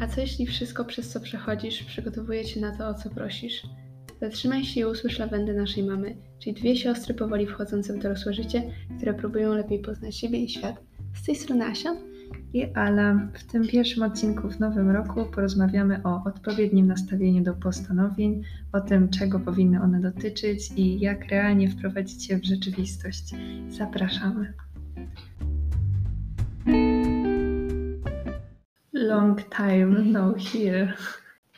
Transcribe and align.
A 0.00 0.06
co 0.06 0.20
jeśli 0.20 0.46
wszystko, 0.46 0.84
przez 0.84 1.08
co 1.08 1.20
przechodzisz, 1.20 1.84
przygotowuje 1.84 2.44
cię 2.44 2.60
na 2.60 2.76
to, 2.76 2.88
o 2.88 2.94
co 2.94 3.10
prosisz? 3.10 3.62
Zatrzymaj 4.20 4.64
się 4.64 4.80
i 4.80 4.84
usłysz 4.84 5.18
lawendę 5.18 5.54
naszej 5.54 5.84
mamy, 5.84 6.16
czyli 6.38 6.56
dwie 6.56 6.76
siostry 6.76 7.14
powoli 7.14 7.46
wchodzące 7.46 7.92
w 7.92 8.02
dorosłe 8.02 8.34
życie, 8.34 8.62
które 8.96 9.14
próbują 9.14 9.54
lepiej 9.54 9.78
poznać 9.78 10.16
siebie 10.16 10.38
i 10.38 10.48
świat. 10.48 10.82
Z 11.14 11.26
tej 11.26 11.36
strony 11.36 11.64
Asia. 11.64 11.96
I 12.52 12.64
Ala, 12.74 13.28
w 13.34 13.52
tym 13.52 13.68
pierwszym 13.68 14.02
odcinku 14.02 14.48
w 14.48 14.60
nowym 14.60 14.90
roku 14.90 15.26
porozmawiamy 15.34 16.02
o 16.04 16.24
odpowiednim 16.24 16.86
nastawieniu 16.86 17.42
do 17.42 17.54
postanowień, 17.54 18.42
o 18.72 18.80
tym, 18.80 19.08
czego 19.08 19.40
powinny 19.40 19.82
one 19.82 20.00
dotyczyć 20.00 20.70
i 20.76 21.00
jak 21.00 21.28
realnie 21.28 21.70
wprowadzić 21.70 22.28
je 22.28 22.38
w 22.38 22.44
rzeczywistość. 22.44 23.34
Zapraszamy. 23.68 24.52
Long 29.10 29.42
time 29.56 30.02
no 30.04 30.34
here. 30.52 30.92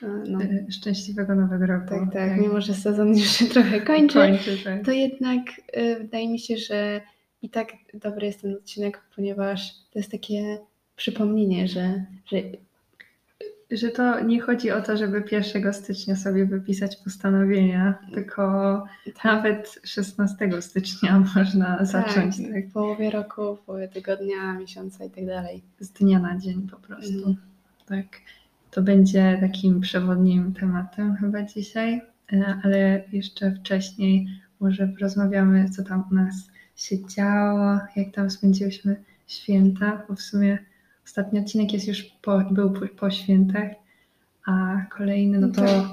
No. 0.03 0.43
E, 0.43 0.73
Szczęśliwego 0.73 1.35
nowego 1.35 1.67
roku. 1.67 1.89
Tak, 1.89 2.13
tak, 2.13 2.41
mimo 2.41 2.61
że 2.61 2.75
sezon 2.75 3.09
już 3.09 3.29
się 3.29 3.45
trochę 3.45 3.81
kończy, 3.81 4.15
Kończy, 4.15 4.59
tak. 4.65 4.85
to 4.85 4.93
jednak 4.93 5.43
y, 5.77 5.97
wydaje 6.01 6.29
mi 6.29 6.39
się, 6.39 6.57
że 6.57 7.01
i 7.43 7.51
tak 7.51 7.73
dobry 7.95 8.27
jest 8.27 8.43
ten 8.43 8.55
odcinek, 8.55 9.03
ponieważ 9.17 9.75
to 9.93 9.99
jest 9.99 10.11
takie 10.11 10.59
przypomnienie, 10.97 11.69
że, 11.69 12.05
że 12.27 12.37
Że 13.73 13.89
to 13.89 14.21
nie 14.21 14.41
chodzi 14.41 14.71
o 14.71 14.83
to, 14.83 14.97
żeby 14.97 15.25
1 15.33 15.75
stycznia 15.75 16.17
sobie 16.17 16.47
wypisać 16.47 16.97
postanowienia, 16.97 17.99
tylko 18.15 18.85
nawet 19.25 19.81
16 19.85 20.63
stycznia 20.63 21.21
można 21.37 21.85
zacząć 21.85 22.37
tak, 22.37 22.53
tak, 22.53 22.69
w 22.69 22.73
połowie 22.73 23.11
roku, 23.11 23.57
w 23.57 23.61
połowie 23.61 23.89
tygodnia, 23.89 24.53
miesiąca 24.53 25.05
i 25.05 25.11
tak 25.11 25.27
dalej. 25.27 25.63
z 25.81 25.91
dnia 25.91 26.19
na 26.19 26.39
dzień 26.39 26.69
po 26.71 26.77
prostu. 26.77 27.17
Mhm. 27.17 27.37
Tak. 27.87 28.07
To 28.71 28.83
będzie 28.83 29.39
takim 29.41 29.81
przewodnim 29.81 30.55
tematem 30.55 31.17
chyba 31.17 31.43
dzisiaj, 31.43 32.03
e, 32.33 32.61
ale 32.65 33.03
jeszcze 33.13 33.53
wcześniej 33.53 34.29
może 34.61 34.89
porozmawiamy, 34.89 35.71
co 35.71 35.83
tam 35.83 36.05
u 36.11 36.15
nas 36.15 36.35
się 36.77 37.07
działo, 37.07 37.79
jak 37.97 38.15
tam 38.15 38.31
spędziłyśmy 38.31 38.97
święta, 39.27 40.03
bo 40.09 40.15
w 40.15 40.21
sumie 40.21 40.59
ostatni 41.05 41.41
odcinek 41.41 41.73
jest 41.73 41.89
już 41.89 42.03
po, 42.03 42.41
był 42.51 42.71
po, 42.71 42.81
po 42.87 43.11
świętach, 43.11 43.69
a 44.47 44.77
kolejny, 44.97 45.39
no 45.39 45.49
to 45.49 45.61
Tak. 45.67 45.85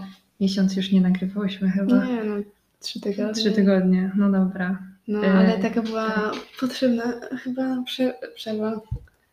miesiąc 0.41 0.75
już 0.75 0.91
nie 0.91 1.01
nagrywałyśmy 1.01 1.69
chyba. 1.69 2.05
Nie 2.05 2.23
no, 2.23 2.35
trzy 2.79 3.01
tygodnie. 3.01 3.33
Trzy 3.33 3.51
tygodnie, 3.51 4.11
no 4.15 4.31
dobra. 4.31 4.79
No, 5.07 5.25
E, 5.25 5.31
ale 5.33 5.57
taka 5.59 5.81
była 5.81 6.31
potrzebna 6.59 7.03
chyba 7.43 7.83
prze, 7.85 8.13
przerwa. 8.35 8.81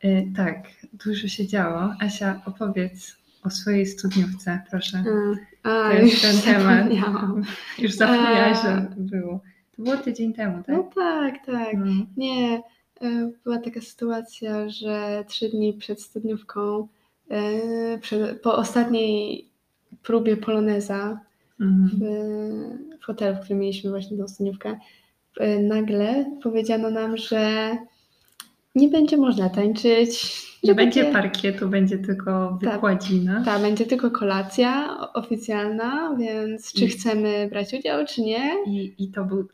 E, 0.03 0.23
tak, 0.37 0.57
dużo 0.93 1.29
się 1.29 1.47
działo. 1.47 1.95
Asia, 2.01 2.41
opowiedz 2.45 3.17
o 3.43 3.51
swojej 3.51 3.87
studniówce, 3.87 4.61
proszę. 4.71 5.05
A, 5.63 5.71
a 5.87 5.91
To 5.91 5.97
jest 5.97 6.13
już 6.13 6.23
ten 6.23 6.55
temat. 6.55 6.87
Już 7.79 7.93
zapomniałaś, 7.93 8.59
że 8.63 8.87
było. 8.97 9.41
To 9.77 9.83
było 9.83 9.97
tydzień 9.97 10.33
temu, 10.33 10.63
tak? 10.63 10.77
No 10.77 10.91
tak, 10.95 11.35
tak. 11.47 11.75
No. 11.77 11.93
Nie, 12.17 12.63
była 13.45 13.59
taka 13.59 13.81
sytuacja, 13.81 14.69
że 14.69 15.25
trzy 15.29 15.49
dni 15.49 15.73
przed 15.75 16.03
studniówką, 16.03 16.89
e, 17.31 17.99
przed, 17.99 18.43
po 18.43 18.57
ostatniej 18.57 19.49
próbie 20.03 20.37
poloneza 20.37 21.21
w, 21.59 21.63
Mhm. 21.63 22.99
w 23.01 23.05
hotelu, 23.05 23.37
w 23.37 23.41
którym 23.41 23.59
mieliśmy 23.59 23.91
właśnie 23.91 24.19
tą 24.19 24.29
studniówkę, 24.29 24.79
e, 25.41 25.59
nagle 25.59 26.25
powiedziano 26.43 26.91
nam, 26.91 27.17
że 27.17 27.71
nie 28.77 28.89
będzie 28.89 29.17
można 29.17 29.49
tańczyć. 29.51 30.37
Nie 30.65 30.75
będzie 30.75 31.01
takie- 31.01 31.13
parkietu, 31.13 31.69
będzie 31.69 31.99
tylko 31.99 32.59
wykładzina. 32.63 33.45
Tak, 33.45 33.63
będzie 33.63 33.87
tylko 33.87 34.11
kolacja 34.11 34.97
oficjalna, 35.15 36.17
więc 36.19 36.73
czy 36.73 36.85
I- 36.85 36.89
chcemy 36.89 37.49
brać 37.51 37.75
udział, 37.75 38.07
czy 38.07 38.23
nie? 38.23 38.51
I, 38.67 38.95
I 38.99 39.09
to 39.11 39.25
był 39.25 39.49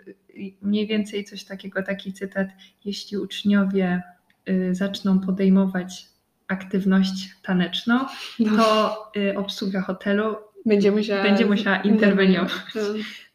mniej 0.62 0.86
więcej 0.86 1.24
coś 1.24 1.44
takiego, 1.44 1.82
taki 1.82 2.12
cytat. 2.12 2.48
Jeśli 2.84 3.18
uczniowie 3.18 4.02
y, 4.48 4.74
zaczną 4.74 5.20
podejmować 5.20 6.06
aktywność 6.48 7.34
taneczną, 7.42 7.98
No, 8.38 8.56
to 8.56 8.96
y, 9.16 9.38
obsługa 9.38 9.80
hotelu 9.80 10.36
będzie 10.66 10.92
musiała, 10.92 11.22
będzie 11.22 11.46
musiała 11.46 11.76
interweniować. 11.76 12.52
No, 12.74 12.80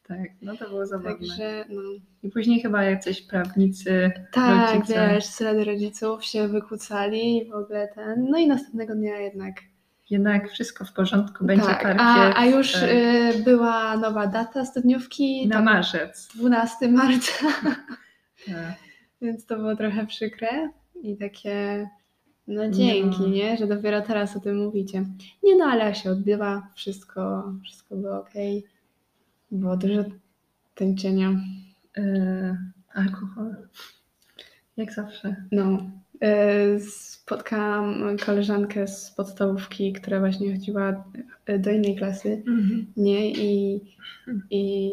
Tak, 0.08 0.30
no 0.42 0.58
to 0.58 0.70
było 0.70 0.86
zabawne. 0.86 1.12
Także, 1.28 1.66
no. 1.70 1.82
I 2.24 2.30
później 2.30 2.60
chyba 2.62 2.84
jacyś 2.84 3.22
prawnicy, 3.22 4.12
Tak, 4.34 4.74
rodzice. 4.76 5.10
wiesz, 5.14 5.26
z 5.26 5.42
rady 5.42 5.64
rodziców 5.64 6.26
się 6.26 6.48
wykłócali 6.48 7.38
i 7.38 7.50
w 7.50 7.54
ogóle 7.54 7.88
ten. 7.96 8.26
No 8.30 8.38
i 8.38 8.48
następnego 8.48 8.96
dnia 8.96 9.18
jednak. 9.20 9.56
jednak 10.10 10.50
wszystko 10.52 10.86
w 10.86 10.94
porządku, 10.94 11.46
będzie 11.46 11.66
tak, 11.66 11.82
parkiet. 11.84 12.02
a, 12.02 12.40
a 12.40 12.46
już 12.46 12.74
tak, 12.74 12.84
y, 12.84 13.44
była 13.44 13.98
nowa 13.98 14.28
data 14.28 14.66
studniówki, 14.66 15.48
na 15.48 15.56
tam 15.56 15.66
marzec. 15.66 16.28
12 16.36 16.88
marca, 16.88 17.32
Tak. 18.46 18.56
więc 19.22 19.46
to 19.46 19.56
było 19.56 19.76
trochę 19.76 20.06
przykre 20.08 20.70
i 21.04 21.18
takie. 21.18 21.88
No 22.48 22.70
dzięki, 22.70 23.22
No. 23.22 23.28
nie? 23.28 23.58
Że 23.58 23.68
dopiero 23.68 24.02
teraz 24.02 24.36
o 24.38 24.40
tym 24.40 24.58
mówicie. 24.66 25.06
Nie 25.44 25.56
no, 25.56 25.66
ale 25.66 25.96
się 25.96 26.12
odbywa, 26.12 26.68
wszystko, 26.76 27.54
wszystko 27.64 27.96
było 27.96 28.20
ok. 28.20 28.30
Było 29.52 29.78
dużo 29.78 30.04
tańczenia. 30.76 31.42
Y, 31.98 32.58
alkohol. 32.94 33.56
Jak 34.78 34.94
zawsze. 34.94 35.36
No, 35.52 35.92
e, 36.22 36.80
spotkałam 36.80 38.18
koleżankę 38.26 38.88
z 38.88 39.12
podstawówki, 39.12 39.94
która 39.94 40.20
właśnie 40.20 40.54
chodziła 40.54 41.04
e, 41.46 41.60
do 41.60 41.72
innej 41.72 41.96
klasy, 41.96 42.44
nie? 42.98 43.32
I, 43.32 43.82
i 44.50 44.92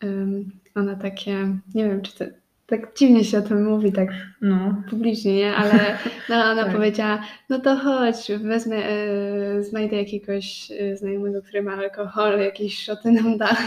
em, 0.00 0.50
ona 0.74 0.96
takie, 0.96 1.58
nie 1.74 1.88
wiem, 1.88 2.02
czy 2.02 2.18
to 2.18 2.24
tak 2.70 2.94
dziwnie 2.96 3.24
się 3.24 3.38
o 3.38 3.42
tym 3.42 3.64
mówi, 3.64 3.92
tak 3.92 4.08
No. 4.40 4.82
publicznie, 4.90 5.36
nie? 5.36 5.54
Ale 5.56 5.98
no, 6.28 6.36
ona 6.52 6.64
Tak. 6.64 6.72
powiedziała, 6.72 7.22
no 7.48 7.58
to 7.60 7.76
chodź, 7.76 8.30
wezmę, 8.42 8.76
e, 8.76 9.62
znajdę 9.62 9.96
jakiegoś 9.96 10.70
e, 10.70 10.96
znajomego, 10.96 11.42
który 11.42 11.62
ma 11.62 11.72
alkohol, 11.74 12.38
jakieś 12.40 12.84
szoty 12.84 13.12
nam 13.12 13.38
da. 13.38 13.56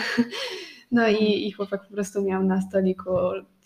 No 0.91 1.07
i, 1.07 1.47
i 1.47 1.51
chłopak 1.51 1.87
po 1.87 1.93
prostu 1.93 2.21
miał 2.21 2.43
na 2.43 2.61
stoliku 2.61 3.09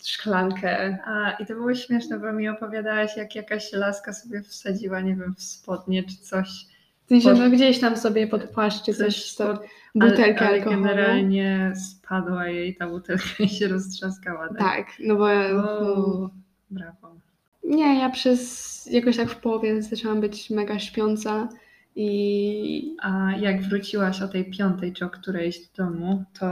szklankę 0.04 0.98
A 1.04 1.30
i 1.42 1.46
to 1.46 1.54
było 1.54 1.74
śmieszne, 1.74 2.18
bo 2.18 2.32
mi 2.32 2.48
opowiadałaś, 2.48 3.16
jak 3.16 3.34
jakaś 3.34 3.72
laska 3.72 4.12
sobie 4.12 4.42
wsadziła, 4.42 5.00
nie 5.00 5.16
wiem, 5.16 5.34
w 5.38 5.42
spodnie 5.42 6.02
czy 6.04 6.16
coś. 6.16 6.48
W 7.04 7.08
sensie, 7.08 7.28
Pod- 7.30 7.38
no 7.38 7.50
gdzieś 7.50 7.80
tam 7.80 7.96
sobie 7.96 8.26
pod 8.26 8.44
płaszcz 8.44 8.84
czy 8.84 8.94
coś, 8.94 9.34
to 9.34 9.46
pod- 9.46 9.62
butelkę 9.98 10.40
ale, 10.40 10.48
ale 10.48 10.56
alkoholu. 10.58 10.82
generalnie 10.82 11.72
spadła 11.76 12.46
jej 12.46 12.76
ta 12.76 12.88
butelka 12.88 13.24
i 13.38 13.48
się 13.48 13.68
roztrzaskała. 13.68 14.48
Tak. 14.48 14.58
Tak, 14.58 14.86
no 15.00 15.16
bo 15.16 15.28
no, 15.28 15.80
O, 15.80 16.30
brawo. 16.70 17.14
nie, 17.64 17.98
ja 18.00 18.10
przez 18.10 18.86
jakoś 18.92 19.16
tak 19.16 19.28
w 19.30 19.36
połowie 19.36 19.82
zaczęłam 19.82 20.20
być 20.20 20.50
mega 20.50 20.78
śpiąca 20.78 21.48
i 21.96 22.96
A 23.02 23.30
jak 23.40 23.62
wróciłaś 23.62 24.22
o 24.22 24.28
tej 24.28 24.50
piątej 24.50 24.92
czy 24.92 25.04
o 25.04 25.10
którejś 25.10 25.58
do 25.68 25.84
domu, 25.84 26.24
to 26.38 26.48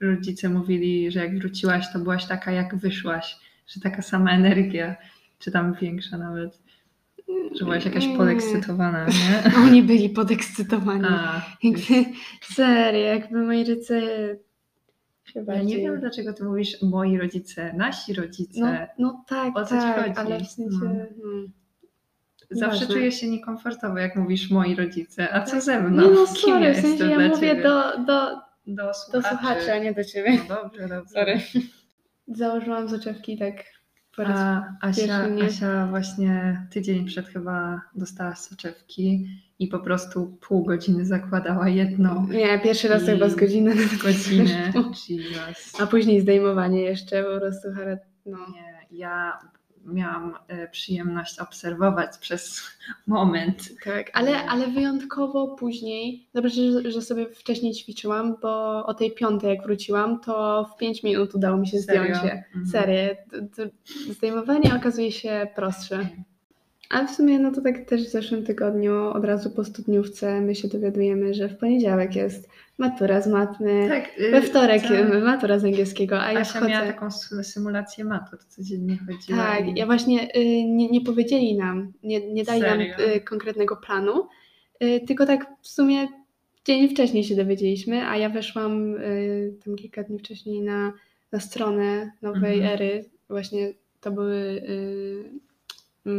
rodzice 0.00 0.48
mówili, 0.48 1.10
że 1.10 1.20
jak 1.20 1.38
wróciłaś, 1.38 1.92
to 1.92 1.98
byłaś 1.98 2.26
taka 2.26 2.52
jak 2.52 2.76
wyszłaś, 2.76 3.36
że 3.66 3.80
taka 3.80 4.02
sama 4.02 4.30
energia, 4.32 4.96
czy 5.38 5.50
tam 5.50 5.74
większa 5.74 6.18
nawet, 6.18 6.58
że 7.54 7.64
byłaś 7.64 7.84
jakaś 7.84 8.08
podekscytowana, 8.16 9.06
nie? 9.06 9.42
oni 9.66 9.82
byli 9.82 10.10
podekscytowani. 10.10 11.04
A, 11.08 11.42
Jakby, 11.62 12.04
serio, 12.42 13.00
jakby 13.00 13.42
moi 13.42 13.64
rodzice 13.64 14.00
chyba 15.32 15.54
ja 15.54 15.62
nie 15.62 15.76
wiem, 15.78 16.00
dlaczego 16.00 16.32
ty 16.32 16.44
mówisz 16.44 16.82
moi 16.82 17.18
rodzice, 17.18 17.72
nasi 17.76 18.12
rodzice. 18.14 18.60
No, 18.60 19.08
no 19.10 19.24
tak, 19.28 19.56
O 19.58 19.64
co 19.64 19.74
ci 19.74 19.80
tak, 19.82 19.96
chodzi? 20.04 20.16
ale 20.16 20.40
w 20.40 20.46
sensie... 20.48 20.78
No. 20.82 20.90
No. 21.24 21.48
Zawsze 22.50 22.80
Ważne. 22.80 22.94
czuję 22.94 23.12
się 23.12 23.28
niekomfortowo, 23.30 23.98
jak 23.98 24.16
mówisz 24.16 24.50
moi 24.50 24.74
rodzice, 24.74 25.34
a 25.34 25.42
co 25.42 25.52
Tak. 25.52 25.62
ze 25.62 25.80
mną? 25.82 26.02
Nie 26.02 26.10
no, 26.14 26.26
Kim 26.26 26.36
sorry, 26.36 26.64
ja 26.64 26.72
w 26.74 26.76
sensie 26.76 27.04
ja 27.06 27.28
mówię 27.28 27.48
ciebie? 27.48 27.62
do, 27.62 27.98
do, 27.98 28.36
do 28.66 28.76
do 28.76 28.94
słuchaczy. 28.94 29.28
słuchaczy, 29.36 29.72
a 29.72 29.78
nie 29.78 29.92
do 29.94 30.04
ciebie. 30.04 30.38
No 30.48 30.54
dobrze, 30.54 30.88
dobrze. 30.88 31.08
Sorry. 31.14 31.40
Założyłam 32.28 32.88
soczewki 32.88 33.38
tak 33.38 33.64
po 34.16 34.22
raz 34.24 34.38
A 34.38 34.76
Asia. 34.80 35.28
Asia 35.46 35.86
właśnie 35.86 36.66
tydzień 36.70 37.04
przed 37.06 37.28
chyba 37.28 37.80
dostała 37.94 38.34
soczewki 38.34 39.26
i 39.58 39.68
po 39.68 39.78
prostu 39.78 40.38
pół 40.48 40.64
godziny 40.64 41.06
zakładała 41.06 41.68
jedną 41.68 42.26
Nie, 42.26 42.58
pierwszy 42.58 42.88
raz 42.88 43.02
I- 43.02 43.06
chyba 43.06 43.28
z 43.28 43.34
godziny. 43.34 43.74
godzinę. 44.02 44.72
Jesus. 45.08 45.72
A 45.80 45.86
później 45.86 46.20
zdejmowanie 46.20 46.80
jeszcze 46.82 47.24
po 47.24 47.40
prostu 47.40 47.68
no. 48.26 48.38
Nie, 48.38 48.98
ja 48.98 49.38
miałam 49.86 50.34
e, 50.48 50.68
przyjemność 50.68 51.38
obserwować 51.38 52.18
przez 52.18 52.62
moment. 53.06 53.68
Tak, 53.84 54.10
ale, 54.12 54.46
ale 54.46 54.66
wyjątkowo 54.66 55.48
później, 55.48 56.28
dobrze, 56.34 56.72
że, 56.72 56.90
że 56.90 57.02
sobie 57.02 57.26
wcześniej 57.26 57.74
ćwiczyłam, 57.74 58.36
bo 58.42 58.86
o 58.86 58.94
tej 58.94 59.10
piątej 59.10 59.50
jak 59.50 59.62
wróciłam, 59.62 60.20
to 60.20 60.66
w 60.74 60.78
5 60.78 61.02
minut 61.02 61.34
udało 61.34 61.56
mi 61.56 61.68
się 61.68 61.78
Serio? 61.78 62.02
zdjąć 62.02 62.24
je. 62.24 62.32
Mhm. 62.32 62.66
Serię. 62.66 63.16
Zdejmowanie 64.10 64.74
okazuje 64.76 65.12
się 65.12 65.46
prostsze. 65.54 66.08
A 66.90 67.06
w 67.06 67.10
sumie, 67.10 67.38
no 67.38 67.52
to 67.52 67.60
tak 67.60 67.84
też 67.84 68.04
w 68.04 68.10
zeszłym 68.10 68.44
tygodniu, 68.44 69.10
od 69.10 69.24
razu 69.24 69.50
po 69.50 69.64
studniówce, 69.64 70.40
my 70.40 70.54
się 70.54 70.68
dowiadujemy, 70.68 71.34
że 71.34 71.48
w 71.48 71.56
poniedziałek 71.56 72.16
jest 72.16 72.48
matura 72.78 73.20
z 73.20 73.26
matmy, 73.26 73.86
Tak, 73.88 74.18
y, 74.20 74.30
we 74.30 74.42
wtorek 74.42 74.82
co- 74.82 75.20
matura 75.20 75.58
z 75.58 75.64
angielskiego, 75.64 76.20
a 76.20 76.32
ja 76.32 76.40
Asia 76.40 76.50
wchodzę... 76.50 76.68
miała 76.68 76.86
taką 76.86 77.06
sy- 77.10 77.42
symulację 77.44 78.04
matur, 78.04 78.38
codziennie 78.48 78.98
chodziła. 79.06 79.38
Tak, 79.38 79.68
i... 79.68 79.74
ja 79.78 79.86
właśnie 79.86 80.36
y, 80.36 80.64
nie, 80.64 80.90
nie 80.90 81.00
powiedzieli 81.00 81.56
nam, 81.56 81.92
nie, 82.02 82.32
nie 82.32 82.44
dali 82.44 82.60
nam 82.60 82.78
Serio? 82.78 83.14
y, 83.16 83.20
konkretnego 83.20 83.76
planu, 83.76 84.28
y, 84.82 85.00
tylko 85.06 85.26
tak 85.26 85.46
w 85.62 85.68
sumie 85.68 86.08
dzień 86.64 86.88
wcześniej 86.88 87.24
się 87.24 87.36
dowiedzieliśmy, 87.36 88.06
a 88.06 88.16
ja 88.16 88.28
weszłam 88.28 88.96
y, 88.96 89.54
tam 89.64 89.76
kilka 89.76 90.02
dni 90.02 90.18
wcześniej 90.18 90.62
na, 90.62 90.92
na 91.32 91.40
stronę 91.40 92.12
nowej 92.22 92.54
Mhm. 92.58 92.72
ery, 92.74 93.04
właśnie 93.28 93.72
to 94.00 94.10
były 94.10 94.34
y, 94.36 95.30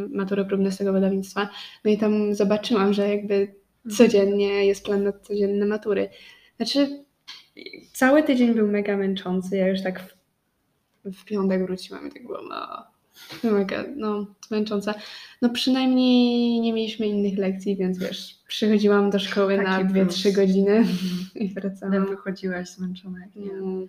matury 0.10 0.46
próbne 0.46 0.72
z 0.72 0.78
tego 0.78 0.94
wydawnictwa, 0.94 1.50
no 1.86 1.92
i 1.92 1.98
tam 1.98 2.36
zobaczyłam, 2.36 2.94
że 2.94 3.10
jakby 3.10 3.34
Mhm. 3.86 3.98
codziennie 4.10 4.66
jest 4.66 4.86
plan 4.86 5.04
na 5.04 5.12
codzienne 5.12 5.66
matury. 5.66 6.10
Znaczy 6.58 7.04
cały 7.94 8.24
tydzień 8.24 8.54
był 8.54 8.68
mega 8.68 8.98
męczący, 8.98 9.58
ja 9.58 9.68
już 9.68 9.82
tak 9.84 10.00
w, 11.06 11.12
w 11.12 11.26
piątek 11.26 11.62
wróciłam 11.66 12.08
i 12.08 12.12
tak 12.12 12.24
było 12.28 12.40
no, 13.44 13.52
mega, 13.52 13.84
no, 13.96 14.26
męczące. 14.52 14.94
No 15.42 15.50
przynajmniej 15.50 16.60
nie 16.62 16.74
mieliśmy 16.74 17.08
innych 17.08 17.38
lekcji, 17.38 17.76
więc 17.76 18.00
wiesz, 18.00 18.40
przychodziłam 18.48 19.10
do 19.10 19.20
szkoły 19.20 19.58
na 19.58 19.64
Taki 19.64 19.94
2-3 19.94 19.94
plus. 20.24 20.36
godziny 20.36 20.72
Mhm. 20.76 20.96
i 21.46 21.50
wracałam. 21.50 22.06
wychodziłaś 22.06 22.70
zmęczona 22.70 23.20
jak 23.20 23.36
nie. 23.36 23.54
No. 23.54 23.88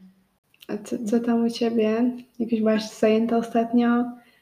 A 0.69 0.79
co, 0.79 0.97
co 1.05 1.20
tam 1.20 1.44
u 1.47 1.50
Ciebie? 1.50 2.12
Jakoś 2.38 2.59
byłaś 2.59 2.91
zajęta 2.91 3.37
ostatnio? 3.37 3.88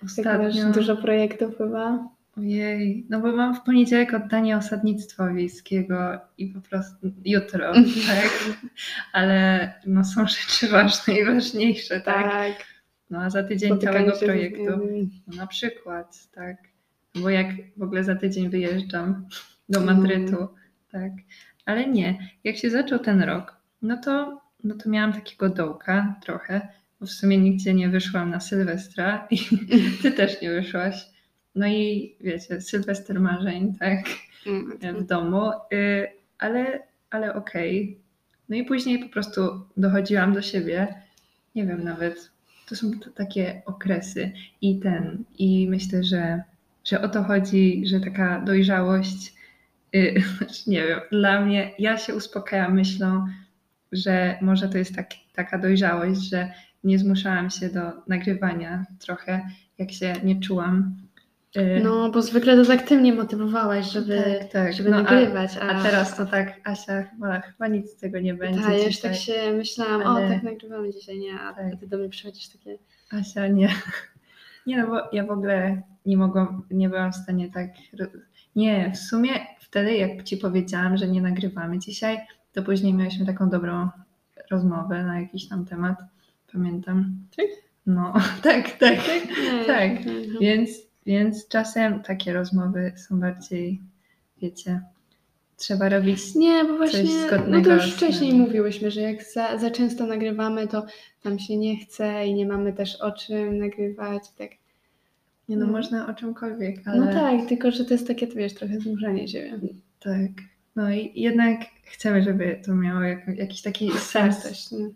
Masz 0.02 0.18
Ostatnio. 0.18 0.72
dużo 0.72 0.96
projektów 0.96 1.58
chyba? 1.58 2.08
Ojej, 2.36 3.06
no 3.10 3.20
bo 3.20 3.32
mam 3.32 3.54
w 3.54 3.62
poniedziałek 3.62 4.14
oddanie 4.14 4.56
osadnictwa 4.56 5.32
wiejskiego 5.32 6.20
i 6.38 6.46
po 6.46 6.60
prostu 6.60 7.12
jutro, 7.24 7.72
tak? 8.08 8.58
Ale 9.12 9.72
no 9.86 10.04
są 10.04 10.26
rzeczy 10.26 10.68
ważne 10.68 11.14
i 11.14 11.24
ważniejsze, 11.24 12.00
tak? 12.00 12.66
No 13.10 13.22
a 13.22 13.30
za 13.30 13.42
tydzień 13.42 13.70
Spotykanie 13.70 14.12
całego 14.12 14.18
projektu. 14.18 14.64
No, 15.26 15.36
na 15.36 15.46
przykład, 15.46 16.28
tak. 16.32 16.56
Bo 17.14 17.30
jak 17.30 17.46
w 17.76 17.82
ogóle 17.82 18.04
za 18.04 18.16
tydzień 18.16 18.50
wyjeżdżam 18.50 19.28
do 19.68 19.80
No. 19.80 19.86
Madrytu, 19.86 20.48
tak. 20.92 21.12
Ale 21.64 21.86
nie, 21.86 22.18
jak 22.44 22.56
się 22.56 22.70
zaczął 22.70 22.98
ten 22.98 23.22
rok, 23.22 23.56
no 23.82 23.96
to, 23.96 24.40
no 24.64 24.74
to 24.74 24.88
miałam 24.88 25.12
takiego 25.12 25.48
dołka 25.48 26.14
trochę, 26.24 26.68
bo 27.00 27.06
w 27.06 27.10
sumie 27.10 27.38
nigdzie 27.38 27.74
nie 27.74 27.88
wyszłam 27.88 28.30
na 28.30 28.40
Sylwestra 28.40 29.28
i 29.30 29.38
ty 30.02 30.12
też 30.12 30.42
nie 30.42 30.50
wyszłaś. 30.50 31.15
No 31.56 31.66
i 31.66 32.14
wiecie, 32.20 32.60
Sylwester 32.60 33.20
marzeń, 33.20 33.74
tak, 33.80 34.04
Mm, 34.46 34.78
w 35.04 35.06
domu, 35.06 35.50
y, 35.72 36.08
ale, 36.38 36.82
ale 37.10 37.34
okej. 37.34 37.98
No 38.48 38.56
i 38.56 38.64
później 38.64 38.98
po 38.98 39.08
prostu 39.08 39.40
dochodziłam 39.76 40.32
do 40.34 40.42
siebie, 40.42 40.94
nie 41.54 41.66
wiem 41.66 41.84
nawet, 41.84 42.30
to 42.68 42.76
są 42.76 42.90
t- 42.90 43.10
takie 43.10 43.62
okresy 43.66 44.32
i 44.60 44.78
ten, 44.80 45.24
i 45.38 45.68
myślę, 45.70 46.04
że, 46.04 46.42
że 46.84 47.00
o 47.02 47.08
to 47.08 47.22
chodzi, 47.24 47.82
że 47.86 48.00
taka 48.00 48.40
dojrzałość, 48.40 49.34
y, 49.94 50.14
znaczy 50.38 50.70
nie 50.70 50.86
wiem, 50.86 51.00
dla 51.12 51.40
mnie, 51.40 51.70
ja 51.78 51.98
się 51.98 52.14
uspokajam 52.14 52.74
myślą, 52.74 53.26
że 53.92 54.38
może 54.42 54.68
to 54.68 54.78
jest 54.78 54.94
tak, 54.94 55.10
taka 55.34 55.58
dojrzałość, 55.58 56.20
że 56.30 56.52
nie 56.84 56.98
zmuszałam 56.98 57.50
się 57.50 57.68
do 57.68 57.80
nagrywania 58.08 58.84
trochę, 58.98 59.50
jak 59.78 59.92
się 59.92 60.12
nie 60.24 60.40
czułam. 60.40 60.96
Y, 61.56 61.80
No, 61.84 62.10
bo 62.10 62.22
zwykle 62.22 62.56
to 62.56 62.64
tak 62.64 62.82
Ty 62.82 62.96
mnie 62.96 63.12
motywowałaś, 63.12 63.90
żeby, 63.92 64.38
tak, 64.40 64.52
tak. 64.52 64.72
żeby 64.72 64.90
No, 64.90 64.96
a- 64.96 65.02
nagrywać. 65.02 65.50
A 65.56 65.82
teraz 65.82 66.16
to 66.16 66.26
tak, 66.26 66.60
Asia, 66.64 67.02
chyba, 67.02 67.40
chyba 67.40 67.68
nic 67.68 67.90
z 67.90 67.96
tego 67.96 68.20
nie 68.20 68.34
będzie. 68.34 68.60
Tak, 68.60 68.72
ja 68.72 68.86
już 68.86 68.98
tak 69.00 69.14
się 69.14 69.52
myślałam, 69.56 70.02
Ale- 70.06 70.26
o 70.26 70.28
tak 70.28 70.42
nagrywamy 70.42 70.92
dzisiaj, 70.92 71.18
nie, 71.18 71.40
a 71.40 71.52
Tak. 71.52 71.80
Ty 71.80 71.86
do 71.86 71.98
mnie 71.98 72.08
przychodzisz 72.08 72.48
takie... 72.48 72.78
Asia, 73.12 73.48
nie. 73.48 73.68
Nie, 74.66 74.76
no 74.82 74.86
bo 74.86 75.00
ja 75.12 75.24
w 75.24 75.30
ogóle 75.30 75.82
nie 76.06 76.16
mogłam, 76.16 76.62
nie 76.70 76.88
byłam 76.88 77.12
w 77.12 77.16
stanie 77.16 77.50
tak. 77.52 77.70
Nie, 78.56 78.92
w 78.94 78.98
sumie 78.98 79.30
wtedy, 79.60 79.96
jak 79.96 80.22
ci 80.22 80.36
powiedziałam, 80.36 80.96
że 80.96 81.08
nie 81.08 81.22
nagrywamy 81.22 81.78
dzisiaj, 81.78 82.18
to 82.52 82.62
później 82.62 82.94
mieliśmy 82.94 83.26
taką 83.26 83.50
dobrą 83.50 83.88
rozmowę 84.50 85.02
na 85.04 85.20
jakiś 85.20 85.48
tam 85.48 85.64
temat. 85.64 85.96
Pamiętam. 86.52 87.16
Tak? 87.36 87.46
No, 87.86 88.14
tak, 88.42 88.70
tak. 88.70 88.96
Nie, 89.42 89.64
Tak, 89.66 89.90
mhm. 89.90 90.38
Więc, 90.40 90.70
więc 91.06 91.48
czasem 91.48 92.02
takie 92.02 92.32
rozmowy 92.32 92.92
są 92.96 93.20
bardziej, 93.20 93.80
wiecie, 94.42 94.80
trzeba 95.56 95.88
robić. 95.88 96.34
Nie, 96.34 96.64
bo 96.64 96.76
właśnie, 96.76 97.02
no 97.04 97.26
zgodnego 97.26 97.70
to 97.70 97.76
już 97.76 97.92
z- 97.92 97.96
wcześniej 97.96 98.34
mówiłyśmy, 98.34 98.90
że 98.90 99.00
jak 99.00 99.24
za, 99.24 99.58
za 99.58 99.70
często 99.70 100.06
nagrywamy, 100.06 100.68
to 100.68 100.86
nam 101.24 101.38
się 101.38 101.56
nie 101.56 101.76
chce 101.76 102.26
i 102.26 102.34
nie 102.34 102.46
mamy 102.46 102.72
też 102.72 102.96
o 103.00 103.12
czym 103.12 103.58
nagrywać. 103.58 104.22
Tak. 104.38 104.50
Nie 105.48 105.56
no, 105.56 105.66
No. 105.66 105.72
można 105.72 106.08
o 106.08 106.14
czymkolwiek, 106.14 106.76
ale. 106.88 107.00
No 107.06 107.12
tak, 107.12 107.48
tylko 107.48 107.70
że 107.70 107.84
to 107.84 107.94
jest 107.94 108.06
takie, 108.06 108.26
wiesz, 108.26 108.54
trochę 108.54 108.80
zmuszanie 108.80 109.28
siebie. 109.28 109.58
Tak. 110.00 110.30
No 110.76 110.90
i 110.90 111.12
jednak 111.20 111.60
chcemy, 111.84 112.22
żeby 112.22 112.60
to 112.66 112.74
miało 112.74 113.00
jak, 113.00 113.28
jakiś 113.38 113.62
taki 113.62 113.90
sens. 113.98 114.72
Nie? 114.72 114.88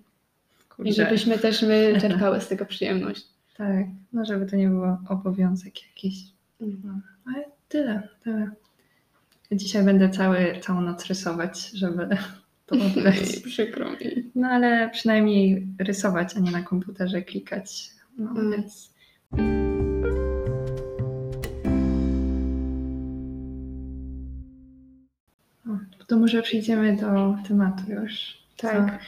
I 0.85 0.93
żebyśmy 0.93 1.39
też 1.39 1.63
my 1.63 1.93
czerpały 2.01 2.41
z 2.41 2.49
tego 2.49 2.65
przyjemność. 2.67 3.27
Tak, 3.61 3.87
no 4.13 4.25
żeby 4.25 4.47
to 4.47 4.57
nie 4.57 4.69
było 4.69 4.99
obowiązek 5.09 5.75
jakiś. 5.89 6.15
Mhm. 6.61 7.03
No, 7.27 7.33
ale 7.33 7.45
tyle, 7.69 8.09
tyle. 8.25 8.51
Dzisiaj 9.53 9.85
będę 9.85 10.11
cały, 10.11 10.61
całą 10.61 10.81
noc 10.81 11.07
rysować, 11.07 11.71
żeby 11.71 12.09
to 12.67 12.77
oddać. 12.77 13.37
Przykro 13.45 13.91
mi. 13.91 14.31
No 14.35 14.49
ale 14.49 14.91
przynajmniej 14.91 15.67
rysować, 15.79 16.37
a 16.37 16.41
nie 16.41 16.51
na 16.51 16.63
komputerze 16.63 17.23
klikać. 17.23 17.91
No 18.19 18.31
Mm. 18.31 18.51
więc. 18.53 18.91
O, 25.67 25.71
To 26.07 26.17
może 26.17 26.43
przejdziemy 26.43 26.97
do 26.97 27.37
tematu 27.49 27.83
już. 27.93 28.39
co? 28.57 28.69
Tak. 28.69 29.01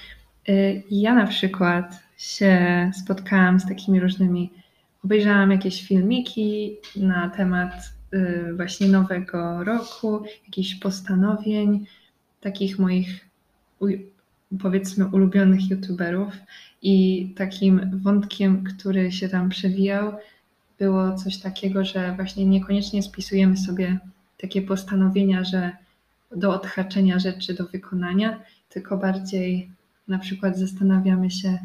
Y, 0.49 0.83
Ja 0.91 1.15
na 1.15 1.27
przykład 1.27 2.01
się 2.23 2.91
spotkałam 3.03 3.61
z 3.61 3.67
takimi 3.67 4.01
różnymi, 4.01 4.51
obejrzałam 5.05 5.51
jakieś 5.51 5.89
filmiki 5.89 6.77
na 6.97 7.31
temat 7.31 7.93
y, 8.15 8.55
właśnie 8.57 8.89
nowego 8.89 9.65
roku, 9.65 10.23
jakichś 10.47 10.75
postanowień, 10.75 11.87
takich 12.41 12.79
moich 12.79 13.29
powiedzmy 14.63 15.07
ulubionych 15.07 15.71
youtuberów. 15.71 16.35
I 16.83 17.27
takim 17.37 18.01
wątkiem, 18.03 18.65
który 18.65 19.13
się 19.13 19.29
tam 19.29 19.49
przewijał, 19.49 20.13
było 20.79 21.15
coś 21.15 21.39
takiego, 21.39 21.85
że 21.85 22.13
właśnie 22.17 22.47
niekoniecznie 22.47 23.03
spisujemy 23.03 23.57
sobie 23.57 23.99
takie 24.41 24.63
postanowienia, 24.63 25.45
że 25.45 25.73
do 26.37 26.55
odhaczenia 26.55 27.19
rzeczy 27.19 27.55
do 27.55 27.67
wykonania, 27.67 28.41
tylko 28.69 28.97
bardziej 28.97 29.71
na 30.09 30.19
przykład 30.19 30.59
zastanawiamy 30.59 31.31
się, 31.31 31.59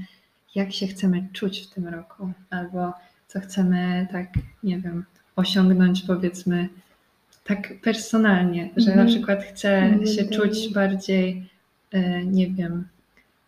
jak 0.57 0.73
się 0.73 0.87
chcemy 0.87 1.27
czuć 1.33 1.59
w 1.59 1.69
tym 1.69 1.87
roku, 1.87 2.31
albo 2.49 2.93
co 3.27 3.39
chcemy, 3.39 4.07
tak, 4.11 4.27
nie 4.63 4.79
wiem, 4.79 5.05
osiągnąć, 5.35 6.01
powiedzmy, 6.07 6.69
tak 7.43 7.73
personalnie, 7.81 8.69
że 8.77 8.91
Mhm. 8.91 9.07
na 9.07 9.13
przykład 9.13 9.43
chcę 9.43 9.89
się 9.89 9.95
Indywidualnie. 9.95 10.37
czuć 10.55 10.73
bardziej, 10.73 11.49
e, 11.91 12.25
nie 12.25 12.47
wiem, 12.47 12.87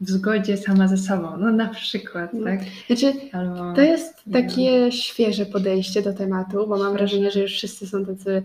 w 0.02 0.10
zgodzie 0.10 0.58
sama 0.58 0.88
ze 0.88 0.98
sobą, 0.98 1.38
no 1.38 1.52
na 1.52 1.68
przykład, 1.68 2.34
No. 2.34 2.44
tak? 2.46 2.60
Znaczy, 2.88 3.14
Albo, 3.32 3.74
to 3.74 3.82
jest 3.82 4.24
takie 4.34 4.92
świeże 4.92 5.46
podejście 5.46 6.02
do 6.02 6.14
tematu, 6.14 6.68
bo 6.68 6.78
mam 6.78 6.94
wrażenie, 6.94 7.32
że 7.32 7.40
już 7.40 7.52
wszyscy 7.52 7.88
są 7.88 8.06
tacy 8.06 8.44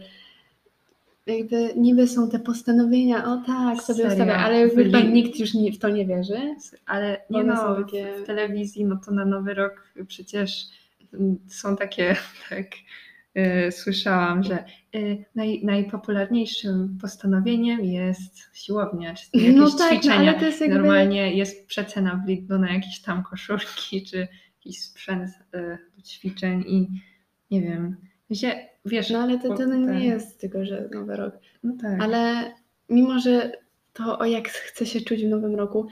jakby 1.27 1.75
niby 1.77 2.09
są 2.09 2.31
te 2.31 2.39
postanowienia, 2.39 3.25
o 3.33 3.43
tak, 3.47 3.83
sobie 3.83 3.97
Serio? 3.97 4.13
ustawiam, 4.13 4.41
ale 4.41 4.61
jakby 4.61 4.85
Byli- 4.85 5.13
nikt 5.13 5.39
już 5.39 5.55
nie, 5.55 5.73
w 5.73 5.79
to 5.79 5.89
nie 5.89 6.07
wierzy. 6.07 6.55
Ale 6.87 7.21
nie 7.31 7.45
no, 7.45 7.57
są 7.57 7.75
w- 7.75 7.85
takie- 7.87 8.13
w 8.23 8.27
telewizji, 8.27 8.85
no 8.85 8.97
to 9.07 9.13
na 9.13 9.25
Nowy 9.25 9.55
Rok 9.55 9.89
przecież 10.07 10.65
mm, 11.15 11.39
są 11.49 11.77
takie, 11.77 12.17
tak, 12.51 12.67
y, 13.69 13.73
słyszałam, 13.73 14.43
że 14.43 14.65
y, 14.95 15.25
naj, 15.35 15.61
najpopularniejszym 15.65 16.99
postanowieniem 17.01 17.85
jest 17.85 18.51
siłownia, 18.53 19.15
czy 19.15 19.27
jakieś 19.35 19.55
No 19.57 19.71
tak, 19.71 19.79
no, 19.93 19.99
ćwiczenia. 19.99 20.17
ale 20.31 20.35
to 20.39 20.45
jest 20.47 20.61
jakby... 20.61 20.77
Normalnie 20.77 21.35
jest 21.37 21.67
przecena 21.67 22.23
w 22.25 22.29
Lidlu 22.29 22.59
na 22.59 22.73
jakieś 22.75 23.01
tam 23.03 23.23
koszulki, 23.23 24.03
czy 24.07 24.29
jakiś 24.59 24.83
sprzęt 24.83 25.31
y, 25.55 25.79
do 25.97 26.03
ćwiczeń 26.03 26.65
i 26.67 26.89
nie 27.51 27.63
wiem, 27.63 27.97
się, 28.33 28.69
wiesz... 28.85 29.11
No 29.11 29.19
ale 29.19 29.39
to, 29.39 29.55
to 29.55 29.67
no 29.67 29.87
tak, 29.87 29.97
nie 29.97 30.07
jest 30.07 30.41
tylko, 30.41 30.65
że 30.65 30.89
Nowy 30.95 31.17
Rok. 31.17 31.35
No 31.63 31.73
tak. 31.83 32.03
Ale 32.03 32.53
mimo, 32.89 33.19
że 33.19 33.53
to 33.93 34.19
o 34.19 34.25
jak 34.25 34.49
chce 34.49 34.87
się 34.87 35.01
czuć 35.01 35.25
w 35.25 35.29
Nowym 35.29 35.55
Roku, 35.55 35.87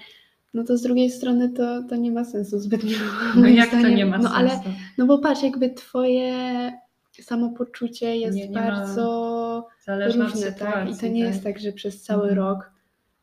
no 0.55 0.65
to 0.65 0.77
z 0.77 0.83
drugiej 0.83 1.11
strony 1.11 1.49
to, 1.53 1.83
to 1.83 1.97
nie 1.97 2.13
ma 2.13 2.25
sensu 2.25 2.59
zbytnio. 2.59 2.97
no 3.37 3.47
jak 3.47 3.71
to 3.71 3.89
nie 3.89 4.07
ma 4.07 4.19
no, 4.19 4.23
sensu? 4.23 4.39
Ale, 4.39 4.51
no 4.99 5.07
bo 5.07 5.19
patrz, 5.19 5.43
jakby 5.43 5.71
twoje 5.71 6.73
samopoczucie 7.21 8.17
jest 8.17 8.37
Nie- 8.37 8.49
nie 8.49 8.55
bardzo 8.55 9.69
różne, 9.89 10.53
tak? 10.53 10.91
I 10.91 10.97
to 10.97 11.07
nie 11.07 11.25
tak? 11.25 11.33
jest 11.33 11.45
tak, 11.45 11.59
że 11.59 11.73
przez 11.73 12.03
cały 12.03 12.29
Mhm. 12.29 12.39
rok 12.39 12.72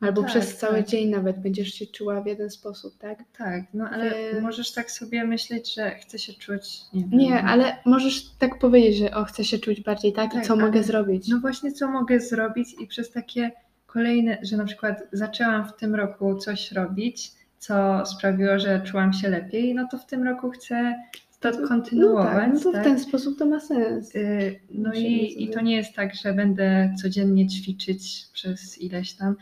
albo 0.00 0.20
tak, 0.22 0.30
przez 0.30 0.56
cały 0.56 0.76
tak. 0.76 0.86
dzień 0.88 1.08
nawet 1.10 1.38
będziesz 1.42 1.68
się 1.74 1.86
czuła 1.86 2.20
w 2.20 2.26
jeden 2.26 2.50
sposób, 2.50 2.98
tak? 2.98 3.18
Tak, 3.38 3.64
no 3.74 3.88
ale 3.88 4.10
Więc- 4.10 4.42
możesz 4.42 4.72
tak 4.72 4.90
sobie 4.90 5.24
myśleć, 5.24 5.74
że 5.74 5.90
chcę 5.90 6.18
się 6.18 6.32
czuć, 6.32 6.80
nie 6.92 7.00
wiem. 7.04 7.18
Nie, 7.18 7.42
ale 7.42 7.76
możesz 7.86 8.30
tak 8.38 8.58
powiedzieć, 8.58 8.96
że 8.98 9.14
o, 9.14 9.24
chcę 9.24 9.44
się 9.44 9.58
czuć 9.58 9.80
bardziej 9.80 10.12
tak, 10.12 10.32
Tak, 10.32 10.44
i 10.44 10.46
co 10.46 10.52
ale- 10.54 10.62
mogę 10.64 10.82
zrobić. 10.82 11.28
No 11.28 11.38
właśnie, 11.40 11.72
co 11.72 11.88
mogę 11.88 12.20
zrobić 12.20 12.68
i 12.80 12.86
przez 12.86 13.10
takie 13.10 13.50
kolejne, 13.86 14.38
że 14.42 14.56
na 14.56 14.64
przykład 14.64 15.02
zaczęłam 15.12 15.68
w 15.68 15.76
tym 15.76 15.94
roku 15.94 16.38
coś 16.38 16.72
robić, 16.72 17.32
co 17.58 18.06
sprawiło, 18.06 18.58
że 18.58 18.80
czułam 18.84 19.12
się 19.12 19.28
lepiej, 19.28 19.74
no 19.74 19.88
to 19.90 19.98
w 19.98 20.06
tym 20.06 20.22
roku 20.22 20.50
chcę 20.50 20.94
to 21.40 21.50
no 21.50 21.68
kontynuować. 21.68 22.34
tak, 22.34 22.54
no 22.54 22.60
to 22.60 22.72
tak? 22.72 22.80
w 22.80 22.84
ten 22.84 23.00
sposób 23.00 23.38
to 23.38 23.46
ma 23.46 23.60
sens. 23.60 24.14
Y, 24.14 24.60
No 24.70 24.92
i, 24.94 25.34
i 25.44 25.50
to 25.50 25.60
nie 25.60 25.76
jest 25.76 25.94
tak, 25.94 26.14
że 26.14 26.32
będę 26.32 26.94
codziennie 27.02 27.48
ćwiczyć 27.48 28.26
przez 28.32 28.78
ileś 28.80 29.12
tam. 29.12 29.36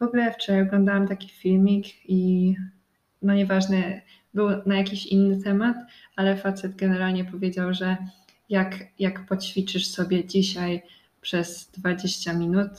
W 0.00 0.02
ogóle 0.02 0.32
wczoraj 0.32 0.62
oglądałam 0.62 1.08
taki 1.08 1.28
filmik 1.28 1.86
i 2.10 2.54
no 3.22 3.34
nieważne, 3.34 4.00
był 4.34 4.48
na 4.66 4.76
jakiś 4.76 5.06
inny 5.06 5.42
temat, 5.42 5.76
ale 6.16 6.36
facet 6.36 6.76
generalnie 6.76 7.24
powiedział, 7.24 7.74
że 7.74 7.96
jak, 8.48 8.78
jak 8.98 9.26
poćwiczysz 9.26 9.86
sobie 9.86 10.26
dzisiaj 10.26 10.82
przez 11.20 11.70
20 11.70 12.32
minut, 12.32 12.70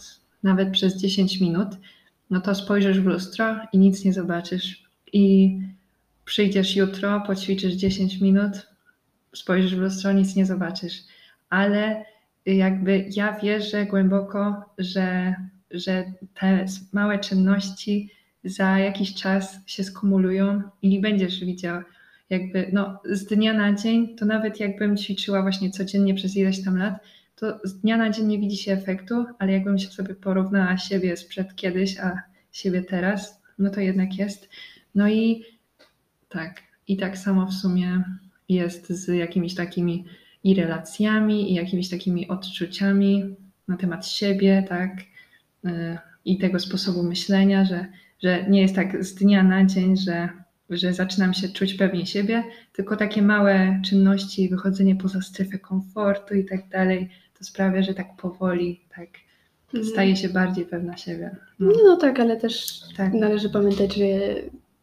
nawet 0.44 0.72
przez 0.72 0.98
10 0.98 1.42
minut, 1.42 1.70
no 2.30 2.42
to 2.42 2.56
spojrzysz 2.56 3.00
w 3.00 3.06
lustro 3.06 3.56
i 3.74 3.78
nic 3.78 4.06
nie 4.06 4.14
zobaczysz. 4.14 4.84
I 5.14 5.58
przyjdziesz 6.26 6.76
jutro, 6.76 7.24
poćwiczysz 7.28 7.74
10 7.74 8.22
minut, 8.22 8.68
spojrzysz 9.36 9.76
w 9.76 9.80
lustro, 9.80 10.12
nic 10.12 10.36
nie 10.36 10.46
zobaczysz. 10.46 11.04
Ale 11.50 12.06
jakby 12.46 13.10
ja 13.16 13.40
wierzę 13.40 13.86
głęboko, 13.86 14.66
że, 14.78 15.36
że 15.74 16.14
te 16.34 16.66
małe 16.94 17.20
czynności 17.20 18.10
za 18.44 18.80
jakiś 18.80 19.14
czas 19.14 19.60
się 19.66 19.84
skumulują 19.84 20.62
i 20.82 21.02
będziesz 21.02 21.46
widział 21.46 21.82
jakby 22.30 22.70
no, 22.74 23.00
z 23.06 23.26
dnia 23.26 23.54
na 23.54 23.74
dzień, 23.74 24.16
to 24.16 24.26
nawet 24.26 24.60
jakbym 24.60 24.98
ćwiczyła 24.98 25.42
właśnie 25.42 25.72
codziennie 25.72 26.14
przez 26.14 26.38
ileś 26.38 26.64
tam 26.64 26.78
lat, 26.78 26.94
to 27.36 27.60
z 27.64 27.80
dnia 27.80 27.98
na 27.98 28.10
dzień 28.10 28.28
nie 28.28 28.40
widzi 28.40 28.58
się 28.58 28.72
efektu, 28.74 29.26
ale 29.40 29.52
jakbym 29.52 29.78
się 29.78 29.88
sobie 29.88 30.16
porównała 30.16 30.78
siebie 30.78 31.18
sprzed 31.18 31.56
kiedyś, 31.56 32.00
a 32.00 32.22
siebie 32.52 32.82
teraz, 32.82 33.42
no 33.60 33.70
to 33.70 33.80
jednak 33.80 34.18
jest. 34.18 34.50
No 34.96 35.10
i 35.10 35.44
tak, 36.30 36.62
i 36.88 36.98
tak 36.98 37.18
samo 37.18 37.46
w 37.46 37.54
sumie 37.54 38.04
jest 38.50 38.90
z 38.90 39.08
jakimiś 39.08 39.56
takimi 39.56 40.06
i 40.44 40.56
relacjami, 40.56 41.52
i 41.52 41.54
jakimiś 41.54 41.90
takimi 41.90 42.28
odczuciami 42.28 43.36
na 43.68 43.78
temat 43.78 44.08
siebie, 44.08 44.66
tak, 44.70 44.92
i 46.26 46.38
tego 46.38 46.60
sposobu 46.60 47.04
myślenia, 47.04 47.66
że, 47.66 47.86
że 48.24 48.46
nie 48.50 48.62
jest 48.62 48.76
tak 48.76 49.04
z 49.06 49.16
dnia 49.16 49.44
na 49.44 49.66
dzień, 49.66 49.98
że, 49.98 50.30
że 50.70 50.94
zaczynam 50.94 51.34
się 51.34 51.50
czuć 51.50 51.74
pewnie 51.74 52.06
siebie, 52.06 52.44
tylko 52.74 52.96
takie 52.98 53.22
małe 53.22 53.82
czynności, 53.86 54.50
wychodzenie 54.50 54.96
poza 54.96 55.22
strefę 55.22 55.60
komfortu 55.60 56.36
i 56.36 56.46
tak 56.46 56.68
dalej, 56.70 57.10
to 57.40 57.44
sprawia, 57.46 57.82
że 57.84 57.94
tak 57.94 58.16
powoli, 58.18 58.82
tak 58.96 59.08
Mhm. 59.74 59.94
staje 59.94 60.16
się 60.16 60.30
bardziej 60.30 60.66
pewna 60.66 60.98
siebie. 60.98 61.36
No, 61.60 61.72
No, 61.88 61.98
tak, 61.98 62.20
ale 62.20 62.38
też 62.38 62.80
tak. 62.98 63.14
należy 63.14 63.50
pamiętać, 63.50 63.96
że 63.96 64.06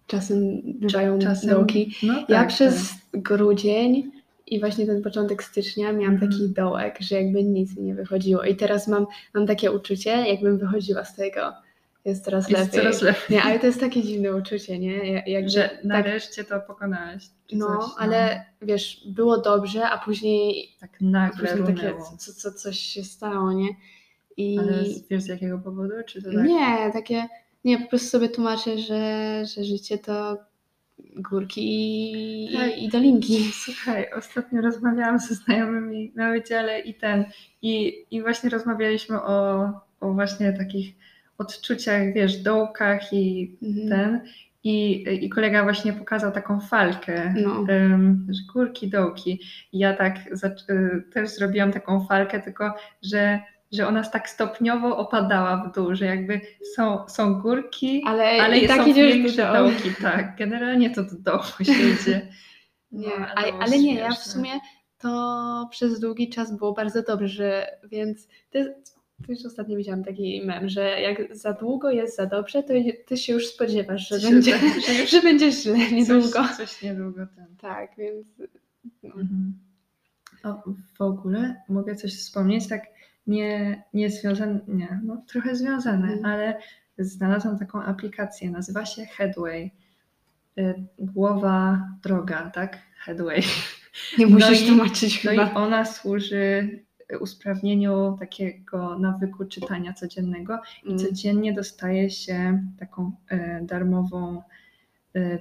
czasem 0.06 0.38
bywają 0.80 1.18
Czasem- 1.18 1.50
dołki. 1.50 1.94
No, 2.02 2.14
Ja 2.14 2.26
tak, 2.26 2.49
przez 2.49 2.90
grudzień 3.12 4.11
i 4.55 4.61
właśnie 4.61 4.87
ten 4.87 5.02
początek 5.02 5.43
stycznia 5.43 5.93
miałam 5.93 6.14
Mhm. 6.14 6.31
taki 6.33 6.49
dołek, 6.49 6.97
że 7.00 7.23
jakby 7.23 7.45
nic 7.45 7.76
mi 7.76 7.83
nie 7.83 7.95
wychodziło. 7.95 8.43
I 8.45 8.57
teraz 8.57 8.88
mam, 8.88 9.07
mam 9.35 9.47
takie 9.47 9.73
uczucie, 9.73 10.11
jakbym 10.11 10.59
wychodziła 10.59 11.05
z 11.05 11.14
tego. 11.17 11.52
Jest 12.05 12.25
coraz. 12.25 12.50
Jest 12.50 12.61
lepiej. 12.62 12.81
coraz 12.81 13.02
lepiej. 13.02 13.23
Nie, 13.37 13.43
ale 13.43 13.59
to 13.59 13.67
jest 13.67 13.81
takie 13.81 14.02
dziwne 14.02 14.37
uczucie, 14.37 14.78
nie? 14.78 15.12
Ja- 15.12 15.23
Jakby, 15.26 15.50
Że 15.50 15.69
tak, 15.69 15.85
nareszcie 15.85 16.45
to 16.45 16.61
pokonałeś. 16.61 17.25
no, 17.52 17.67
coś, 17.78 17.90
ale 17.99 18.45
wiesz, 18.62 19.02
było 19.07 19.38
dobrze, 19.38 19.85
a 19.90 19.99
później, 19.99 20.69
Tak 20.81 21.00
nagle 21.00 21.49
później 21.49 21.67
takie, 21.76 21.95
co, 22.19 22.33
co, 22.33 22.52
coś 22.52 22.78
się 22.78 23.05
stało, 23.05 23.52
nie? 23.52 23.69
I 24.37 24.59
Ale 24.59 24.73
wiesz 25.11 25.23
z 25.23 25.26
jakiego 25.26 25.59
powodu? 25.59 25.93
Czy 26.07 26.23
to 26.23 26.33
tak? 26.33 26.45
nie, 26.47 26.90
takie, 26.93 27.26
nie, 27.64 27.78
po 27.78 27.88
prostu 27.88 28.09
sobie 28.09 28.28
tłumaczę, 28.28 28.78
że, 28.78 29.43
że 29.57 29.64
życie 29.64 29.99
to 29.99 30.37
górki 31.17 31.62
i, 32.52 32.57
Tak. 32.57 32.78
i, 32.78 32.88
dolinki. 32.88 33.45
Słuchaj, 33.52 34.07
ostatnio 34.17 34.61
rozmawiałam 34.62 35.19
ze 35.19 35.35
znajomymi 35.35 36.12
na 36.14 36.31
wydziale 36.31 36.81
i 36.81 36.95
ten, 36.95 37.25
i, 37.62 37.95
i 38.11 38.23
właśnie 38.23 38.50
rozmawialiśmy 38.50 39.23
o, 39.23 39.64
o 40.00 40.12
właśnie 40.12 40.52
takich 40.52 40.95
odczuciach, 41.38 42.12
wiesz, 42.14 42.37
dołkach 42.43 43.12
i 43.12 43.57
Mhm. 43.62 43.88
ten. 43.88 44.21
I, 44.64 45.05
I 45.25 45.28
kolega 45.28 45.62
właśnie 45.62 45.93
pokazał 45.93 46.33
taką 46.33 46.61
falkę, 46.61 47.35
No. 47.43 47.64
em, 47.69 48.26
że 48.31 48.40
górki, 48.52 48.88
dołki. 48.88 49.40
I 49.73 49.78
ja 49.78 49.95
tak 49.97 50.17
zac- 50.35 50.71
y, 50.71 51.02
też 51.12 51.28
zrobiłam 51.31 51.73
taką 51.73 52.07
falkę, 52.07 52.40
tylko 52.40 52.75
że, 53.02 53.40
że 53.73 53.87
ona 53.89 54.03
tak 54.05 54.29
stopniowo 54.31 54.97
opadała 54.97 55.57
w 55.57 55.75
dół, 55.75 55.95
że 55.95 56.05
jakby 56.05 56.41
są, 56.75 57.09
są 57.09 57.41
górki, 57.41 58.03
Ale, 58.07 58.43
ale 58.43 58.59
i 58.59 58.69
tak 58.69 58.81
są 58.81 58.89
do 58.89 58.95
większe 58.95 59.37
dołu. 59.53 59.55
dołki, 59.71 59.91
tak. 60.03 60.37
Generalnie 60.37 60.91
to 60.91 61.03
do 61.03 61.19
dołu 61.19 61.43
się 61.63 61.73
idzie. 62.03 62.29
Nie, 62.93 63.09
No, 63.21 63.27
ale, 63.35 63.53
ale 63.53 63.79
nie, 63.79 63.95
ja 63.95 64.11
w 64.11 64.19
sumie 64.25 64.51
to 64.99 65.69
przez 65.71 66.01
długi 66.01 66.29
czas 66.31 66.57
było 66.57 66.73
bardzo 66.73 67.03
dobrze, 67.03 67.67
więc 67.91 68.29
to, 68.51 68.59
to 69.27 69.33
już 69.33 69.45
ostatnio 69.47 69.77
widziałam 69.77 70.05
taki 70.05 70.43
mem, 70.45 70.69
że 70.69 71.01
jak 71.01 71.37
za 71.37 71.53
długo 71.53 71.91
jest 71.91 72.17
za 72.17 72.27
dobrze, 72.27 72.63
to 72.63 72.75
ty 73.07 73.17
się 73.17 73.33
już 73.33 73.47
spodziewasz, 73.47 74.09
że, 74.09 74.31
będzie, 74.31 74.53
tak- 74.53 74.81
że 74.87 74.95
już 74.95 75.11
że 75.11 75.23
będzie 75.23 75.53
źle 75.53 75.79
niedługo. 75.93 76.29
Coś, 76.49 76.57
coś 76.57 76.83
niedługo 76.83 77.27
ten. 77.37 77.57
Tak, 77.61 77.91
więc 77.99 78.27
no. 79.03 79.11
Mhm. 79.15 79.53
O, 80.45 80.63
w 80.99 81.03
ogóle 81.03 81.63
mogę 81.69 81.95
coś 81.97 82.15
wspomnieć, 82.17 82.69
tak 82.69 82.83
nie, 83.28 83.82
nie 83.94 84.11
związane, 84.11 84.61
nie, 84.68 85.00
no 85.04 85.23
trochę 85.28 85.56
związane, 85.56 86.06
Mhm. 86.12 86.25
ale 86.25 86.58
znalazłam 86.99 87.58
taką 87.58 87.82
aplikację, 87.82 88.50
nazywa 88.50 88.87
się 88.87 89.04
Headway. 89.06 89.70
Y, 90.58 90.75
Głowa 90.99 91.88
droga, 92.02 92.50
tak? 92.50 92.78
Headway. 93.04 93.42
nie 94.18 94.26
No 94.26 94.32
musisz 94.38 94.62
i- 94.62 94.66
tłumaczyć 94.66 95.25
No 95.25 95.32
i 95.32 95.38
chyba. 95.38 95.54
ona 95.54 95.85
służy 95.85 96.68
usprawnieniu 97.20 98.16
takiego 98.20 98.99
nawyku 98.99 99.44
czytania 99.44 99.92
codziennego 99.92 100.61
i 100.85 100.87
Mm. 100.87 100.99
codziennie 100.99 101.52
dostaje 101.52 102.11
się 102.11 102.62
taką 102.78 103.12
e, 103.28 103.61
darmową, 103.64 104.42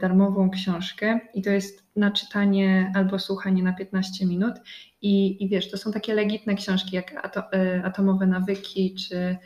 darmową 0.01 0.49
książkę 0.49 1.19
i 1.33 1.41
to 1.41 1.49
jest 1.49 1.83
na 1.95 2.11
czytanie 2.11 2.91
albo 2.95 3.19
słuchanie 3.19 3.63
na 3.63 3.73
15 3.73 4.25
minut 4.25 4.53
i, 5.01 5.43
i 5.43 5.49
wiesz, 5.49 5.71
to 5.71 5.77
są 5.77 5.91
takie 5.91 6.13
legitne 6.13 6.55
książki 6.55 6.95
jak 6.95 7.25
ato, 7.25 7.51
e, 7.53 7.83
Atomowe 7.83 8.27
nawyki 8.27 8.95
czy, 8.95 9.37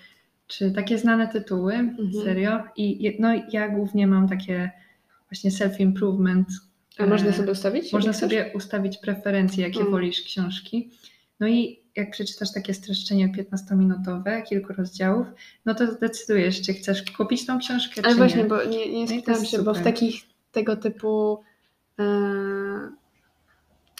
czy 0.47 0.71
takie 0.71 0.97
znane 0.97 1.27
tytuły, 1.27 1.73
Mhm. 1.73 2.13
serio 2.23 2.63
i 2.75 3.17
no 3.19 3.29
ja 3.51 3.69
głównie 3.69 4.07
mam 4.07 4.29
takie 4.29 4.71
właśnie 5.29 5.51
self-improvement 5.51 6.45
A 6.97 7.05
można 7.05 7.29
e, 7.29 7.33
sobie 7.33 7.51
ustawić? 7.51 7.93
można 7.93 8.13
sobie 8.13 8.51
ustawić 8.55 8.97
preferencje, 8.97 9.63
jakie 9.63 9.79
Mm. 9.79 9.91
wolisz 9.91 10.21
książki. 10.21 10.89
No 11.39 11.47
i 11.47 11.80
jak 11.95 12.11
przeczytasz 12.11 12.53
takie 12.53 12.73
streszczenie 12.73 13.29
15-minutowe, 13.29 14.43
kilku 14.43 14.73
rozdziałów, 14.73 15.27
no 15.65 15.75
to 15.75 15.91
zdecydujesz, 15.91 16.61
czy 16.61 16.73
chcesz 16.73 17.11
kupić 17.11 17.45
tą 17.45 17.59
książkę, 17.59 18.01
Ale 18.03 18.13
czy 18.13 18.17
właśnie, 18.17 18.43
nie. 18.43 18.49
bo 18.49 18.63
nie, 18.63 18.91
nie 18.93 19.01
No 19.01 19.07
spytałam 19.07 19.45
się, 19.45 19.57
bo 19.57 19.73
w 19.73 19.77
super. 19.77 19.93
takich 19.93 20.21
tego 20.51 20.75
typu 20.75 21.41
e, 21.99 22.03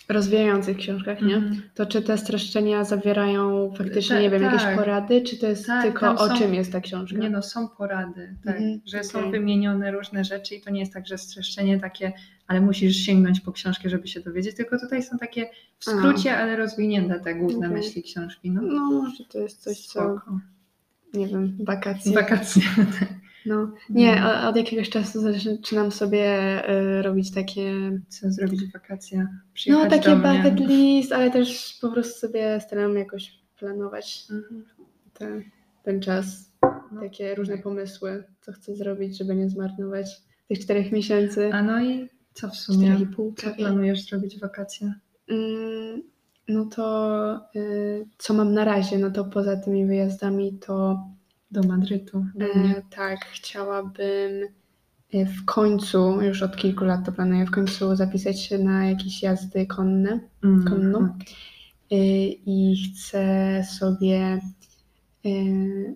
rozwijających 0.09 0.77
książkach, 0.77 1.21
nie? 1.21 1.35
Mhm. 1.35 1.61
To 1.75 1.85
czy 1.85 2.01
te 2.01 2.17
streszczenia 2.17 2.83
zawierają 2.83 3.73
faktycznie, 3.77 4.15
Ta- 4.15 4.21
nie 4.21 4.29
wiem, 4.29 4.43
jakieś 4.43 4.61
tak. 4.61 4.77
porady, 4.77 5.21
czy 5.21 5.37
to 5.37 5.47
jest 5.47 5.65
Tak, 5.67 5.83
tylko 5.83 6.11
o 6.11 6.27
są- 6.29 6.37
czym 6.37 6.53
jest 6.55 6.71
ta 6.71 6.81
książka? 6.81 7.17
Nie 7.19 7.29
no, 7.29 7.41
są 7.41 7.67
porady, 7.69 8.35
tak, 8.45 8.55
Mhm, 8.55 8.81
że 8.85 9.03
są 9.03 9.19
okej. 9.19 9.31
wymienione 9.31 9.91
różne 9.91 10.23
rzeczy 10.25 10.55
i 10.55 10.61
to 10.61 10.69
nie 10.69 10.79
jest 10.79 10.93
tak, 10.93 11.07
że 11.07 11.17
streszczenie 11.17 11.79
takie, 11.79 12.13
ale 12.51 12.61
musisz 12.61 12.95
sięgnąć 12.95 13.39
po 13.39 13.51
książkę, 13.51 13.89
żeby 13.89 14.07
się 14.07 14.19
dowiedzieć, 14.19 14.55
tylko 14.55 14.79
tutaj 14.79 15.03
są 15.03 15.17
takie 15.17 15.49
w 15.79 15.85
skrócie, 15.85 16.37
ale 16.37 16.55
rozwinięte 16.55 17.19
te 17.19 17.35
główne 17.35 17.67
Okej. 17.67 17.77
myśli 17.81 18.03
książki. 18.03 18.51
No, 18.51 18.61
No 18.61 18.85
może 18.91 19.25
to 19.25 19.39
jest 19.39 19.63
coś, 19.63 19.79
co, 19.87 19.91
Spoko. 20.17 20.39
nie 21.13 21.27
wiem, 21.27 21.57
wakacje. 21.59 22.13
Wakacje. 22.13 22.61
No. 23.45 23.71
Nie, 23.89 24.15
No. 24.21 24.27
o- 24.45 24.49
od 24.49 24.55
jakiegoś 24.55 24.89
czasu 24.89 25.21
zaczynam 25.21 25.91
sobie 25.91 26.25
y, 26.69 27.01
robić 27.01 27.31
takie, 27.31 27.73
Co 28.07 28.31
zrobić 28.31 28.61
w 28.63 28.71
wakacje? 28.73 29.27
no 29.67 29.85
takie 29.89 30.15
bucket 30.15 30.59
list, 30.59 31.11
ale 31.11 31.31
też 31.31 31.77
po 31.81 31.91
prostu 31.91 32.19
sobie 32.19 32.59
staram 32.61 32.97
jakoś 32.97 33.39
planować 33.59 34.23
Mhm. 34.31 34.65
te, 35.13 35.41
ten 35.83 36.01
czas. 36.01 36.51
No. 36.91 37.01
Takie 37.01 37.35
różne 37.35 37.57
pomysły, 37.57 38.23
co 38.41 38.51
chcę 38.51 38.75
zrobić, 38.75 39.17
żeby 39.17 39.35
nie 39.35 39.49
zmarnować 39.49 40.21
tych 40.47 40.59
czterech 40.59 40.91
miesięcy. 40.91 41.49
A 41.53 41.63
no 41.63 41.83
i 41.83 42.09
co 42.33 42.49
w 42.49 42.55
sumie? 42.55 42.97
Co 43.37 43.53
planujesz 43.55 44.05
zrobić 44.05 44.37
w 44.37 44.39
wakacje? 44.41 44.93
Mm, 45.29 46.01
no 46.47 46.65
to 46.65 47.35
y, 47.55 48.05
co 48.17 48.33
mam 48.33 48.53
na 48.53 48.65
razie, 48.65 48.97
no 48.97 49.11
to 49.11 49.25
poza 49.25 49.57
tymi 49.57 49.85
wyjazdami 49.85 50.53
to 50.53 50.99
Do 51.51 51.61
Madrytu. 51.63 52.25
e, 52.39 52.81
tak, 52.89 53.25
chciałabym 53.25 54.43
e, 55.13 55.25
w 55.25 55.45
końcu, 55.45 56.21
już 56.21 56.43
od 56.43 56.55
kilku 56.55 56.85
lat 56.85 57.05
to 57.05 57.11
planuję, 57.11 57.45
w 57.45 57.51
końcu 57.51 57.95
zapisać 57.95 58.41
się 58.41 58.57
na 58.57 58.85
jakieś 58.89 59.23
jazdy 59.23 59.67
konne 59.67 60.19
Mm, 60.43 60.65
konną. 60.65 60.97
okej. 60.99 61.35
y, 61.91 61.95
i 62.45 62.75
chcę 62.83 63.63
sobie 63.79 64.39
y, 65.25 65.95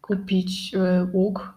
kupić 0.00 0.74
y, 0.74 0.78
łuk 1.12 1.54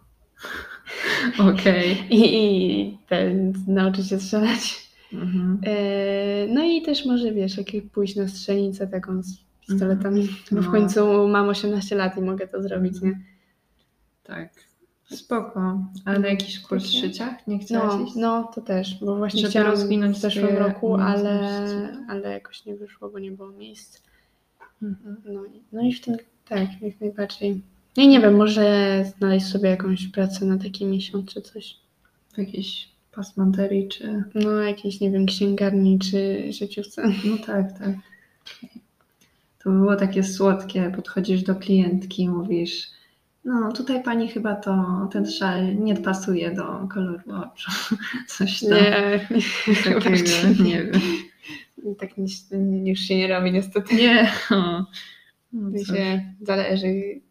Okej. 1.39 2.03
i, 2.10 2.36
i 2.36 2.98
ten, 3.08 3.53
nauczyć 3.67 4.10
się 4.10 4.19
strzelać. 4.19 4.89
Mhm. 5.13 5.60
E, 5.65 6.48
No 6.48 6.63
i 6.63 6.81
też 6.81 7.05
może 7.05 7.31
wiesz, 7.31 7.58
jak 7.58 7.67
pójść 7.93 8.15
na 8.15 8.27
strzelnicę 8.27 8.88
taką 8.88 9.24
z 9.24 9.38
pistoletami, 9.67 10.27
bo 10.51 10.62
w 10.62 10.65
No. 10.65 10.72
końcu 10.72 11.27
mam 11.27 11.50
18 11.50 11.96
lat 11.96 12.17
i 12.17 12.22
mogę 12.22 12.48
to 12.48 12.63
zrobić, 12.63 13.01
nie? 13.01 13.19
Tak. 14.24 14.50
Spoko. 15.05 15.84
Ale 16.05 16.19
na 16.19 16.27
jakiś 16.27 16.60
kurs 16.60 16.86
Takie. 16.86 16.98
szycia 17.01 17.38
nie 17.48 17.60
chciałaś 17.60 17.93
No, 18.00 18.05
iść? 18.05 18.15
no 18.15 18.51
to 18.55 18.62
też, 18.62 19.00
bo 19.01 19.15
właśnie 19.15 19.39
Żeby 19.39 19.50
chciałam 19.50 19.72
rozwinąć 19.72 20.17
w 20.17 20.22
zeszłym 20.22 20.58
roku, 20.58 20.96
ale, 20.96 21.50
ale 22.10 22.29
jakoś 22.31 22.65
nie 22.65 22.75
wyszło, 22.75 23.10
bo 23.10 23.19
nie 23.19 23.31
było 23.31 23.50
miejsc. 23.51 24.03
Mhm. 24.84 25.15
No, 25.25 25.46
i- 25.46 25.62
no 25.72 25.81
i 25.81 25.93
w 25.93 26.01
tym 26.01 26.17
tak, 26.50 26.81
jak 26.81 27.01
najbardziej. 27.01 27.62
No 28.00 28.06
i 28.06 28.08
nie 28.08 28.20
wiem, 28.20 28.36
może 28.36 29.03
znaleźć 29.18 29.46
sobie 29.46 29.70
jakąś 29.70 30.08
pracę 30.08 30.46
na 30.46 30.58
taki 30.58 30.86
miesiąc 30.86 31.34
czy 31.34 31.41
coś. 31.41 31.75
W 32.34 32.38
jakiejś 32.38 32.89
pasmanterii 33.12 33.88
czy... 33.88 34.24
No, 34.36 34.51
jakiejś, 34.62 35.00
nie 35.00 35.12
wiem, 35.12 35.25
księgarni 35.25 36.00
czy 36.00 36.53
życiówce. 36.53 37.03
No 37.25 37.38
tak, 37.46 37.79
tak. 37.79 37.89
To 39.63 39.70
by 39.70 39.77
było 39.77 39.96
takie 39.96 40.24
słodkie. 40.24 40.91
Podchodzisz 40.96 41.44
do 41.44 41.56
klientki 41.56 42.24
i 42.24 42.29
mówisz 42.29 42.88
no 43.46 43.72
tutaj 43.72 44.03
pani 44.03 44.27
chyba 44.27 44.56
to, 44.56 44.86
ten 45.12 45.32
szal 45.32 45.75
nie 45.75 45.96
pasuje 45.96 46.51
do 46.51 46.88
koloru 46.94 47.24
oczu. 47.44 47.72
Coś 48.38 48.60
tam 48.60 48.70
Nie, 48.70 49.27
takiego, 49.84 50.00
właśnie 50.00 50.65
nie 50.65 50.84
wiem. 50.84 51.01
Tak 52.00 52.10
nie- 52.18 52.89
już 52.89 53.00
się 53.00 53.18
nie 53.18 53.27
robi 53.27 53.51
niestety. 53.51 53.96
Nie. 53.96 54.32
No, 54.51 55.72
cóż. 55.79 55.88
się 55.88 56.34
zależy 56.41 57.22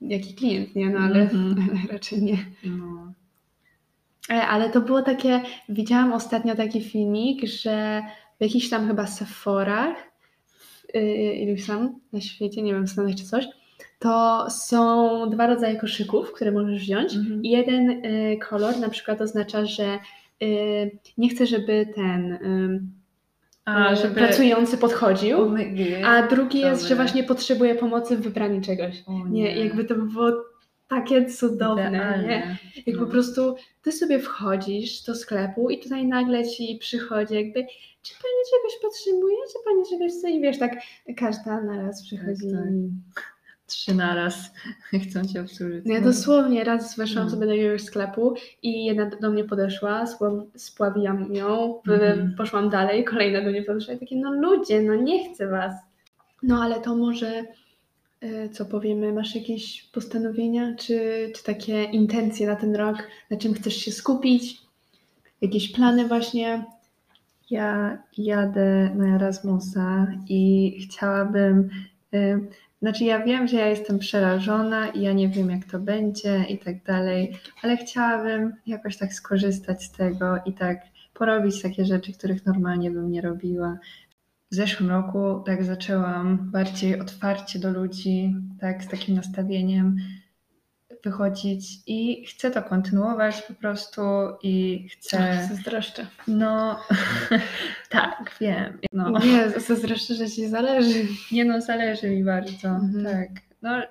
jaki 0.00 0.34
klient, 0.34 0.74
nie? 0.76 0.90
No 0.90 0.98
ale, 0.98 1.20
Mhm. 1.22 1.56
ale 1.70 1.92
raczej 1.92 2.22
nie. 2.22 2.38
No. 2.64 3.12
E, 4.30 4.46
Ale 4.46 4.70
to 4.70 4.80
było 4.80 5.02
takie, 5.02 5.40
widziałam 5.68 6.12
ostatnio 6.12 6.54
taki 6.56 6.80
filmik, 6.80 7.46
że 7.46 8.02
w 8.38 8.42
jakichś 8.42 8.68
tam 8.68 8.88
chyba 8.88 9.06
Sephorach, 9.06 9.96
yy, 10.94 11.34
iluś 11.34 11.66
tam 11.66 12.00
na 12.12 12.20
świecie, 12.20 12.62
nie 12.62 12.72
wiem, 12.74 12.86
w 12.86 12.90
Stanach 12.90 13.14
czy 13.14 13.24
coś, 13.24 13.46
to 13.98 14.46
są 14.50 15.30
dwa 15.30 15.46
rodzaje 15.46 15.76
koszyków, 15.76 16.32
które 16.32 16.52
możesz 16.52 16.80
wziąć. 16.80 17.14
Mhm. 17.14 17.44
I 17.44 17.50
jeden 17.50 17.90
y, 17.90 18.38
kolor 18.48 18.78
na 18.78 18.88
przykład 18.88 19.20
oznacza, 19.20 19.66
że 19.66 19.98
y, 20.42 20.98
nie 21.18 21.28
chcę, 21.28 21.46
żeby 21.46 21.86
ten 21.94 22.32
y, 22.32 22.80
żeby... 23.94 24.14
pracujący 24.14 24.78
podchodził, 24.78 25.54
a 26.04 26.22
drugi 26.26 26.60
jest, 26.60 26.88
że 26.88 26.94
właśnie 26.96 27.24
potrzebuje 27.24 27.74
pomocy 27.74 28.16
w 28.16 28.20
wybraniu 28.20 28.60
czegoś. 28.60 29.02
O 29.06 29.28
Nie, 29.28 29.64
jakby 29.64 29.84
to 29.84 29.94
by 29.94 30.02
było 30.02 30.32
takie 30.88 31.26
cudowne, 31.26 31.90
nie? 32.26 32.58
Jak 32.86 32.96
No. 32.96 33.04
po 33.04 33.10
prostu 33.10 33.56
ty 33.82 33.92
sobie 33.92 34.18
wchodzisz 34.18 35.02
do 35.02 35.14
sklepu 35.14 35.70
i 35.70 35.78
tutaj 35.78 36.06
nagle 36.06 36.48
ci 36.48 36.78
przychodzi 36.80 37.34
jakby, 37.34 37.66
czy 38.02 38.14
pani 38.14 38.42
czegoś 38.50 38.82
potrzebuje, 38.82 39.36
czy 39.52 39.58
pani 39.64 39.82
czegoś 39.90 40.12
chce 40.18 40.30
i 40.30 40.40
wiesz, 40.40 40.58
tak 40.58 40.72
każda 41.16 41.60
naraz 41.60 42.02
przychodzi. 42.02 42.50
Tak, 42.52 42.60
tak. 43.14 43.35
Trzy 43.66 43.94
naraz 43.94 44.34
chcą 45.08 45.24
cię 45.24 45.40
obsłużyć. 45.40 45.84
No 45.86 45.94
ja 45.94 46.00
dosłownie 46.00 46.64
raz 46.64 46.96
weszłam 46.96 47.24
No. 47.24 47.30
sobie 47.30 47.46
do 47.46 47.54
jakiegoś 47.54 47.82
sklepu 47.82 48.34
i 48.62 48.84
jedna 48.84 49.10
do 49.20 49.30
mnie 49.30 49.44
podeszła, 49.44 50.04
spła- 50.04 50.44
spławiłam 50.56 51.34
ją, 51.34 51.80
Mhm. 51.88 52.34
poszłam 52.38 52.70
dalej, 52.70 53.04
kolejna 53.04 53.42
do 53.44 53.50
mnie 53.50 53.62
podeszła 53.62 53.94
i 53.94 53.98
takie, 53.98 54.16
no 54.16 54.32
ludzie, 54.32 54.82
no 54.82 54.94
nie 54.94 55.34
chcę 55.34 55.46
was. 55.48 55.74
No 56.42 56.62
ale 56.62 56.80
to 56.80 56.96
może, 56.96 57.44
e, 58.20 58.48
co 58.48 58.64
powiemy, 58.64 59.12
masz 59.12 59.34
jakieś 59.34 59.82
postanowienia, 59.82 60.74
czy, 60.78 61.00
czy 61.36 61.44
takie 61.44 61.84
intencje 61.84 62.46
na 62.46 62.56
ten 62.56 62.76
rok, 62.76 62.96
na 63.30 63.36
czym 63.36 63.54
chcesz 63.54 63.76
się 63.76 63.92
skupić? 63.92 64.60
Jakieś 65.40 65.72
plany 65.72 66.08
właśnie? 66.08 66.64
Ja 67.50 67.98
jadę 68.18 68.90
na 68.94 69.16
Erasmusa 69.16 70.06
i 70.28 70.72
chciałabym. 70.82 71.70
Y, 72.14 72.40
znaczy, 72.82 73.04
ja 73.04 73.24
wiem, 73.24 73.48
że 73.48 73.56
ja 73.56 73.66
jestem 73.66 73.98
przerażona 73.98 74.88
i 74.88 75.02
ja 75.02 75.12
nie 75.12 75.28
wiem, 75.28 75.50
jak 75.50 75.64
to 75.64 75.78
będzie 75.78 76.44
i 76.48 76.58
tak 76.58 76.84
dalej, 76.84 77.36
ale 77.62 77.76
chciałabym 77.76 78.52
jakoś 78.66 78.96
tak 78.96 79.12
skorzystać 79.12 79.84
z 79.84 79.92
tego 79.92 80.38
i 80.46 80.52
tak 80.52 80.78
porobić 81.14 81.62
takie 81.62 81.84
rzeczy, 81.84 82.12
których 82.12 82.46
normalnie 82.46 82.90
bym 82.90 83.10
nie 83.10 83.20
robiła. 83.20 83.78
W 84.50 84.54
zeszłym 84.54 84.90
roku 84.90 85.42
tak 85.46 85.64
zaczęłam 85.64 86.50
bardziej 86.50 87.00
otwarcie 87.00 87.58
do 87.58 87.70
ludzi, 87.70 88.36
tak 88.60 88.84
z 88.84 88.88
takim 88.88 89.14
nastawieniem 89.14 89.96
wychodzić 91.04 91.64
i 91.86 92.26
chcę 92.26 92.50
to 92.50 92.62
kontynuować 92.62 93.42
po 93.42 93.54
prostu 93.54 94.00
i 94.42 94.86
chcę. 94.92 95.46
Zazdroszczę. 95.48 96.06
No, 96.28 96.80
tak, 97.88 98.36
wiem. 98.40 98.78
No, 98.92 99.18
Nie, 99.18 99.50
zazdroszczę, 99.60 100.14
że 100.14 100.30
ci 100.30 100.48
zależy. 100.48 101.04
nie 101.32 101.44
no, 101.44 101.60
zależy 101.60 102.10
mi 102.10 102.24
bardzo, 102.24 102.68
Mhm. 102.68 103.04
tak. 103.04 103.28
No, 103.62 103.82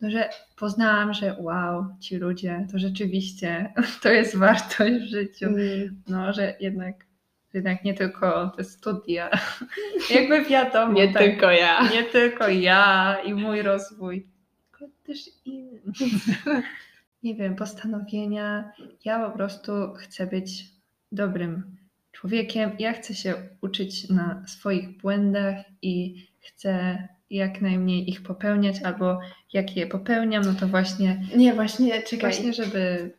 no, 0.00 0.10
że 0.10 0.28
poznałam, 0.56 1.14
że 1.14 1.36
wow, 1.40 1.84
ci 2.00 2.16
ludzie, 2.16 2.66
to 2.72 2.78
rzeczywiście, 2.78 3.72
to 4.02 4.08
jest 4.08 4.36
wartość 4.36 4.94
w 4.94 5.10
życiu. 5.10 5.46
Mm. 5.46 6.02
No, 6.08 6.32
że 6.32 6.54
jednak, 6.60 6.94
jednak 7.54 7.84
nie 7.84 7.94
tylko 7.94 8.52
te 8.56 8.64
studia, 8.64 9.30
jakby 10.14 10.44
wiadomo, 10.44 10.92
Nie 10.92 11.12
tak, 11.12 11.22
tylko 11.22 11.50
ja. 11.50 11.88
nie 11.92 12.02
tylko 12.02 12.48
ja 12.48 13.16
i 13.24 13.34
mój 13.34 13.62
rozwój, 13.62 14.26
też 15.06 15.18
inni. 15.44 15.78
Nie 17.22 17.34
wiem, 17.34 17.56
postanowienia. 17.56 18.72
Ja 19.04 19.26
po 19.30 19.36
prostu 19.36 19.72
chcę 19.96 20.26
być 20.26 20.64
dobrym 21.12 21.76
człowiekiem. 22.12 22.70
Ja 22.78 22.92
chcę 22.92 23.14
się 23.14 23.34
uczyć 23.60 24.08
na 24.08 24.42
swoich 24.46 24.96
błędach 24.96 25.56
i 25.82 26.26
chcę 26.40 26.98
jak 27.30 27.60
najmniej 27.60 28.10
ich 28.10 28.22
popełniać, 28.22 28.82
albo 28.82 29.18
jak 29.52 29.76
je 29.76 29.86
popełniam, 29.86 30.44
no 30.44 30.54
to 30.54 30.66
właśnie, 30.66 31.22
Nie, 31.36 31.54
właśnie, 31.54 32.02
czekaj. 32.02 32.18
właśnie 32.30 32.52
żeby 32.52 33.10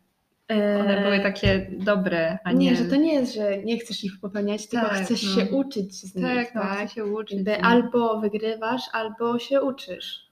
one 0.49 1.01
były 1.01 1.19
takie 1.19 1.71
dobre, 1.79 2.37
a 2.43 2.51
nie, 2.51 2.71
nie... 2.71 2.75
że 2.77 2.85
to 2.85 2.95
nie 2.95 3.13
jest, 3.13 3.33
że 3.35 3.57
nie 3.57 3.79
chcesz 3.79 4.03
ich 4.03 4.19
popełniać, 4.19 4.67
tylko 4.67 4.89
Tak, 4.89 5.05
chcesz 5.05 5.23
no. 5.23 5.41
się 5.41 5.51
uczyć 5.51 5.95
z 5.95 6.15
nich, 6.15 6.25
Tak, 6.25 6.55
no, 6.55 6.61
tak? 6.61 6.77
chcę 6.77 6.95
się 6.95 7.05
uczyć. 7.05 7.39
I- 7.47 7.49
albo 7.61 8.21
wygrywasz, 8.21 8.81
albo 8.93 9.39
się 9.39 9.61
uczysz. 9.61 10.27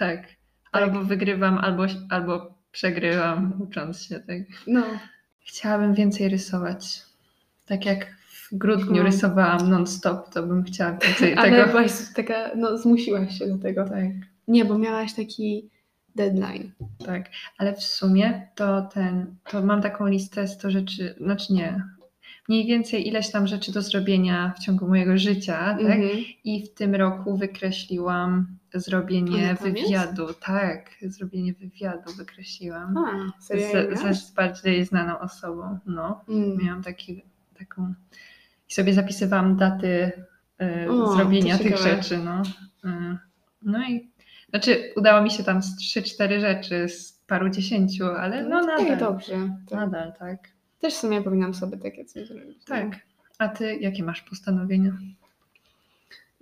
Tak. 0.00 0.22
Albo 0.72 1.02
wygrywam, 1.02 1.58
albo, 1.58 1.84
albo 2.10 2.54
przegrywam 2.72 3.52
ucząc 3.62 4.02
się. 4.02 4.20
Tak. 4.20 4.38
No. 4.66 4.82
Chciałabym 5.46 5.94
więcej 5.94 6.28
rysować. 6.28 7.02
Tak 7.66 7.86
jak 7.86 8.06
w 8.28 8.48
grudniu 8.54 8.96
No. 8.96 9.02
rysowałam 9.02 9.70
non-stop, 9.70 10.32
to 10.34 10.42
bym 10.42 10.64
chciała 10.64 10.92
więcej 10.92 11.34
Ale 11.38 11.50
tego. 11.50 11.66
byłaś 11.72 11.92
taka, 12.16 12.50
no 12.56 12.78
zmusiłaś 12.78 13.38
się 13.38 13.46
do 13.46 13.58
tego. 13.58 13.88
Tak, 13.88 14.04
Nie, 14.48 14.64
bo 14.64 14.78
miałaś 14.78 15.14
taki 15.14 15.70
deadline. 16.16 16.70
tak. 17.06 17.24
Ale 17.58 17.72
w 17.76 17.82
sumie 17.82 18.48
to 18.54 18.82
ten, 18.82 19.34
to 19.50 19.62
mam 19.62 19.82
taką 19.82 20.06
listę 20.06 20.48
100 20.48 20.70
rzeczy, 20.70 21.14
znaczy 21.20 21.52
nie, 21.52 21.82
mniej 22.50 22.66
więcej 22.66 23.08
ileś 23.08 23.30
tam 23.30 23.46
rzeczy 23.46 23.72
do 23.72 23.82
zrobienia 23.82 24.52
w 24.56 24.58
ciągu 24.58 24.88
mojego 24.88 25.18
życia, 25.18 25.58
tak? 25.58 25.80
Mhm. 25.80 26.10
I 26.44 26.66
w 26.66 26.74
tym 26.74 26.94
roku 26.94 27.36
wykreśliłam 27.36 28.46
zrobienie 28.74 29.32
tam 29.32 29.40
jest? 29.40 29.62
wywiadu. 29.62 30.26
Tak, 30.40 30.90
zrobienie 31.02 31.52
wywiadu 31.52 32.12
wykreśliłam. 32.16 32.96
A, 32.98 33.32
z, 33.42 33.48
z 34.20 34.30
bardziej 34.30 34.84
znaną 34.84 35.18
osobą. 35.18 35.78
No, 35.86 36.24
Mm. 36.28 36.58
miałam 36.64 36.82
taki, 36.82 37.24
taką. 37.58 37.94
I 38.70 38.74
sobie 38.74 38.94
zapisywałam 38.94 39.56
daty 39.56 40.12
y, 40.84 40.90
O, 40.90 41.16
zrobienia 41.16 41.58
tych 41.58 41.76
rzeczy. 41.76 42.18
No. 42.18 42.42
Y, 42.84 43.16
no 43.62 43.88
i 43.88 44.10
znaczy, 44.50 44.92
udało 44.96 45.22
mi 45.22 45.30
się 45.30 45.44
tam 45.44 45.62
z 45.62 45.76
3-4 45.96 46.40
rzeczy 46.40 46.88
z 46.88 47.12
paru 47.26 47.48
dziesięciu, 47.50 48.04
ale 48.06 48.44
no 48.44 48.60
to 48.60 48.66
nadal. 48.66 48.86
tak 48.86 48.98
dobrze. 48.98 49.56
To 49.68 49.76
Nadal, 49.76 50.12
tak. 50.18 50.59
Też 50.80 50.94
w 50.94 50.96
sumie 50.96 51.22
powinnam 51.22 51.54
sobie 51.54 51.76
takie 51.78 52.04
coś 52.04 52.28
zrobić. 52.28 52.64
Tak. 52.64 52.96
A 53.38 53.48
ty 53.48 53.76
jakie 53.76 54.02
masz 54.02 54.22
postanowienia? 54.22 54.92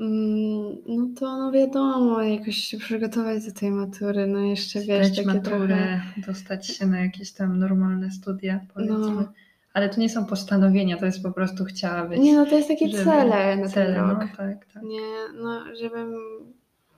Mm, 0.01 0.77
No 0.87 1.07
to 1.21 1.39
no 1.39 1.53
wiadomo, 1.53 2.23
jakoś 2.23 2.57
się 2.57 2.79
przygotować 2.79 3.45
do 3.47 3.53
tej 3.53 3.71
matury, 3.71 4.27
no 4.27 4.39
jeszcze 4.41 4.81
wiesz, 4.81 5.07
Zdać 5.07 5.17
takie 5.17 5.27
maturę, 5.29 5.67
trochę... 5.67 6.03
dostać 6.27 6.67
się 6.67 6.87
na 6.87 7.01
jakieś 7.01 7.33
tam 7.33 7.59
normalne 7.59 8.11
studia, 8.11 8.61
powiedzmy. 8.75 8.99
No. 8.99 9.33
Ale 9.73 9.89
to 9.89 10.01
nie 10.01 10.09
są 10.09 10.25
postanowienia, 10.27 10.97
to 10.97 11.07
jest 11.07 11.23
po 11.23 11.33
prostu 11.33 11.65
chciałabyś. 11.65 12.19
Nie, 12.19 12.35
no 12.35 12.47
to 12.47 12.57
jest 12.57 12.69
takie 12.69 12.89
żeby- 12.89 13.05
cele 13.05 13.57
na 13.57 13.69
cele, 13.69 13.95
ten 13.95 14.11
rok. 14.11 14.19
No, 14.21 14.37
tak, 14.37 14.67
tak. 14.75 14.83
Nie, 14.83 15.01
no 15.43 15.77
żebym 15.77 16.15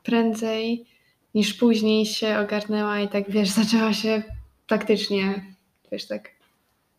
prędzej 0.04 0.84
niż 1.34 1.54
później 1.54 2.06
się 2.06 2.38
ogarnęła 2.38 3.00
i 3.00 3.08
tak, 3.08 3.30
wiesz, 3.30 3.48
zaczęła 3.48 3.92
się 3.92 4.22
praktycznie, 4.66 5.44
wiesz, 5.92 6.06
tak. 6.06 6.30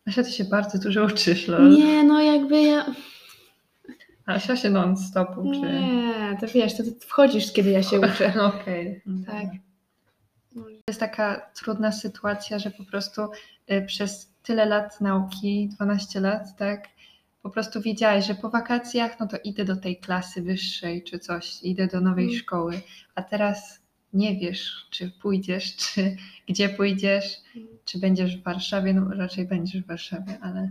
Asia, 0.06 0.22
ty 0.22 0.32
się 0.32 0.44
bardzo 0.44 0.78
dużo 0.78 1.04
uczysz, 1.04 1.48
lol. 1.48 1.70
Nie, 1.70 2.04
no 2.04 2.20
jakby 2.22 2.62
ja... 2.62 2.86
Asia 4.26 4.56
się 4.56 4.70
non-stop 4.70 5.38
uczy. 5.38 5.58
Nie, 5.60 6.36
to 6.40 6.46
wiesz, 6.46 6.76
to 6.76 6.82
ty 6.82 6.92
wchodzisz, 7.00 7.52
kiedy 7.52 7.70
ja 7.70 7.82
się 7.82 8.00
uczę. 8.00 8.34
Okej. 8.60 9.02
Tak. 9.26 9.46
To 10.54 10.60
jest 10.88 11.00
taka 11.00 11.50
trudna 11.54 11.92
sytuacja, 11.92 12.58
że 12.58 12.70
po 12.70 12.84
prostu 12.84 13.22
y, 13.72 13.84
przez 13.86 14.32
tyle 14.42 14.66
lat 14.66 15.00
nauki, 15.00 15.68
12 15.68 16.20
lat, 16.20 16.56
tak, 16.56 16.88
po 17.42 17.50
prostu 17.50 17.80
wiedziałaś, 17.80 18.26
że 18.26 18.34
po 18.34 18.50
wakacjach, 18.50 19.20
no 19.20 19.26
to 19.26 19.36
idę 19.44 19.64
do 19.64 19.76
tej 19.76 19.96
klasy 19.96 20.42
wyższej 20.42 21.02
czy 21.04 21.18
coś, 21.18 21.62
idę 21.62 21.86
do 21.86 22.00
nowej 22.00 22.24
Mm. 22.24 22.36
szkoły, 22.36 22.80
a 23.14 23.22
teraz 23.22 23.80
nie 24.12 24.36
wiesz, 24.36 24.86
czy 24.90 25.10
pójdziesz, 25.22 25.76
czy 25.76 26.16
gdzie 26.48 26.68
pójdziesz, 26.68 27.36
Mm. 27.56 27.68
Czy 27.84 27.98
będziesz 27.98 28.36
w 28.36 28.42
Warszawie, 28.42 28.94
no 28.94 29.08
raczej 29.14 29.46
będziesz 29.46 29.82
w 29.82 29.86
Warszawie, 29.86 30.38
ale 30.40 30.70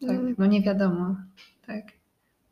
tak, 0.00 0.10
Mm. 0.10 0.34
no 0.38 0.46
nie 0.46 0.62
wiadomo, 0.62 1.16
tak. 1.66 1.84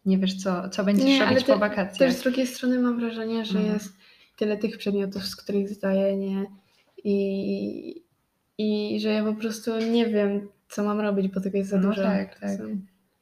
Nie 0.06 0.18
wiesz, 0.18 0.34
co, 0.42 0.68
co 0.68 0.84
będziesz 0.84 1.06
Nie, 1.06 1.24
robić 1.24 1.44
te- 1.44 1.52
po 1.52 1.58
wakacjach. 1.58 1.98
Też 1.98 2.12
z 2.14 2.22
drugiej 2.22 2.46
strony 2.46 2.78
mam 2.78 3.00
wrażenie, 3.00 3.44
że 3.44 3.58
Mhm. 3.58 3.74
jest 3.74 3.92
tyle 4.36 4.56
tych 4.56 4.78
przedmiotów, 4.78 5.26
z 5.26 5.36
których 5.36 5.68
zdaję, 5.68 6.16
nie? 6.16 6.44
I, 7.04 8.02
I 8.58 9.00
że 9.00 9.08
ja 9.08 9.24
po 9.24 9.34
prostu 9.34 9.78
nie 9.78 10.06
wiem, 10.06 10.48
co 10.68 10.84
mam 10.84 11.00
robić, 11.00 11.28
bo 11.28 11.40
tego 11.40 11.58
jest 11.58 11.70
za 11.70 11.76
No 11.78 11.88
dużo. 11.88 12.02
tak, 12.02 12.38
tak. 12.38 12.58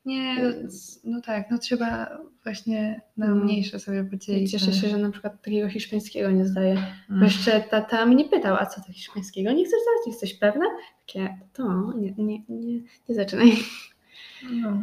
Nie, 0.04 0.42
no, 0.42 0.50
no 1.04 1.20
tak, 1.20 1.50
no 1.50 1.58
trzeba 1.58 2.18
właśnie 2.44 3.00
na 3.16 3.28
No. 3.28 3.34
mniejsze 3.34 3.78
sobie 3.78 4.04
podzielić. 4.04 4.50
cieszę 4.50 4.72
się, 4.72 4.88
że 4.88 4.98
na 4.98 5.10
przykład 5.10 5.42
takiego 5.42 5.68
hiszpańskiego 5.68 6.30
nie 6.30 6.46
zdaję. 6.46 6.74
Bo 7.08 7.14
Mm. 7.14 7.24
jeszcze 7.24 7.60
tata 7.60 8.06
mnie 8.06 8.24
pytał, 8.24 8.56
a 8.56 8.66
co 8.66 8.80
to 8.80 8.92
hiszpańskiego? 8.92 9.52
Nie 9.52 9.64
chcesz 9.64 9.80
zdać? 9.80 10.06
Jesteś 10.12 10.34
pewna? 10.34 10.64
Takie, 11.06 11.38
to 11.52 11.92
nie, 11.98 12.12
nie, 12.18 12.42
nie, 12.48 12.80
nie 13.08 13.14
zaczynaj. 13.14 13.52
No. 14.52 14.82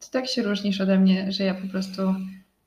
To 0.00 0.06
tak 0.10 0.26
się 0.28 0.42
różnisz 0.42 0.80
ode 0.80 0.98
mnie, 0.98 1.32
że 1.32 1.44
ja 1.44 1.54
po 1.54 1.68
prostu, 1.68 2.02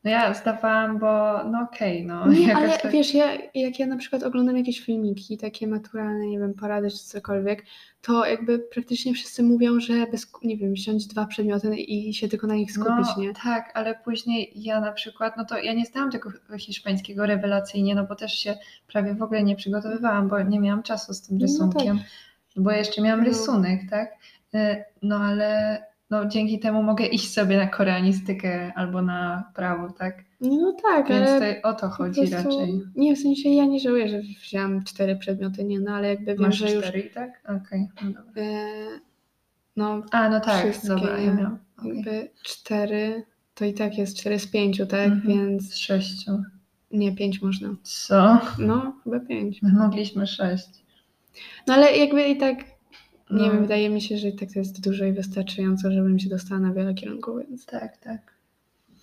no 0.03 0.11
ja 0.11 0.33
zdawałam, 0.33 0.99
bo 0.99 1.43
no 1.43 1.61
okej, 1.61 2.05
no. 2.05 2.27
Nie, 2.27 2.47
jakoś 2.47 2.63
ale 2.63 2.77
tak, 2.77 2.91
wiesz, 2.91 3.13
ja, 3.13 3.25
jak 3.55 3.79
ja 3.79 3.87
na 3.87 3.97
przykład 3.97 4.23
oglądam 4.23 4.57
jakieś 4.57 4.79
filmiki, 4.79 5.37
takie 5.37 5.67
maturalne, 5.67 6.27
nie 6.27 6.39
wiem, 6.39 6.53
porady 6.53 6.91
czy 6.91 6.97
cokolwiek, 6.97 7.65
to 8.01 8.25
jakby 8.25 8.59
praktycznie 8.59 9.13
wszyscy 9.13 9.43
mówią, 9.43 9.79
że 9.79 9.93
bez, 10.11 10.31
nie 10.43 10.57
wiem, 10.57 10.73
wziąć 10.73 11.07
dwa 11.07 11.25
przedmioty 11.25 11.75
i 11.75 12.13
się 12.13 12.27
tylko 12.27 12.47
na 12.47 12.55
nich 12.55 12.71
skupić, 12.71 13.07
no, 13.17 13.23
nie? 13.23 13.33
tak, 13.43 13.71
ale 13.73 13.95
później 14.03 14.51
ja 14.55 14.81
na 14.81 14.91
przykład, 14.91 15.37
no 15.37 15.45
to 15.45 15.57
ja 15.57 15.73
nie 15.73 15.85
zdałam 15.85 16.11
tego 16.11 16.31
hiszpańskiego 16.57 17.25
rewelacyjnie, 17.25 17.95
no 17.95 18.03
bo 18.05 18.15
też 18.15 18.33
się 18.33 18.57
prawie 18.87 19.13
w 19.15 19.21
ogóle 19.23 19.43
nie 19.43 19.55
przygotowywałam, 19.55 20.27
bo 20.27 20.41
nie 20.41 20.59
miałam 20.59 20.83
czasu 20.83 21.13
z 21.13 21.21
tym 21.21 21.37
No 21.37 21.41
tak. 21.41 21.49
rysunkiem, 21.51 21.99
bo 22.55 22.71
jeszcze 22.71 23.01
miałam 23.01 23.19
No. 23.19 23.25
rysunek, 23.25 23.81
tak? 23.89 24.11
Y, 24.55 24.83
No 25.01 25.17
ale 25.17 25.79
no, 26.13 26.25
dzięki 26.25 26.59
temu 26.59 26.83
mogę 26.83 27.05
iść 27.05 27.33
sobie 27.33 27.57
na 27.57 27.67
koreanistykę 27.67 28.71
albo 28.75 29.01
na 29.01 29.43
prawo, 29.55 29.89
tak? 29.91 30.23
No 30.41 30.75
tak, 30.83 31.09
Więc 31.09 31.29
ale 31.29 31.61
o 31.61 31.73
to 31.73 31.89
chodzi 31.89 32.21
prostu- 32.27 32.49
raczej. 32.49 32.81
Nie, 32.95 33.15
w 33.15 33.19
sensie 33.19 33.49
ja 33.49 33.65
nie 33.65 33.79
żałuję, 33.79 34.09
że 34.09 34.19
wzięłam 34.19 34.83
cztery 34.83 35.15
przedmioty, 35.15 35.63
nie, 35.63 35.79
no 35.79 35.91
ale 35.95 36.09
jakby 36.09 36.25
wiem, 36.33 36.41
Masz 36.41 36.55
że 36.57 36.71
już... 36.71 36.83
cztery 36.83 36.99
i 36.99 37.09
tak? 37.09 37.41
Okej, 37.63 37.87
no 38.03 38.11
dobra. 38.11 38.43
E, 38.43 38.65
no, 39.75 40.01
A, 40.11 40.29
no 40.29 40.39
tak, 40.39 40.61
Wszystkie, 40.63 40.87
dobra, 40.87 41.19
ja 41.19 41.33
miałam. 41.33 41.57
jakby 41.85 42.29
cztery, 42.43 43.23
to 43.55 43.65
i 43.65 43.73
tak 43.73 43.97
jest 43.97 44.17
cztery 44.17 44.39
z 44.39 44.47
pięciu, 44.47 44.85
tak? 44.85 45.05
Mhm. 45.11 45.27
Więc 45.27 45.63
Z 45.73 45.77
sześciu. 45.77 46.31
nie, 46.91 47.15
pięć 47.15 47.41
można. 47.41 47.69
Co? 47.83 48.39
No, 48.59 48.93
chyba 49.03 49.19
pięć. 49.19 49.61
My 49.61 49.71
mogliśmy 49.73 50.27
sześć. 50.27 50.69
No 51.67 51.73
ale 51.73 51.97
jakby 51.97 52.27
i 52.27 52.37
tak, 52.37 52.57
nie 53.31 53.37
No. 53.47 53.51
wiem, 53.51 53.61
wydaje 53.61 53.89
mi 53.89 54.01
się, 54.01 54.17
że 54.17 54.27
i 54.27 54.35
tak 54.35 54.49
to 54.53 54.59
jest 54.59 54.83
dużo 54.83 55.05
i 55.05 55.11
wystarczająco, 55.13 55.91
żebym 55.91 56.19
się 56.19 56.29
dostała 56.29 56.61
na 56.61 56.73
wiele 56.73 56.93
kierunków, 56.93 57.39
więc, 57.49 57.65
Tak, 57.65 57.97
tak. 57.97 58.33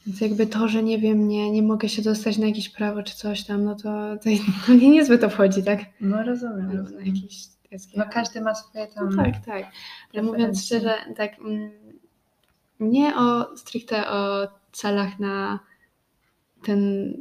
więc 0.07 0.21
jakby 0.21 0.47
to, 0.47 0.69
że 0.69 0.83
nie 0.83 0.99
wiem, 0.99 1.29
nie, 1.29 1.51
nie 1.51 1.63
mogę 1.63 1.89
się 1.89 2.03
dostać 2.03 2.39
na 2.39 2.47
jakieś 2.47 2.69
prawo 2.69 3.03
czy 3.03 3.17
coś 3.17 3.45
tam, 3.45 3.65
no 3.65 3.75
to, 3.75 4.17
to, 4.17 4.31
to 4.67 4.73
mnie 4.73 4.91
niezłe 4.91 5.19
to 5.19 5.31
wchodzi, 5.31 5.63
tak? 5.63 5.81
No 6.01 6.23
rozumiem. 6.23 6.61
Albo 6.61 6.73
na 6.75 6.81
rozumiem. 6.81 7.07
jakieś. 7.07 7.47
No 7.97 8.05
każdy 8.13 8.41
ma 8.41 8.55
swoje 8.55 8.87
tam... 8.87 9.09
No 9.17 9.23
tak, 9.25 9.45
tak. 9.47 9.65
Ale 10.15 10.23
mówiąc 10.23 10.65
szczerze, 10.65 10.95
tak, 11.17 11.39
mm, 11.39 11.71
nie 12.81 13.17
o 13.17 13.57
stricte 13.57 14.11
o 14.11 14.49
celach 14.73 15.19
na 15.19 15.59
ten 16.63 17.13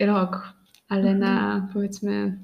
rok, 0.00 0.52
ale 0.88 1.00
Mhm. 1.10 1.18
na 1.18 1.68
powiedzmy 1.72 2.38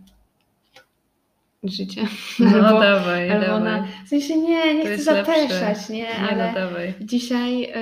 życie. 1.65 2.03
No 2.39 2.47
albo, 2.67 2.81
dawaj, 2.81 3.31
albo 3.31 3.47
dawaj. 3.47 3.63
na. 3.65 3.87
W 4.05 4.09
sensie 4.09 4.37
nie, 4.39 4.75
nie 4.75 4.83
To 4.97 5.03
chcę 5.03 5.15
lepsze. 5.15 5.35
zapeszać, 5.35 5.89
nie, 5.89 5.97
Nie, 5.99 6.19
ale 6.19 6.49
no 6.49 6.55
dawaj. 6.61 6.95
dzisiaj. 7.01 7.73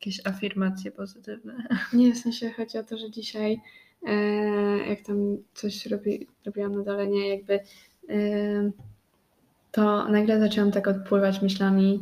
Jakieś 0.00 0.26
afirmacje 0.26 0.90
pozytywne. 0.90 1.66
nie, 1.92 2.12
w 2.12 2.18
sensie 2.18 2.50
chodzi 2.50 2.78
o 2.78 2.82
to, 2.82 2.98
że 2.98 3.10
dzisiaj, 3.10 3.60
e, 4.06 4.12
jak 4.88 5.00
tam 5.00 5.16
coś 5.54 5.86
robi, 5.86 6.26
robiłam 6.46 6.74
na 6.78 6.82
dole, 6.84 7.06
nie, 7.06 7.28
jakby 7.28 7.60
to 9.72 10.08
nagle 10.08 10.40
zaczęłam 10.40 10.72
tak 10.72 10.88
odpływać 10.88 11.42
myślami, 11.42 12.00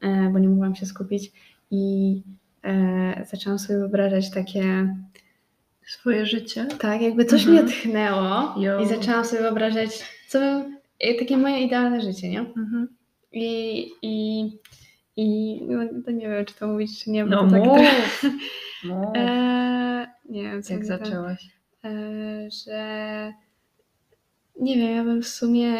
e, 0.00 0.30
bo 0.32 0.38
nie 0.38 0.48
mogłam 0.48 0.74
się 0.74 0.86
skupić 0.86 1.32
i 1.70 2.22
e, 2.64 3.24
zaczęłam 3.30 3.58
sobie 3.58 3.78
wyobrażać 3.78 4.30
takie, 4.30 4.94
Swoje 5.86 6.26
życie. 6.26 6.66
tak, 6.78 7.00
jakby 7.02 7.24
coś 7.24 7.40
Mhm. 7.46 7.64
mnie 7.64 7.72
tchnęło 7.74 8.54
Jo. 8.56 8.80
i 8.80 8.88
zaczęłam 8.88 9.24
sobie 9.24 9.42
wyobrażać, 9.42 9.90
co 10.28 10.38
bym, 10.40 10.78
e, 11.00 11.14
takie 11.14 11.36
moje 11.36 11.60
idealne 11.62 12.00
życie, 12.00 12.28
nie? 12.28 12.40
Mhm. 12.40 12.88
I, 13.32 13.86
i, 14.02 14.40
i 15.16 15.58
no, 15.68 15.80
to 16.04 16.10
nie 16.10 16.28
wiem, 16.28 16.44
czy 16.44 16.54
to 16.54 16.66
mówić, 16.66 17.04
czy 17.04 17.10
nie, 17.10 17.24
bo 17.24 17.30
No 17.30 17.50
tak 17.50 17.64
mów. 17.64 17.78
trochę- 17.78 18.36
Mów. 18.84 19.06
e, 19.16 20.06
nie 20.28 20.42
wiem, 20.42 20.62
co 20.62 20.72
Jak 20.72 20.84
zaczęłaś? 20.84 21.46
E, 21.84 21.90
że 22.66 23.32
nie 24.60 24.76
wiem, 24.76 24.96
ja 24.96 25.04
bym 25.04 25.22
w 25.22 25.28
sumie, 25.28 25.72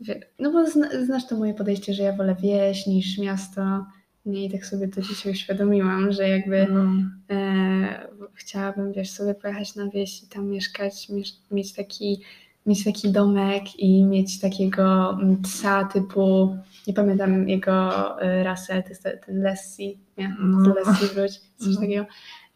w- 0.00 0.14
no 0.38 0.52
bo 0.52 0.66
zna, 0.66 1.04
znasz 1.04 1.26
to 1.26 1.36
moje 1.36 1.54
podejście, 1.54 1.94
że 1.94 2.02
ja 2.02 2.12
wolę 2.12 2.36
wieś 2.42 2.86
niż 2.86 3.18
miasto. 3.18 3.86
Nie, 4.26 4.44
i 4.44 4.50
tak 4.50 4.66
sobie 4.66 4.88
to 4.88 5.00
dzisiaj 5.02 5.32
uświadomiłam, 5.32 6.12
że 6.12 6.28
jakby 6.28 6.66
No. 6.70 6.84
e, 7.30 8.08
chciałabym, 8.34 8.92
wiesz, 8.92 9.10
sobie 9.10 9.34
pojechać 9.34 9.74
na 9.74 9.88
wieś 9.90 10.22
i 10.22 10.26
tam 10.28 10.48
mieszkać, 10.48 11.08
miesz, 11.08 11.32
mieć 11.50 11.72
taki 11.72 12.20
mieć 12.68 12.84
taki 12.84 13.12
domek 13.12 13.78
i 13.78 14.04
mieć 14.04 14.40
takiego 14.40 15.12
mm, 15.12 15.42
psa 15.42 15.84
typu, 15.84 16.56
nie 16.86 16.94
pamiętam 16.94 17.48
jego 17.48 18.20
e, 18.22 18.44
rasę, 18.44 18.82
to 18.82 18.88
jest 18.88 19.02
ten- 19.02 19.42
Lassie, 19.42 19.98
nie? 20.18 20.36
No. 20.40 20.74
Lassie 20.86 21.06
wróć, 21.06 21.32
coś 21.56 21.74
No. 21.74 21.80
takiego. 21.80 22.06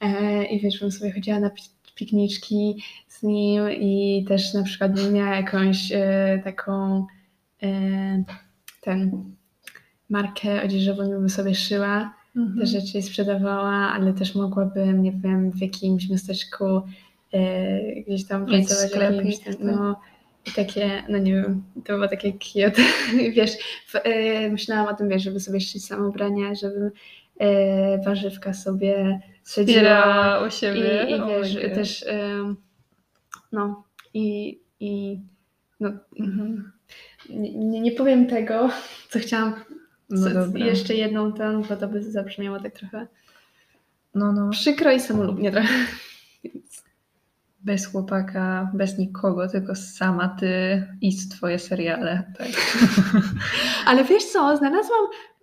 E, 0.01 0.44
I 0.44 0.61
wiesz, 0.61 0.81
bym 0.81 0.92
sobie 0.92 1.12
chodziła 1.12 1.40
na 1.40 1.51
pi- 1.51 1.62
pikniczki 1.94 2.83
z 3.09 3.22
nim 3.22 3.70
i 3.70 4.25
też 4.29 4.55
na 4.55 4.62
przykład 4.62 4.94
bym 4.94 5.12
miała 5.12 5.37
jakąś 5.37 5.92
e, 5.92 6.40
taką 6.44 7.07
e, 7.62 8.25
ten 8.81 9.25
markę 10.11 10.62
odzieżową 10.62 11.09
bym 11.09 11.29
sobie 11.29 11.55
szyła, 11.55 12.14
Mhm. 12.37 12.59
te 12.59 12.66
rzeczy 12.66 12.98
i 12.98 13.03
sprzedawała, 13.03 13.70
ale 13.92 14.12
też 14.12 14.35
mogłabym, 14.35 15.03
nie 15.03 15.12
wiem, 15.12 15.51
w 15.53 15.61
jakimś 15.61 16.11
miasteczku 16.11 16.64
e, 17.33 18.03
gdzieś 18.07 18.27
tam 18.27 18.47
Mieć 18.47 18.68
pracować, 18.68 19.12
jakimś 19.14 19.38
tak? 19.38 19.55
no 19.61 20.01
i 20.47 20.51
takie, 20.51 21.03
no 21.09 21.18
nie 21.18 21.33
wiem, 21.33 21.62
to 21.85 21.92
było 21.92 22.09
takie 22.09 22.33
cute, 22.33 22.83
wiesz, 23.37 23.51
w, 23.87 23.95
e, 23.97 24.51
myślałam 24.51 24.95
o 24.95 24.97
tym, 24.97 25.09
wiesz, 25.09 25.23
żeby 25.23 25.40
sobie 25.40 25.61
szyć 25.61 25.87
sam 25.87 26.07
ubrania, 26.07 26.55
żebym 26.55 26.90
e, 27.38 27.99
warzywka 28.05 28.55
sobie 28.55 29.21
Wspierała 29.42 30.45
u 30.45 30.47
i, 30.49 30.51
siebie. 30.51 31.07
i 31.09 31.14
O 31.14 31.27
wiesz, 31.27 31.55
God. 31.55 31.75
też 31.75 32.05
no 33.53 33.85
i, 34.14 34.59
i 34.81 35.21
no, 35.81 35.90
Mhm. 36.21 36.73
nie, 37.31 37.81
nie, 37.81 37.92
powiem 37.92 38.27
tego, 38.27 38.71
co 39.11 39.18
chciałam 39.18 39.55
No 40.11 40.31
co- 40.51 40.59
jeszcze 40.59 40.95
jedną 40.95 41.33
ten, 41.33 41.62
bo 41.62 41.77
to 41.77 41.88
by 41.88 42.03
zabrzmiało 42.03 42.61
tak 42.61 42.73
trochę 42.75 43.07
No, 44.14 44.33
no. 44.33 44.51
przykro 44.51 44.92
i 44.92 45.01
samolubnie 45.01 45.53
trochę. 45.53 45.68
Bez 47.64 47.87
chłopaka, 47.87 48.70
bez 48.75 48.98
nikogo, 48.98 49.48
tylko 49.48 49.75
sama 49.75 50.29
ty 50.29 50.83
i 51.01 51.16
twoje 51.31 51.59
seriale. 51.59 52.33
Tak. 52.38 52.48
Ale 53.87 54.05
wiesz 54.05 54.25
co, 54.25 54.57
znalazłam 54.57 55.01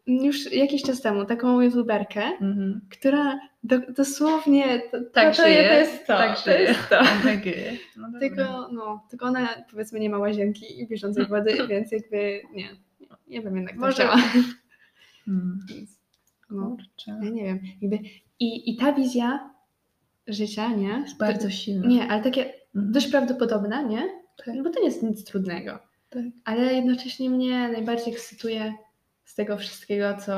już 0.08 0.52
jakiś 0.54 0.84
czas 0.84 1.02
temu 1.02 1.26
taką 1.26 1.62
youtuberkę, 1.62 2.22
Mhm. 2.24 2.82
która 2.92 3.40
do, 3.64 3.80
dosłownie 3.80 4.80
to, 4.92 4.98
Tak 5.14 5.36
to, 5.36 5.42
to, 5.42 5.48
żyje, 5.48 5.68
to 5.70 5.74
jest 5.74 6.08
to. 6.08 6.18
tak 6.18 6.38
to 6.38 6.44
żyje. 6.52 6.60
jest 6.60 6.90
to. 6.90 7.00
OMG. 7.00 7.46
No. 7.98 8.20
Tylko, 8.20 8.70
no, 8.72 9.06
tylko 9.10 9.26
ona 9.26 9.50
powiedzmy 9.72 10.00
nie 10.00 10.10
ma 10.10 10.18
łazienki 10.18 10.82
i 10.82 10.88
bieżącej 10.88 11.26
wody, 11.30 11.68
więc 11.68 11.92
jakby 11.92 12.42
nie, 12.54 12.70
nie 13.28 13.42
wiem 13.42 13.56
jednak 13.56 13.76
Może- 13.76 13.94
chciała. 13.94 14.18
Hmm. 15.26 15.60
No, 16.50 16.78
ja 17.08 17.16
nie 17.30 17.44
wiem. 17.44 17.60
Jakby, 17.82 18.00
i, 18.40 18.72
I 18.74 18.78
ta 18.78 18.94
wizja 18.94 19.50
życia, 20.34 20.68
nie? 20.68 21.06
Bardzo 21.20 21.50
silna. 21.50 21.88
Nie, 21.88 22.08
ale 22.08 22.24
takie 22.24 22.46
Mhm. 22.76 22.92
dość 22.94 23.08
prawdopodobna, 23.08 23.82
nie? 23.82 24.02
Tak. 24.46 24.64
Bo 24.64 24.70
to 24.70 24.80
nie 24.80 24.86
jest 24.86 25.04
nic 25.04 25.24
trudnego. 25.24 25.80
Tak. 26.10 26.24
Ale 26.46 26.74
jednocześnie 26.74 27.30
mnie 27.30 27.70
najbardziej 27.70 28.14
ekscytuje 28.14 28.74
z 29.26 29.36
tego 29.36 29.58
wszystkiego, 29.58 30.18
co, 30.18 30.34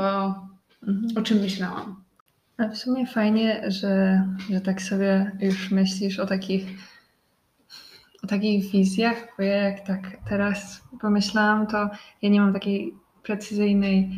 Mhm. 0.87 1.07
o 1.17 1.21
czym 1.21 1.37
myślałam. 1.39 2.03
A 2.57 2.67
w 2.67 2.77
sumie 2.77 3.05
fajnie, 3.05 3.61
że, 3.67 4.23
że 4.51 4.61
tak 4.61 4.81
sobie 4.81 5.31
już 5.41 5.71
myślisz 5.71 6.19
o 6.19 6.25
takich, 6.25 6.63
o 8.23 8.27
takich 8.27 8.71
wizjach, 8.71 9.27
bo 9.37 9.43
ja 9.43 9.55
jak 9.55 9.87
tak 9.87 10.01
teraz 10.29 10.81
pomyślałam, 11.01 11.67
to 11.67 11.89
ja 12.21 12.29
nie 12.29 12.41
mam 12.41 12.53
takiej 12.53 12.93
precyzyjnej, 13.23 14.09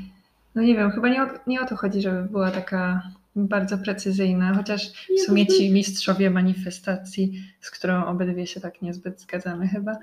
no 0.55 0.61
nie 0.61 0.75
wiem, 0.75 0.91
chyba 0.91 1.09
nie 1.09 1.23
o, 1.23 1.27
nie 1.47 1.61
o 1.61 1.65
to 1.65 1.75
chodzi, 1.75 2.01
żeby 2.01 2.23
była 2.23 2.51
taka 2.51 3.01
bardzo 3.35 3.77
precyzyjna, 3.77 4.53
chociaż 4.53 4.91
w 5.17 5.19
sumie 5.25 5.47
ci 5.47 5.71
mistrzowie 5.71 6.29
manifestacji, 6.29 7.43
z 7.59 7.71
którą 7.71 8.05
obydwie 8.05 8.47
się 8.47 8.59
tak 8.61 8.81
niezbyt 8.81 9.21
zgadzamy 9.21 9.67
chyba, 9.67 9.97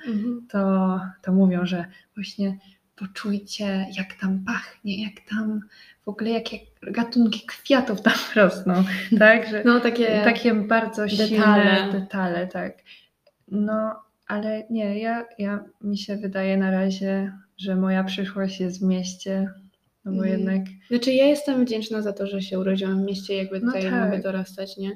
to, 0.49 1.01
to 1.23 1.33
mówią, 1.33 1.67
że 1.67 1.85
właśnie 2.15 2.59
poczujcie, 2.97 3.87
jak 3.97 4.15
tam 4.15 4.45
pachnie, 4.47 5.03
jak 5.05 5.15
tam 5.29 5.61
w 6.05 6.09
ogóle 6.09 6.31
jakie 6.31 6.59
gatunki 6.83 7.47
kwiatów 7.47 8.03
tam 8.03 8.15
rosną, 8.37 8.85
tak? 9.19 9.51
Że 9.51 9.63
No 9.65 9.81
takie, 9.81 10.21
takie 10.25 10.55
bardzo 10.55 11.09
silne 11.09 11.29
detale. 11.29 11.93
detale, 11.93 12.47
tak. 12.47 12.73
No, 13.49 13.95
ale 14.27 14.67
nie, 14.71 14.99
ja, 14.99 15.25
ja 15.39 15.65
mi 15.81 15.99
się 15.99 16.17
wydaje 16.17 16.57
na 16.57 16.71
razie, 16.71 17.33
że 17.59 17.77
moja 17.77 18.05
przyszłość 18.05 18.61
jest 18.61 18.81
w 18.81 18.83
mieście, 18.87 19.51
no 20.05 20.13
bo 20.13 20.19
Mhm. 20.25 20.41
jednak 20.41 20.63
Znaczy 20.89 21.13
ja 21.13 21.27
jestem 21.27 21.65
wdzięczna 21.65 22.03
za 22.03 22.13
to, 22.13 22.27
że 22.27 22.43
się 22.43 22.59
urodziłam 22.59 23.03
w 23.03 23.07
mieście, 23.07 23.35
jakby 23.37 23.61
No 23.61 23.67
tutaj 23.67 23.83
tak. 23.83 23.93
mamy 23.93 24.21
dorastać, 24.23 24.77
nie? 24.77 24.91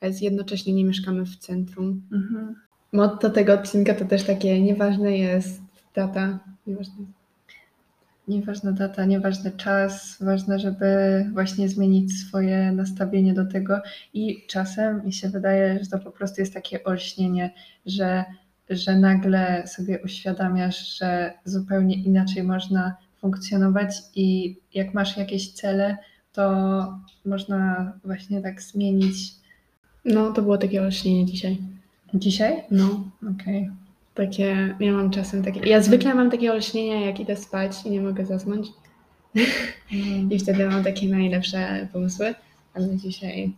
Ale 0.00 0.12
jednocześnie 0.20 0.72
nie 0.72 0.84
mieszkamy 0.84 1.24
w 1.24 1.36
centrum. 1.36 2.02
mhm, 2.12 2.54
Motto 2.92 3.30
tego 3.30 3.54
odcinka 3.54 3.94
to 3.94 4.04
też 4.04 4.24
takie, 4.24 4.62
nieważne 4.62 5.18
jest 5.18 5.60
data, 5.94 6.38
nieważne 6.66 6.94
nieważna 8.28 8.72
data, 8.72 9.04
nieważny 9.04 9.50
czas, 9.50 10.16
ważne, 10.20 10.58
żeby 10.58 10.86
właśnie 11.32 11.68
zmienić 11.68 12.12
swoje 12.20 12.72
nastawienie 12.72 13.34
do 13.34 13.46
tego 13.46 13.80
i 14.14 14.44
czasem 14.48 15.04
mi 15.04 15.12
się 15.12 15.28
wydaje, 15.28 15.78
że 15.84 15.90
to 15.90 15.98
po 15.98 16.10
prostu 16.10 16.40
jest 16.40 16.54
takie 16.54 16.84
olśnienie, 16.84 17.50
że, 17.86 18.24
że 18.70 18.96
nagle 18.96 19.66
sobie 19.66 19.98
uświadamiasz, 20.04 20.98
że 20.98 21.32
zupełnie 21.44 21.94
inaczej 22.02 22.42
można 22.42 22.96
funkcjonować 23.20 23.96
i 24.14 24.56
jak 24.74 24.94
masz 24.94 25.16
jakieś 25.16 25.52
cele, 25.52 25.96
to 26.32 26.52
można 27.24 27.92
właśnie 28.04 28.40
tak 28.42 28.62
zmienić. 28.62 29.16
No, 30.04 30.32
to 30.32 30.42
było 30.42 30.58
takie 30.58 30.82
olśnienie 30.82 31.26
dzisiaj. 31.26 31.58
Dzisiaj? 32.14 32.62
No, 32.70 33.04
Okej. 33.34 33.70
takie, 34.14 34.74
ja 34.80 34.92
mam 34.92 35.10
czasem 35.10 35.42
takie, 35.42 35.60
ja 35.60 35.82
zwykle 35.82 36.14
mam 36.14 36.30
takie 36.30 36.52
olśnienia, 36.52 37.06
jak 37.06 37.20
idę 37.20 37.36
spać 37.36 37.72
i 37.86 37.90
nie 37.90 38.00
mogę 38.00 38.26
zasnąć 38.26 38.66
Mm. 39.92 40.28
i 40.32 40.38
wtedy 40.38 40.68
mam 40.68 40.84
takie 40.84 41.08
najlepsze 41.08 41.88
pomysły, 41.92 42.34
ale 42.74 42.96
dzisiaj, 42.96 43.52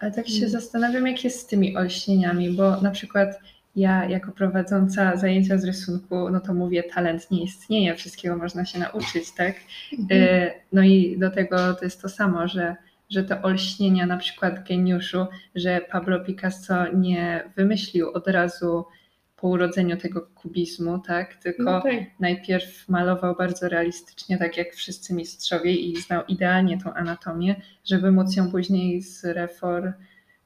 Ale 0.00 0.12
tak 0.12 0.28
się 0.28 0.36
Mm. 0.38 0.50
zastanawiam, 0.50 1.06
jak 1.06 1.24
jest 1.24 1.40
z 1.40 1.46
tymi 1.46 1.76
olśnieniami, 1.76 2.50
bo 2.50 2.80
na 2.80 2.90
przykład 2.90 3.40
ja 3.76 4.04
jako 4.04 4.32
prowadząca 4.32 5.16
zajęcia 5.16 5.58
z 5.58 5.64
rysunku, 5.64 6.30
no 6.30 6.40
to 6.40 6.54
mówię, 6.54 6.82
talent 6.82 7.30
nie 7.30 7.42
istnieje, 7.42 7.94
wszystkiego 7.94 8.36
można 8.36 8.64
się 8.64 8.78
nauczyć, 8.78 9.34
tak? 9.36 9.54
Y, 10.12 10.50
No 10.72 10.82
i 10.82 11.18
do 11.18 11.30
tego 11.30 11.74
to 11.74 11.84
jest 11.84 12.02
to 12.02 12.08
samo, 12.08 12.48
że, 12.48 12.76
że 13.10 13.24
te 13.24 13.42
olśnienia 13.42 14.06
na 14.06 14.16
przykład 14.16 14.68
geniuszu, 14.68 15.26
że 15.54 15.80
Pablo 15.90 16.20
Picasso 16.20 16.92
nie 16.92 17.44
wymyślił 17.56 18.10
od 18.10 18.28
razu 18.28 18.84
po 19.40 19.48
urodzeniu 19.48 19.96
tego 19.96 20.20
kubizmu, 20.20 20.98
tak? 20.98 21.34
Tylko 21.34 21.62
no 21.62 21.82
tak. 21.82 21.94
najpierw 22.20 22.88
malował 22.88 23.36
bardzo 23.36 23.68
realistycznie, 23.68 24.38
tak 24.38 24.56
jak 24.56 24.74
wszyscy 24.74 25.14
mistrzowie 25.14 25.74
i 25.74 25.96
znał 25.96 26.22
idealnie 26.28 26.78
tą 26.80 26.94
anatomię, 26.94 27.56
żeby 27.84 28.12
móc 28.12 28.36
ją 28.36 28.50
później 28.50 29.02
z 29.02 29.24
refor, 29.24 29.92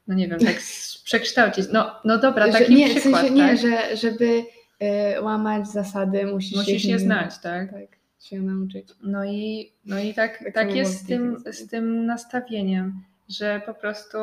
no 0.07 0.15
nie 0.15 0.27
wiem, 0.27 0.39
tak 0.39 0.55
przekształcić. 1.03 1.65
No, 1.73 1.95
no 2.05 2.17
dobra, 2.17 2.45
że, 2.45 2.51
taki 2.51 2.75
nie, 2.75 2.89
w 2.89 2.99
przykład, 2.99 3.21
sensie 3.21 3.35
nie, 3.35 3.47
tak? 3.47 3.57
że, 3.57 3.97
żeby 3.97 4.43
e, 4.79 5.21
łamać 5.21 5.67
zasady, 5.67 6.25
musisz, 6.25 6.57
Musisz 6.57 6.85
je 6.85 6.99
znać, 6.99 7.39
tak? 7.39 7.71
Tak, 7.71 7.97
się 8.23 8.41
nauczyć. 8.41 8.87
No 9.03 9.25
i, 9.25 9.71
no 9.85 9.99
i 9.99 10.13
tak, 10.13 10.43
Tak 10.43 10.53
tak 10.53 10.75
jest 10.75 10.99
z 10.99 11.07
tym, 11.07 11.43
z 11.45 11.67
tym 11.67 12.05
nastawieniem, 12.05 13.03
że 13.29 13.61
po 13.65 13.73
prostu 13.73 14.17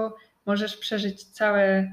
możesz 0.47 0.77
przeżyć 0.77 1.25
całe, 1.25 1.93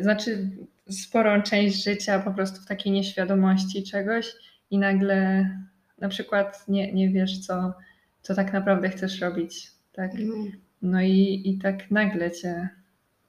znaczy 0.00 0.50
sporą 0.90 1.42
część 1.42 1.84
życia 1.84 2.18
po 2.18 2.30
prostu 2.30 2.60
w 2.60 2.66
takiej 2.66 2.92
nieświadomości 2.92 3.82
czegoś 3.82 4.32
i 4.70 4.78
nagle 4.78 5.50
na 5.98 6.08
przykład 6.08 6.68
nie, 6.68 6.92
nie 6.92 7.08
wiesz, 7.08 7.38
co, 7.38 7.74
co 8.22 8.34
tak 8.34 8.52
naprawdę 8.52 8.88
chcesz 8.88 9.20
robić. 9.20 9.70
Tak? 9.92 10.10
No. 10.18 10.34
No 10.82 11.02
i, 11.02 11.42
i 11.44 11.58
tak 11.58 11.90
nagle 11.90 12.30
cię. 12.30 12.68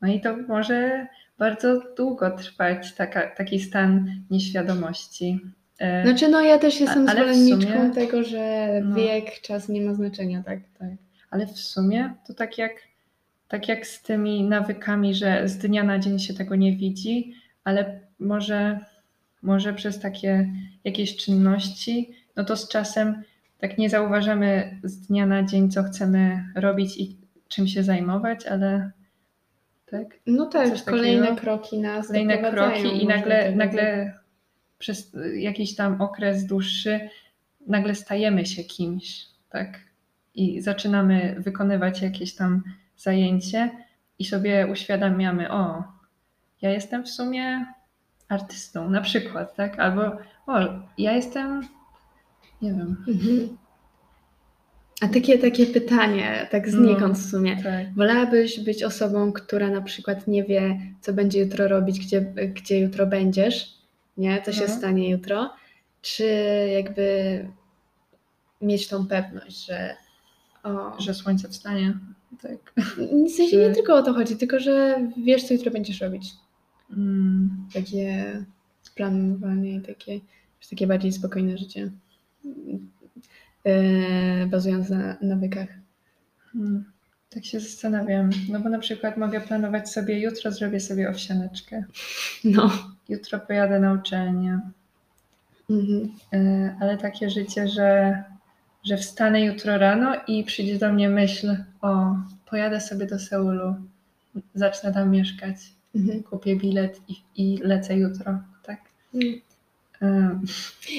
No 0.03 0.09
i 0.13 0.21
to 0.21 0.37
może 0.37 1.07
bardzo 1.37 1.81
długo 1.97 2.31
trwać 2.31 2.93
taka, 2.93 3.35
taki 3.35 3.59
stan 3.59 4.05
nieświadomości. 4.29 5.39
E, 5.79 6.03
Znaczy, 6.07 6.27
no 6.27 6.41
ja 6.41 6.57
też 6.59 6.79
jestem 6.79 7.07
A- 7.09 7.11
zwolenniczką 7.11 7.71
sumie- 7.71 7.93
tego, 7.93 8.23
że 8.23 8.67
No. 8.83 8.95
wiek, 8.95 9.41
czas 9.41 9.69
nie 9.69 9.81
ma 9.81 9.93
znaczenia, 9.93 10.43
tak? 10.43 10.59
tak. 10.79 10.89
Ale 11.31 11.47
w 11.47 11.57
sumie 11.59 12.13
to 12.27 12.33
tak 12.33 12.57
jak, 12.57 12.71
tak 13.47 13.67
jak 13.67 13.87
z 13.87 14.01
tymi 14.01 14.43
nawykami, 14.43 15.15
że 15.15 15.47
z 15.49 15.57
dnia 15.57 15.83
na 15.83 15.99
dzień 15.99 16.19
się 16.19 16.33
tego 16.33 16.55
nie 16.55 16.75
widzi, 16.75 17.33
ale 17.63 17.99
może, 18.19 18.79
może 19.41 19.73
przez 19.73 19.99
takie 19.99 20.49
jakieś 20.83 21.15
czynności, 21.15 22.09
no 22.35 22.43
to 22.43 22.57
z 22.57 22.69
czasem 22.69 23.23
tak 23.59 23.77
nie 23.77 23.89
zauważamy 23.89 24.79
z 24.83 25.07
dnia 25.07 25.25
na 25.25 25.43
dzień, 25.43 25.71
co 25.71 25.83
chcemy 25.83 26.43
robić 26.55 26.97
i 26.97 27.17
czym 27.47 27.67
się 27.67 27.83
zajmować, 27.83 28.45
ale 28.45 28.91
tak? 29.93 30.19
No 30.27 30.45
tak, 30.45 30.69
Coś 30.69 30.83
kolejne 30.83 31.27
takiego. 31.27 31.41
kroki 31.41 31.79
nas 31.79 32.07
Kolejne 32.07 32.37
kroki 32.37 33.03
i 33.03 33.07
nagle, 33.07 33.55
nagle 33.55 34.13
przez 34.79 35.11
jakiś 35.35 35.75
tam 35.75 36.01
okres 36.01 36.45
dłuższy 36.45 37.09
nagle 37.67 37.95
stajemy 37.95 38.45
się 38.45 38.63
kimś, 38.63 39.25
tak? 39.49 39.79
I 40.35 40.61
zaczynamy 40.61 41.35
wykonywać 41.39 42.01
jakieś 42.01 42.35
tam 42.35 42.63
zajęcie 42.97 43.69
i 44.19 44.25
sobie 44.25 44.67
uświadamiamy, 44.71 45.51
o, 45.51 45.83
ja 46.61 46.69
jestem 46.69 47.03
w 47.03 47.09
sumie 47.09 47.65
artystą, 48.29 48.89
na 48.89 49.01
przykład, 49.01 49.55
tak? 49.55 49.79
Albo, 49.79 50.01
o, 50.47 50.59
ja 50.97 51.11
jestem, 51.11 51.61
nie 52.61 52.73
wiem, 52.73 53.05
Mhm. 53.07 53.57
A 55.03 55.07
takie, 55.07 55.37
takie 55.37 55.65
pytanie, 55.65 56.47
tak 56.51 56.69
znikąd 56.69 57.17
w 57.17 57.29
sumie. 57.31 57.63
tak. 57.63 57.93
Wolałabyś 57.95 58.59
być 58.59 58.83
osobą, 58.83 59.33
która 59.33 59.69
na 59.69 59.81
przykład 59.81 60.27
nie 60.27 60.43
wie, 60.43 60.79
co 61.01 61.13
będzie 61.13 61.39
jutro 61.39 61.67
robić, 61.67 61.99
gdzie, 61.99 62.21
gdzie 62.53 62.79
jutro 62.79 63.07
będziesz, 63.07 63.73
nie? 64.17 64.41
Co 64.45 64.51
się 64.53 64.65
No. 64.67 64.73
stanie 64.73 65.09
jutro, 65.09 65.53
czy 66.01 66.25
jakby 66.73 67.03
mieć 68.61 68.87
tą 68.87 69.07
pewność, 69.07 69.65
że 69.65 69.95
o, 70.63 71.01
Że 71.01 71.13
słońce 71.13 71.49
wstanie, 71.49 71.93
tak. 72.41 72.73
w 73.27 73.31
sensie 73.31 73.57
nie 73.57 73.69
tylko 73.69 73.95
o 73.95 74.01
to 74.03 74.13
chodzi, 74.13 74.35
tylko 74.35 74.59
że 74.59 75.07
wiesz, 75.25 75.43
co 75.43 75.53
jutro 75.53 75.71
będziesz 75.71 76.01
robić. 76.01 76.31
Mm. 76.91 77.67
Takie 77.73 78.25
planowanie 78.95 79.71
i 79.75 79.81
takie, 79.81 80.19
takie 80.69 80.87
bardziej 80.87 81.11
spokojne 81.11 81.57
życie. 81.57 81.91
Yy, 83.65 84.47
bazujące 84.47 84.95
na 84.95 85.17
nawykach. 85.21 85.67
Hmm, 86.53 86.85
Tak 87.29 87.45
się 87.45 87.59
zastanawiam, 87.59 88.29
no 88.49 88.59
bo 88.59 88.69
na 88.69 88.79
przykład 88.79 89.17
mogę 89.17 89.41
planować 89.41 89.89
sobie, 89.91 90.19
jutro 90.19 90.51
zrobię 90.51 90.79
sobie 90.79 91.09
owsianeczkę, 91.09 91.83
No. 92.43 92.71
jutro 93.09 93.39
pojadę 93.39 93.79
na 93.79 93.93
uczelnię, 93.93 94.59
Mhm. 95.69 96.11
E, 96.33 96.75
ale 96.81 96.97
takie 96.97 97.29
życie, 97.29 97.67
że, 97.67 98.23
że 98.85 98.97
wstanę 98.97 99.41
jutro 99.45 99.77
rano 99.77 100.15
i 100.27 100.43
przyjdzie 100.43 100.77
do 100.79 100.93
mnie 100.93 101.09
myśl, 101.09 101.55
o, 101.81 102.15
pojadę 102.49 102.81
sobie 102.81 103.05
do 103.05 103.19
Seulu, 103.19 103.75
zacznę 104.55 104.93
tam 104.93 105.11
mieszkać, 105.11 105.55
Mhm. 105.95 106.23
kupię 106.23 106.55
bilet 106.55 107.01
i, 107.07 107.15
i 107.35 107.57
lecę 107.57 107.97
jutro, 107.97 108.39
tak? 108.63 108.81
Mm. 109.13 109.33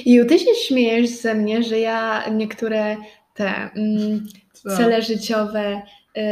I 0.05 0.25
ty 0.29 0.39
się 0.39 0.55
śmiejesz 0.67 1.09
ze 1.09 1.33
mnie, 1.35 1.63
że 1.63 1.79
ja 1.79 2.29
niektóre 2.31 2.97
te 3.33 3.47
mm, 3.75 4.25
cele 4.77 5.01
życiowe 5.01 5.81
yy, 6.15 6.23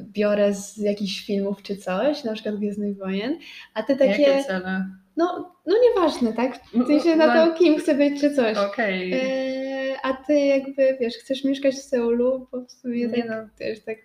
biorę 0.00 0.54
z 0.54 0.76
jakichś 0.76 1.26
filmów 1.26 1.62
czy 1.62 1.76
coś, 1.76 2.24
na 2.24 2.32
przykład 2.32 2.56
Gwiezdnych 2.56 2.96
Wojen, 2.98 3.38
a 3.74 3.82
ty 3.82 3.96
takie, 3.96 4.22
Jakie 4.22 4.44
cele? 4.44 4.86
no, 5.16 5.54
no 5.66 5.74
nieważne, 5.88 6.32
tak? 6.32 6.58
Ty 6.86 7.00
się 7.00 7.16
na 7.16 7.34
No, 7.34 7.46
to, 7.46 7.58
kim 7.58 7.78
chcę 7.78 7.94
być 7.94 8.20
czy 8.20 8.34
coś. 8.34 8.56
Okej, 8.58 9.10
Yy, 9.10 9.96
a 10.02 10.12
ty 10.14 10.38
jakby, 10.38 10.96
wiesz, 11.00 11.14
chcesz 11.14 11.44
mieszkać 11.44 11.74
w 11.74 11.82
Seulu, 11.82 12.48
bo 12.52 12.60
w 12.64 12.72
sumie 12.72 13.06
Nie 13.06 13.22
tak, 13.22 13.26
no. 13.30 13.48
też 13.58 13.84
tak 13.84 13.96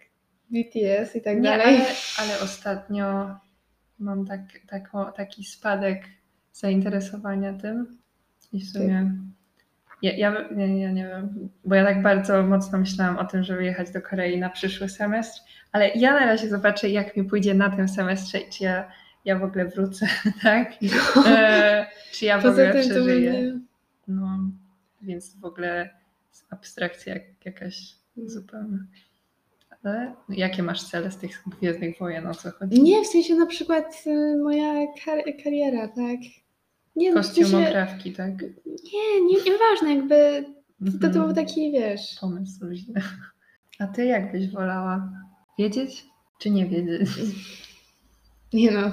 BTS 0.50 1.16
i 1.16 1.22
tak 1.22 1.36
Nie, 1.38 1.42
dalej. 1.44 1.66
ale, 1.66 1.86
ale 2.20 2.40
ostatnio 2.44 3.36
mam 4.00 4.26
tak, 4.28 4.40
taką, 4.70 5.06
taki 5.18 5.44
spadek 5.44 6.04
zainteresowania 6.60 7.54
tym 7.54 7.98
i 8.54 8.60
w 8.62 8.70
sumie 8.70 9.12
ja, 10.02 10.18
ja, 10.18 10.46
nie, 10.52 10.80
ja 10.82 10.92
nie 10.92 11.08
wiem, 11.08 11.50
bo 11.66 11.76
ja 11.76 11.86
tak 11.86 12.02
bardzo 12.02 12.44
mocno 12.44 12.80
myślałam 12.80 13.18
o 13.18 13.26
tym, 13.26 13.44
żeby 13.44 13.64
jechać 13.64 13.92
do 13.92 14.02
Korei 14.02 14.40
na 14.40 14.50
przyszły 14.50 14.90
semestr, 14.90 15.42
ale 15.72 15.90
ja 15.90 16.12
na 16.20 16.26
razie 16.26 16.50
zobaczę, 16.50 16.90
jak 16.90 17.18
mi 17.18 17.24
pójdzie 17.24 17.54
na 17.54 17.70
tym 17.70 17.88
semestrze 17.90 18.38
i 18.40 18.50
czy 18.50 18.64
ja, 18.64 18.92
ja 19.26 19.40
w 19.40 19.44
ogóle 19.44 19.66
wrócę, 19.66 20.08
tak? 20.44 20.74
E, 21.28 21.88
czy 22.12 22.26
ja 22.26 22.40
w 22.40 22.42
Poza 22.44 22.52
ogóle 22.54 22.82
przeżyję. 22.82 23.60
No, 24.08 24.40
więc 25.02 25.40
w 25.40 25.46
ogóle 25.46 25.90
abstrakcja 26.50 27.14
jak, 27.14 27.24
jakaś 27.46 28.00
Mm. 28.18 28.30
zupełna. 28.30 28.78
Ale 29.84 30.14
jakie 30.30 30.64
masz 30.64 30.84
cele 30.84 31.12
z 31.12 31.18
tych 31.18 31.44
Gwiezdnych 31.60 31.98
Wojen, 32.00 32.28
o 32.28 32.34
co 32.36 32.52
chodzi? 32.52 32.82
Nie, 32.82 33.04
w 33.04 33.08
sensie 33.08 33.36
na 33.36 33.46
przykład 33.46 34.04
y, 34.08 34.38
moja 34.44 34.74
kar- 35.06 35.44
kariera, 35.44 35.88
tak? 35.88 36.20
Nie, 37.00 37.10
no, 37.10 37.16
Kostiumografki, 37.18 38.14
tak? 38.14 38.42
nie, 38.66 39.22
nie, 39.22 39.44
nieważne, 39.52 39.96
jakby 39.96 40.46
to, 40.86 40.92
to 41.02 41.08
Mhm. 41.08 41.26
był 41.26 41.34
taki, 41.36 41.72
wiesz, 41.72 42.02
Pomysł 42.22 42.66
luźny. 42.66 43.02
A 43.80 43.88
ty 43.88 44.06
jak 44.06 44.32
byś 44.32 44.50
wolała? 44.50 45.10
Wiedzieć 45.60 46.06
czy 46.40 46.50
nie 46.50 46.66
wiedzieć? 46.66 47.10
nie 48.54 48.72
no, 48.72 48.92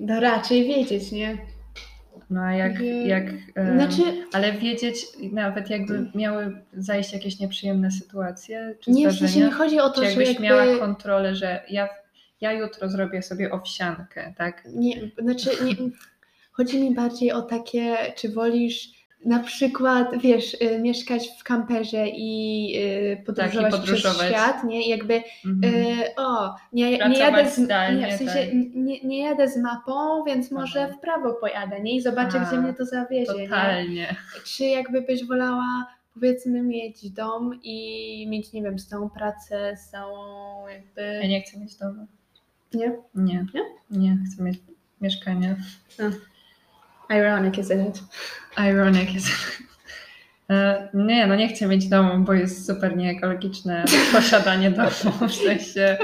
no 0.00 0.20
raczej 0.20 0.64
wiedzieć, 0.64 1.12
nie? 1.12 1.38
No 2.30 2.40
a 2.40 2.52
jak, 2.54 2.80
Nie. 2.80 3.06
jak 3.06 3.24
em, 3.54 3.76
Znaczy, 3.76 4.02
ale 4.32 4.52
wiedzieć 4.52 5.06
nawet 5.32 5.70
jakby 5.70 6.10
miały 6.14 6.62
zajść 6.76 7.12
jakieś 7.12 7.38
nieprzyjemne 7.40 7.90
sytuacje 7.90 8.74
czy 8.80 8.90
nie, 8.90 9.10
w 9.10 9.18
sensie 9.18 9.40
nie 9.40 9.50
chodzi 9.50 9.80
o 9.80 9.88
to, 9.90 9.94
czy 9.94 10.00
że 10.00 10.06
jakbyś 10.10 10.28
jakby... 10.28 10.42
miała 10.42 10.78
kontrolę, 10.78 11.34
że 11.34 11.62
ja, 11.70 11.88
ja 12.40 12.52
jutro 12.52 12.88
zrobię 12.88 13.22
sobie 13.22 13.52
owsiankę, 13.52 14.34
tak? 14.38 14.62
Nie, 14.74 15.10
znaczy 15.18 15.50
nie, 15.64 15.74
chodzi 16.56 16.80
mi 16.80 16.94
bardziej 16.94 17.32
o 17.32 17.42
takie, 17.42 17.96
czy 18.16 18.28
wolisz 18.28 18.96
na 19.24 19.38
przykład, 19.38 20.18
wiesz, 20.18 20.54
y, 20.62 20.78
mieszkać 20.80 21.28
w 21.40 21.44
kamperze 21.44 22.08
i 22.08 22.72
y, 23.20 23.22
podróżować, 23.26 23.72
Tak, 23.72 23.80
podróżować. 23.80 24.16
przez 24.18 24.28
świat, 24.30 24.64
nie? 24.64 24.88
Jakby, 24.88 25.22
Mhm. 25.46 25.74
y, 25.74 26.14
o, 26.16 26.54
nie, 26.72 26.98
nie 27.08 27.18
jadę 27.18 27.50
z, 27.50 27.56
zdalnie, 27.58 28.00
nie, 28.06 28.12
w 28.12 28.18
sensie 28.18 28.34
tak. 28.34 28.48
nie, 28.74 29.00
nie 29.00 29.18
jadę 29.24 29.48
z 29.48 29.56
mapą, 29.56 30.24
więc 30.24 30.50
może 30.50 30.88
w 30.88 31.00
prawo 31.00 31.32
pojadę, 31.34 31.80
nie? 31.80 31.96
I 31.96 32.00
zobaczę, 32.00 32.40
A, 32.40 32.44
gdzie 32.44 32.60
mnie 32.60 32.74
to 32.74 32.84
zawiezie, 32.84 33.32
nie? 33.38 33.44
Totalnie. 33.48 34.16
Czy 34.44 34.64
jakby 34.64 35.00
byś 35.02 35.24
wolała, 35.24 35.86
powiedzmy, 36.14 36.62
mieć 36.62 37.10
dom 37.10 37.60
i 37.62 38.26
mieć, 38.30 38.52
nie 38.52 38.62
wiem, 38.62 38.78
stałą 38.78 39.10
pracę, 39.10 39.76
stałą 39.88 40.26
jakby... 40.68 41.00
Ja 41.22 41.28
nie 41.28 41.42
chcę 41.42 41.60
mieć 41.60 41.74
domu. 41.76 42.06
Nie? 42.74 42.96
Nie. 43.14 43.46
Nie? 43.54 43.64
Nie, 43.90 44.18
chcę 44.26 44.42
mieć 44.42 44.58
mieszkanie. 45.00 45.56
Ironic, 47.10 47.58
isn't 47.58 47.88
it? 47.88 48.02
Ironic 48.70 49.14
jest. 49.14 49.28
E, 50.50 50.88
Nie, 50.94 51.26
no 51.26 51.34
nie 51.36 51.48
chcę 51.48 51.66
mieć 51.66 51.88
domu, 51.88 52.24
bo 52.24 52.32
jest 52.32 52.66
super 52.66 52.96
nieekologiczne 52.96 53.84
posiadanie 54.12 54.70
domu. 54.70 54.88
W 55.28 55.34
sensie, 55.34 55.98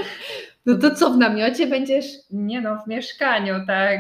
No 0.67 0.79
to 0.79 0.95
co, 0.95 1.11
w 1.11 1.17
namiocie 1.19 1.67
będziesz? 1.67 2.07
nie 2.31 2.61
no, 2.61 2.83
w 2.85 2.87
mieszkaniu, 2.89 3.55
tak. 3.67 3.99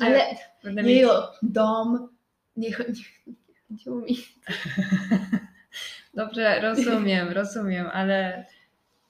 Ale 0.00 0.20
będę 0.64 0.82
mieć- 0.82 1.06
dom, 1.42 2.08
nie 2.56 2.72
chodzi 2.72 3.04
mi. 3.86 4.16
Dobrze, 6.14 6.60
rozumiem, 6.60 7.28
rozumiem, 7.28 7.86
ale 7.92 8.46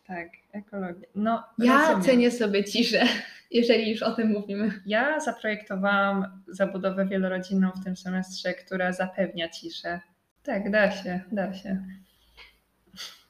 tak, 0.07 0.29
ekologia. 0.53 1.09
No, 1.15 1.43
Ja 1.59 1.79
rozumiem. 1.81 2.03
cenię 2.03 2.31
sobie 2.31 2.65
ciszę, 2.65 3.05
jeżeli 3.51 3.91
już 3.91 4.03
o 4.03 4.13
tym 4.13 4.29
mówimy. 4.33 4.81
Ja 4.87 5.21
zaprojektowałam 5.21 6.43
zabudowę 6.49 7.07
wielorodzinną 7.07 7.71
w 7.71 7.85
tym 7.85 7.97
semestrze, 7.97 8.55
która 8.55 8.93
zapewnia 8.93 9.49
ciszę. 9.49 10.01
Tak, 10.43 10.71
da 10.71 10.91
się, 10.91 11.21
da 11.33 11.55
się. 11.55 11.83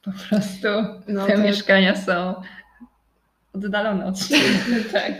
Po 0.03 0.11
prostu 0.29 0.67
No, 1.07 1.27
te 1.27 1.37
mieszkania 1.37 1.95
są 1.95 2.41
oddalone 3.53 4.05
od 4.05 4.19
siebie. 4.19 4.59
tak. 4.91 5.13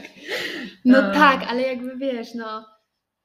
No 0.85 0.97
A. 0.97 1.11
tak, 1.13 1.43
ale 1.49 1.61
jakby 1.61 1.97
wiesz, 1.97 2.33
no, 2.33 2.65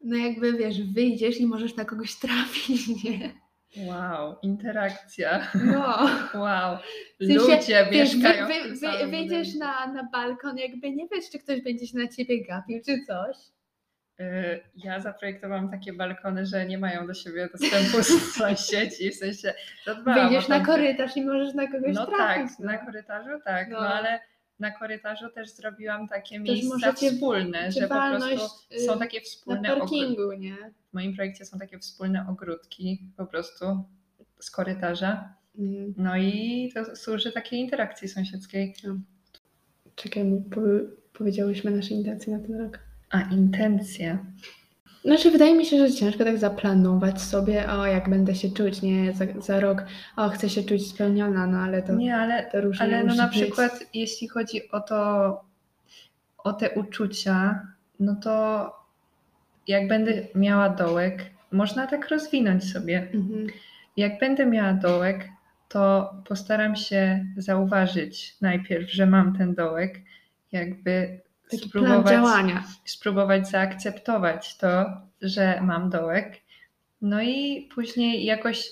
no 0.04 0.16
jakby 0.16 0.52
wiesz, 0.52 0.82
wyjdziesz 0.82 1.40
i 1.40 1.46
możesz 1.46 1.76
na 1.76 1.85
kogoś 1.85 2.18
trafić, 2.18 2.88
nie? 3.04 3.41
Wow, 3.76 4.37
interakcja. 4.42 5.46
No. 5.54 5.98
Wow. 6.40 6.78
W 7.20 7.26
sensie, 7.26 7.54
Ludzie 7.54 7.87
Wiesz, 7.92 8.14
mieszkają 8.14 8.46
wy, 8.46 8.52
wy, 8.62 8.98
wy, 8.98 9.06
wyjdziesz 9.11 9.54
na, 9.54 9.87
na 9.87 10.04
balkon, 10.12 10.58
jakby 10.58 10.90
nie 10.90 11.08
wiesz, 11.08 11.30
czy 11.32 11.38
ktoś 11.38 11.62
będzie 11.62 11.87
się 11.87 11.98
na 11.98 12.08
ciebie 12.08 12.44
gapił, 12.46 12.80
czy 12.87 12.98
coś. 13.06 13.37
Y, 14.20 14.61
Ja 14.76 15.00
zaprojektowałam 15.00 15.70
takie 15.70 15.92
balkony, 15.92 16.46
że 16.46 16.66
nie 16.66 16.78
mają 16.78 17.06
do 17.06 17.14
siebie 17.14 17.48
dostępu 17.52 18.02
sąsiedzi, 18.38 19.11
w 19.11 19.14
sensie 19.14 19.54
zadbałam 19.87 20.28
Wyjdziesz 20.28 20.48
na 20.48 20.61
korytarz 20.61 21.16
i 21.16 21.24
możesz 21.24 21.54
na 21.54 21.66
kogoś 21.66 21.94
No 21.94 22.06
trafić. 22.06 22.56
tak, 22.56 22.58
na 22.66 22.78
korytarzu 22.78 23.40
tak, 23.44 23.68
no. 23.68 23.80
No. 23.80 23.87
ale 23.94 24.20
na 24.62 24.70
korytarzu 24.70 25.31
też 25.31 25.51
zrobiłam 25.51 26.09
takie 26.09 26.38
Też 26.40 26.48
miejsca 26.48 26.92
wspólne, 26.92 27.72
że 27.72 27.81
po 27.81 27.88
prostu 27.88 28.46
y, 28.75 28.81
są 28.81 28.98
takie 28.98 29.18
Na 29.18 29.25
wspólne 29.25 29.75
ogródki. 29.75 29.98
parkingu, 30.01 30.33
nie? 30.33 30.57
W 30.90 30.94
moim 30.94 31.14
projekcie 31.14 31.44
są 31.44 31.59
takie 31.59 31.79
wspólne 31.79 32.27
ogródki 32.29 33.03
po 33.16 33.27
prostu 33.27 33.64
z 34.40 34.51
korytarza. 34.51 35.35
Mm. 35.59 35.94
No 35.96 36.16
i 36.16 36.70
to 36.75 36.96
służy 36.96 37.33
takiej 37.33 37.61
interakcji 37.61 38.09
sąsiedzkiej. 38.09 38.75
Czekaj, 39.94 40.25
mu 40.25 40.42
po- 40.42 40.61
powiedziałyśmy 41.12 41.70
nasze 41.70 41.94
intencje 41.94 42.38
na 42.38 42.46
ten 42.46 42.57
rok. 42.61 42.79
A 43.11 43.20
intencje. 43.22 44.18
Znaczy, 45.05 45.31
wydaje 45.31 45.55
mi 45.55 45.67
się, 45.67 45.79
że 45.79 45.95
ciężko 45.95 46.25
tak 46.25 46.38
zaplanować 46.38 47.23
sobie, 47.23 47.71
o 47.73 47.87
jak 47.87 48.11
będę 48.11 48.35
się 48.35 48.51
czuć, 48.51 48.83
nie, 48.83 49.12
za, 49.12 49.25
za 49.41 49.61
rok, 49.61 49.85
o 50.17 50.29
chcę 50.29 50.49
się 50.49 50.62
czuć 50.62 50.91
spełniona, 50.91 51.47
no 51.47 51.59
ale 51.59 51.83
to, 51.83 51.93
Nie, 51.93 52.17
ale 52.17 52.51
to 52.51 52.61
różnie 52.61 52.87
Ale 52.87 53.05
no 53.05 53.15
na 53.15 53.27
być. 53.29 53.37
przykład 53.37 53.85
jeśli 53.95 54.29
chodzi 54.29 54.71
o 54.71 54.81
to, 54.81 55.41
o 56.38 56.53
te 56.53 56.71
uczucia, 56.71 57.67
no 58.01 58.15
to 58.15 58.67
jak 59.69 59.88
będę 59.88 60.12
miała 60.35 60.69
dołek, 60.69 61.25
można 61.53 61.87
tak 61.87 62.09
rozwinąć 62.09 62.73
sobie. 62.73 63.09
Mhm. 63.15 63.47
Jak 63.97 64.19
będę 64.21 64.47
miała 64.47 64.73
dołek, 64.73 65.29
to 65.69 66.15
postaram 66.29 66.77
się 66.77 67.27
zauważyć 67.37 68.37
najpierw, 68.41 68.91
że 68.91 69.07
mam 69.07 69.37
ten 69.37 69.55
dołek, 69.55 70.01
jakby 70.53 71.21
Taki 71.57 71.71
plan 71.71 71.85
spróbować, 71.85 72.12
działania. 72.12 72.65
spróbować 72.85 73.49
zaakceptować 73.49 74.57
to, 74.57 74.85
że 75.23 75.61
mam 75.62 75.91
dołek. 75.91 76.41
No 77.03 77.23
i 77.23 77.69
później 77.75 78.25
jakoś, 78.25 78.69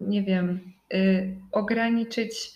nie 0.00 0.22
wiem, 0.22 0.72
y, 0.94 1.36
ograniczyć 1.52 2.52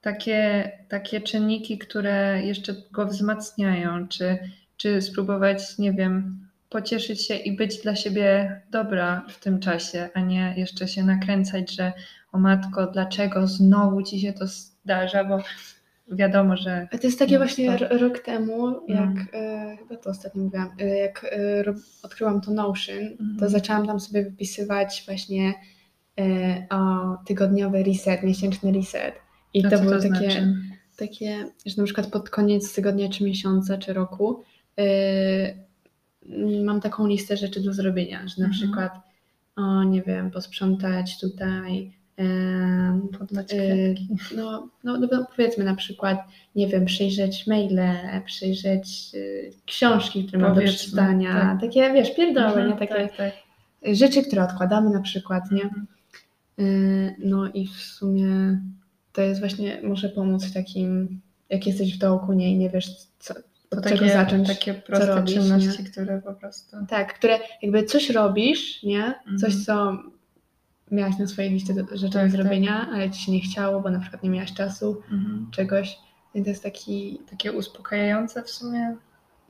takie, 0.00 0.70
takie 0.88 1.20
czynniki, 1.20 1.78
które 1.78 2.42
jeszcze 2.44 2.74
go 2.92 3.06
wzmacniają, 3.06 4.08
czy, 4.08 4.38
czy 4.76 5.02
spróbować, 5.02 5.78
nie 5.78 5.92
wiem, 5.92 6.48
pocieszyć 6.68 7.26
się 7.26 7.34
i 7.34 7.56
być 7.56 7.82
dla 7.82 7.96
siebie 7.96 8.60
dobra 8.70 9.26
w 9.28 9.40
tym 9.40 9.60
czasie, 9.60 10.08
a 10.14 10.20
nie 10.20 10.54
jeszcze 10.56 10.88
się 10.88 11.04
nakręcać, 11.04 11.74
że 11.74 11.92
o 12.32 12.38
matko, 12.38 12.86
dlaczego 12.86 13.46
znowu 13.46 14.02
ci 14.02 14.20
się 14.20 14.32
to 14.32 14.46
zdarza, 14.46 15.24
bo 15.24 15.38
wiadomo, 16.08 16.56
że 16.56 16.88
to 17.00 17.06
jest 17.06 17.18
takie 17.18 17.32
No, 17.32 17.38
właśnie 17.38 17.76
ro- 17.78 17.98
rok 17.98 18.18
temu, 18.18 18.68
jak 18.88 19.08
No. 19.32 19.38
e, 19.38 19.76
chyba 19.76 19.96
to 19.96 20.10
ostatnio 20.10 20.42
mówiłam, 20.42 20.70
e, 20.80 20.86
jak 20.98 21.26
e, 21.32 21.62
ro- 21.62 21.74
odkryłam 22.02 22.40
to 22.40 22.50
Notion, 22.50 23.16
to 23.16 23.22
Mhm. 23.24 23.50
zaczęłam 23.50 23.86
tam 23.86 24.00
sobie 24.00 24.24
wypisywać 24.24 25.02
właśnie 25.06 25.54
e, 26.20 26.66
o 26.70 27.16
tygodniowy 27.26 27.82
reset, 27.84 28.22
miesięczny 28.22 28.72
reset. 28.72 29.14
I 29.54 29.66
a 29.66 29.70
to 29.70 29.78
to 29.78 29.90
takie, 29.90 30.08
znaczy? 30.08 30.54
takie, 30.96 31.36
że 31.66 31.74
na 31.78 31.84
przykład 31.84 32.06
pod 32.06 32.30
koniec 32.30 32.74
tygodnia, 32.74 33.08
czy 33.08 33.24
miesiąca, 33.24 33.78
czy 33.78 33.92
roku 33.92 34.42
yy, 34.76 36.64
mam 36.64 36.80
taką 36.80 37.06
listę 37.06 37.36
rzeczy 37.36 37.60
do 37.60 37.72
zrobienia, 37.72 38.18
że 38.28 38.34
na 38.42 38.46
Mhm. 38.46 38.52
przykład, 38.52 38.92
o 39.56 39.84
nie 39.84 40.02
wiem, 40.02 40.30
posprzątać 40.30 41.20
tutaj, 41.20 41.92
Podlać 43.18 43.52
yy, 43.52 43.94
kwiatki. 43.94 44.36
no, 44.36 44.68
no, 44.84 44.98
no 44.98 45.26
powiedzmy 45.36 45.64
na 45.64 45.74
przykład, 45.74 46.18
nie 46.56 46.68
wiem, 46.68 46.84
przejrzeć 46.84 47.46
maile, 47.46 47.80
przejrzeć 48.24 49.10
y, 49.14 49.52
książki, 49.66 50.24
które 50.24 50.42
mam 50.42 50.54
do 50.54 50.60
przeczytania, 50.62 51.32
tak. 51.32 51.60
takie, 51.60 51.92
wiesz, 51.92 52.14
pierdoły, 52.14 52.46
Mhm, 52.46 52.68
nie? 52.68 52.76
Takie 52.76 52.94
tak, 53.08 53.16
tak. 53.16 53.32
rzeczy, 53.96 54.22
które 54.22 54.42
odkładamy 54.44 54.90
na 54.90 55.00
przykład, 55.00 55.50
nie? 55.50 55.62
Mhm. 55.62 55.86
Y, 56.58 57.14
No 57.18 57.48
i 57.52 57.66
w 57.66 57.76
sumie 57.76 58.58
to 59.12 59.22
jest 59.22 59.40
właśnie, 59.40 59.80
może 59.82 60.08
pomóc 60.08 60.44
w 60.44 60.54
takim, 60.54 61.20
jak 61.50 61.66
jesteś 61.66 61.94
w 61.96 61.98
dołku, 61.98 62.32
nie, 62.32 62.52
i 62.52 62.58
nie 62.58 62.70
wiesz, 62.70 62.90
co, 63.18 63.34
od 63.34 63.42
To 63.70 63.88
czego 63.88 64.00
takie, 64.00 64.12
zacząć. 64.12 64.48
takie 64.48 64.74
proste 64.74 65.06
robić, 65.06 65.34
czynności, 65.34 65.82
nie? 65.82 65.90
które 65.90 66.22
po 66.22 66.34
prostu... 66.34 66.76
Tak, 66.88 67.14
które 67.14 67.38
jakby 67.62 67.84
coś 67.84 68.10
robisz, 68.10 68.82
nie? 68.82 69.14
Coś, 69.40 69.54
Mhm. 69.54 69.64
co 69.64 69.92
miałaś 70.92 71.18
na 71.18 71.26
swojej 71.26 71.50
liście 71.50 71.74
rzeczy 71.92 72.12
Tak, 72.12 72.30
do 72.30 72.36
zrobienia, 72.36 72.88
ale 72.92 73.10
ci 73.10 73.22
się 73.22 73.32
nie 73.32 73.40
chciało, 73.40 73.80
bo 73.80 73.90
na 73.90 73.98
przykład 74.00 74.22
nie 74.22 74.30
miałaś 74.30 74.52
czasu, 74.52 75.02
Mhm. 75.12 75.46
czegoś. 75.50 75.98
I 76.34 76.42
to 76.42 76.48
jest 76.48 76.62
taki... 76.62 77.20
Takie 77.30 77.52
uspokajające 77.52 78.42
w 78.42 78.50
sumie, 78.50 78.96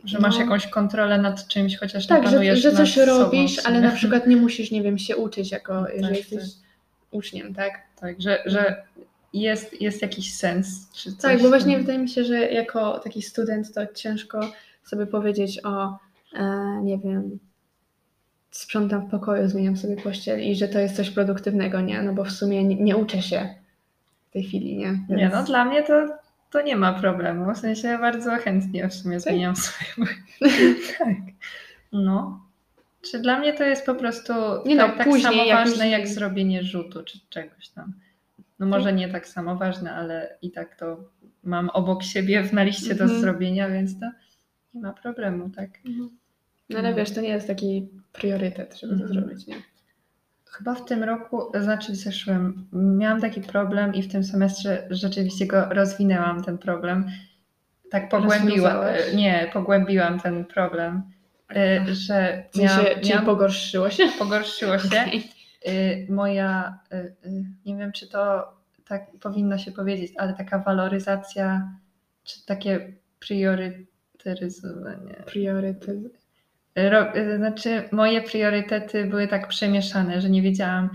że 0.05 0.19
No. 0.19 0.23
masz 0.29 0.39
jakąś 0.39 0.67
kontrolę 0.67 1.19
nad 1.19 1.49
czymś, 1.49 1.77
chociaż 1.77 2.07
Tak, 2.07 2.23
nie 2.23 2.29
że, 2.29 2.33
panujesz 2.33 2.63
że 2.63 2.73
coś 2.73 2.97
nad 2.97 3.07
sobą 3.07 3.21
robisz, 3.25 3.57
w 3.63 3.67
ale 3.67 3.81
na 3.81 3.91
przykład 3.91 4.27
nie 4.27 4.37
musisz, 4.37 4.71
nie 4.71 4.83
wiem, 4.83 4.99
się 4.99 5.17
uczyć, 5.17 5.51
jako 5.53 5.83
Tak, 5.85 5.95
jeżeli 5.95 6.15
tak. 6.23 6.33
jesteś 6.33 6.51
uczniem, 7.11 7.55
tak? 7.55 7.73
Tak, 8.01 8.21
że, 8.23 8.43
że 8.47 8.83
jest, 9.33 9.81
jest 9.83 10.03
jakiś 10.03 10.35
sens. 10.35 10.91
Czy 10.93 11.13
coś 11.13 11.21
Tak, 11.33 11.43
bo 11.43 11.49
właśnie 11.49 11.73
tam. 11.73 11.81
wydaje 11.83 11.99
mi 11.99 12.09
się, 12.09 12.25
że 12.25 12.39
jako 12.39 12.99
taki 12.99 13.23
student 13.23 13.75
to 13.75 13.87
ciężko 13.95 14.41
sobie 14.85 15.07
powiedzieć 15.07 15.65
o, 15.65 15.99
e, 16.35 16.81
nie 16.83 16.99
wiem, 16.99 17.39
sprzątam 18.53 19.07
w 19.07 19.11
pokoju, 19.11 19.49
zmieniam 19.49 19.77
sobie 19.77 19.97
pościel 19.97 20.41
i 20.43 20.57
że 20.57 20.69
to 20.69 20.79
jest 20.79 20.97
coś 20.97 21.11
produktywnego, 21.11 21.81
nie? 21.81 22.03
No 22.03 22.13
bo 22.13 22.25
w 22.25 22.31
sumie 22.33 22.65
nie, 22.65 22.77
nie 22.77 22.97
uczę 22.97 23.23
się 23.23 23.55
w 24.31 24.33
tej 24.33 24.43
chwili, 24.45 24.77
nie? 24.77 24.93
Nie, 25.09 25.17
Więc- 25.17 25.33
no 25.35 25.43
dla 25.45 25.65
mnie 25.65 25.83
to, 25.83 26.07
to 26.51 26.63
nie 26.63 26.77
ma 26.77 26.93
problemu. 26.93 27.55
W 27.55 27.59
sensie 27.59 27.89
ja 27.89 27.99
bardzo 27.99 28.31
chętnie 28.37 28.89
w 28.89 28.95
sumie 28.95 29.21
zmieniam 29.21 29.57
swoje. 29.57 30.07
tak. 30.99 31.09
No. 31.93 32.41
Czy 33.11 33.19
dla 33.21 33.39
mnie 33.39 33.53
to 33.53 33.65
jest 33.65 33.87
po 33.87 33.95
prostu 33.95 34.33
Nie 34.67 34.77
no, 34.77 34.87
tak, 34.87 34.97
tak 34.99 35.07
później, 35.09 35.23
samo 35.33 35.45
ważne 35.49 35.85
już- 35.85 35.93
jak 35.99 36.09
zrobienie 36.09 36.63
rzutu 36.65 37.03
czy 37.05 37.19
czegoś 37.31 37.69
tam. 37.69 37.93
No 38.59 38.67
może 38.67 38.93
nie 38.93 39.09
tak 39.09 39.29
samo 39.29 39.57
ważne, 39.57 39.95
ale 39.95 40.37
i 40.43 40.51
tak 40.51 40.77
to 40.77 40.97
mam 41.45 41.71
obok 41.71 42.03
siebie 42.03 42.45
na 42.53 42.63
liście 42.63 42.95
do 42.95 43.05
Mhm. 43.05 43.21
zrobienia, 43.21 43.69
więc 43.69 44.01
to 44.01 44.07
nie 44.75 44.81
ma 44.81 44.93
problemu, 44.93 45.51
tak. 45.51 45.71
No 46.73 46.79
ale 46.79 46.95
wiesz, 46.95 47.11
to 47.11 47.21
nie 47.21 47.29
jest 47.29 47.47
taki 47.47 47.89
priorytet, 48.13 48.81
żeby 48.81 48.97
to 48.99 49.05
Mhm. 49.05 49.21
zrobić, 49.21 49.47
nie? 49.47 49.57
Chyba 50.51 50.75
w 50.75 50.85
tym 50.85 51.03
roku, 51.05 51.53
znaczy 51.61 51.93
w 51.93 51.97
zeszłym, 51.97 52.69
miałam 52.73 53.21
taki 53.21 53.41
problem 53.41 53.95
i 53.95 54.03
w 54.03 54.13
tym 54.13 54.25
semestrze 54.25 54.87
rzeczywiście 54.91 55.47
go 55.47 55.65
rozwinęłam, 55.65 56.45
ten 56.45 56.59
problem. 56.59 57.07
Tak 57.91 58.09
pogłębiłam, 58.09 58.77
Rozwiązałaś? 58.77 59.15
nie, 59.15 59.51
pogłębiłam 59.53 60.21
ten 60.21 60.45
problem, 60.45 61.03
y, 61.57 61.95
że 61.95 62.45
W 62.53 62.57
sensie, 62.57 62.75
miałam, 62.75 62.87
czyli 63.01 63.11
miałam, 63.11 63.25
pogorszyło 63.27 63.91
się? 63.91 64.05
pogorszyło 64.19 64.79
się. 64.79 64.89
Okej. 64.89 65.29
Y, 65.69 66.07
Moja, 66.11 66.79
y, 66.93 66.97
y, 66.97 67.45
nie 67.67 67.77
wiem 67.77 67.93
czy 67.93 68.09
to 68.09 68.53
tak 68.89 69.07
powinno 69.21 69.59
się 69.59 69.73
powiedzieć, 69.73 70.13
ale 70.19 70.35
taka 70.35 70.59
waloryzacja, 70.59 71.71
czy 72.25 72.47
takie 72.47 72.93
priorytetyzowanie. 73.21 75.15
Priorytet. 75.27 76.22
Ro, 76.77 77.07
znaczy, 77.37 77.89
moje 77.93 78.23
priorytety 78.23 79.05
były 79.05 79.29
tak 79.29 79.49
przemieszane, 79.49 80.21
że 80.21 80.31
nie 80.31 80.43
wiedziałam, 80.43 80.91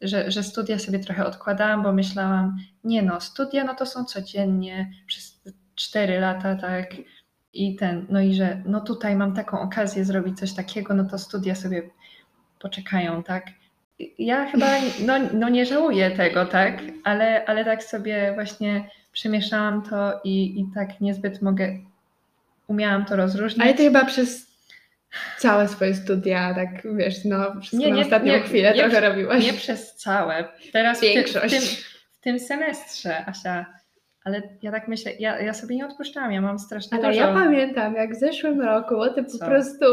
że, 0.00 0.30
że 0.30 0.42
studia 0.42 0.78
sobie 0.78 0.98
trochę 0.98 1.26
odkładałam, 1.26 1.82
bo 1.82 1.92
myślałam, 1.92 2.56
nie 2.84 3.02
no, 3.02 3.20
studia 3.20 3.64
no 3.64 3.74
to 3.74 3.86
są 3.86 4.04
codziennie 4.04 4.90
przez 5.06 5.42
4 5.74 6.20
lata, 6.20 6.56
tak. 6.56 6.86
I 7.54 7.76
ten, 7.76 8.06
no 8.08 8.20
i 8.20 8.34
że 8.34 8.62
no 8.66 8.80
tutaj 8.80 9.16
mam 9.16 9.34
taką 9.34 9.60
okazję 9.60 10.04
zrobić 10.04 10.38
coś 10.38 10.52
takiego, 10.52 10.94
no 10.94 11.04
to 11.04 11.18
studia 11.18 11.54
sobie 11.54 11.90
poczekają, 12.60 13.22
tak. 13.22 13.46
Ja 14.18 14.46
chyba 14.50 14.66
no, 15.06 15.14
no 15.34 15.48
nie 15.48 15.66
żałuję 15.66 16.10
tego, 16.10 16.46
tak, 16.46 16.82
ale, 17.04 17.44
ale 17.44 17.64
tak 17.64 17.84
sobie 17.84 18.32
właśnie 18.34 18.90
przemieszałam 19.12 19.82
to 19.82 20.20
i, 20.24 20.60
i 20.60 20.66
tak 20.74 21.00
niezbyt 21.00 21.42
mogę, 21.42 21.78
umiałam 22.66 23.04
to 23.04 23.16
rozróżnić. 23.16 23.62
Ale 23.62 23.74
ty 23.74 23.84
chyba 23.84 24.04
przez 24.04 24.51
całe 25.38 25.68
swoje 25.68 25.94
studia, 25.94 26.54
tak 26.54 26.68
wiesz, 26.96 27.24
no 27.24 27.60
wszystko 27.60 27.76
Nie, 27.76 27.88
na 27.90 27.96
nie, 27.96 28.02
ostatnią 28.02 28.32
nie, 28.32 28.40
chwilę 28.40 28.74
trochę 28.74 29.00
robiłaś. 29.08 29.44
Nie 29.46 29.52
przez 29.52 29.94
całe. 29.94 30.48
Teraz 30.72 30.98
w, 30.98 31.00
ty, 31.00 31.06
w, 31.10 31.14
Większość. 31.14 31.54
tym, 31.54 31.62
w 32.12 32.20
tym 32.20 32.38
semestrze, 32.40 33.26
Asia. 33.26 33.66
Ale 34.24 34.42
ja 34.62 34.70
tak 34.72 34.88
myślę, 34.88 35.12
ja, 35.18 35.40
ja 35.40 35.54
sobie 35.54 35.76
nie 35.76 35.86
odpuszczałam, 35.86 36.32
ja 36.32 36.40
mam 36.40 36.58
strasznie 36.58 36.98
Ale 36.98 37.08
dużo. 37.08 37.20
ja 37.20 37.34
pamiętam, 37.34 37.94
jak 37.94 38.14
w 38.14 38.18
zeszłym 38.20 38.60
roku 38.60 38.94
ty 39.14 39.22
po 39.22 39.30
Co? 39.30 39.46
prostu 39.46 39.84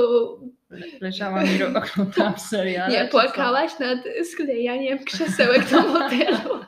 Le- 0.70 0.86
Leżałam 1.01 1.45
i 1.59 1.63
oglądałam 1.63 2.39
seriale. 2.51 2.91
nie 2.93 2.99
czy 2.99 3.05
co? 3.05 3.11
płakałaś 3.11 3.80
nad 3.80 3.99
sklejaniem 4.34 5.03
krzesełek 5.05 5.70
do 5.70 5.82
modelu. 5.82 6.59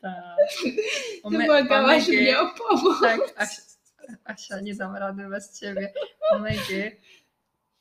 Tak. 0.00 0.12
O 1.22 1.30
Ty 1.30 1.38
me- 1.38 1.44
błagałaś 1.46 2.02
omegi. 2.08 2.22
mnie 2.22 2.40
o 2.40 2.46
pomoc. 2.46 3.00
Tak, 3.00 3.20
Asia, 3.36 3.62
Asia, 4.24 4.60
nie 4.60 4.74
dam 4.74 4.96
rady 4.96 5.28
bez 5.28 5.60
ciebie. 5.60 5.92
Omegi. 6.30 6.82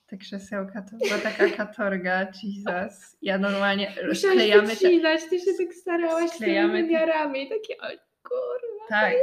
Te 0.08 0.18
krzesełka 0.18 0.82
to 0.82 0.98
była 1.08 1.18
taka 1.18 1.50
katorga, 1.66 2.28
Jesus. 2.44 3.18
Ja 3.22 3.38
normalnie 3.38 3.88
Musiałaś 4.08 4.18
sklejamy 4.38 4.68
te... 4.68 4.74
wycinać, 4.76 5.22
ty 5.30 5.40
się 5.40 5.52
tak 5.58 5.74
starałaś 5.74 6.30
tymi 6.30 6.30
Sklejamy 6.36 6.80
te- 6.82 6.84
wymiarami. 6.88 7.44
I 7.44 7.50
takie, 7.50 7.78
o 7.78 7.86
kurwa, 8.24 8.88
Tak, 8.90 9.14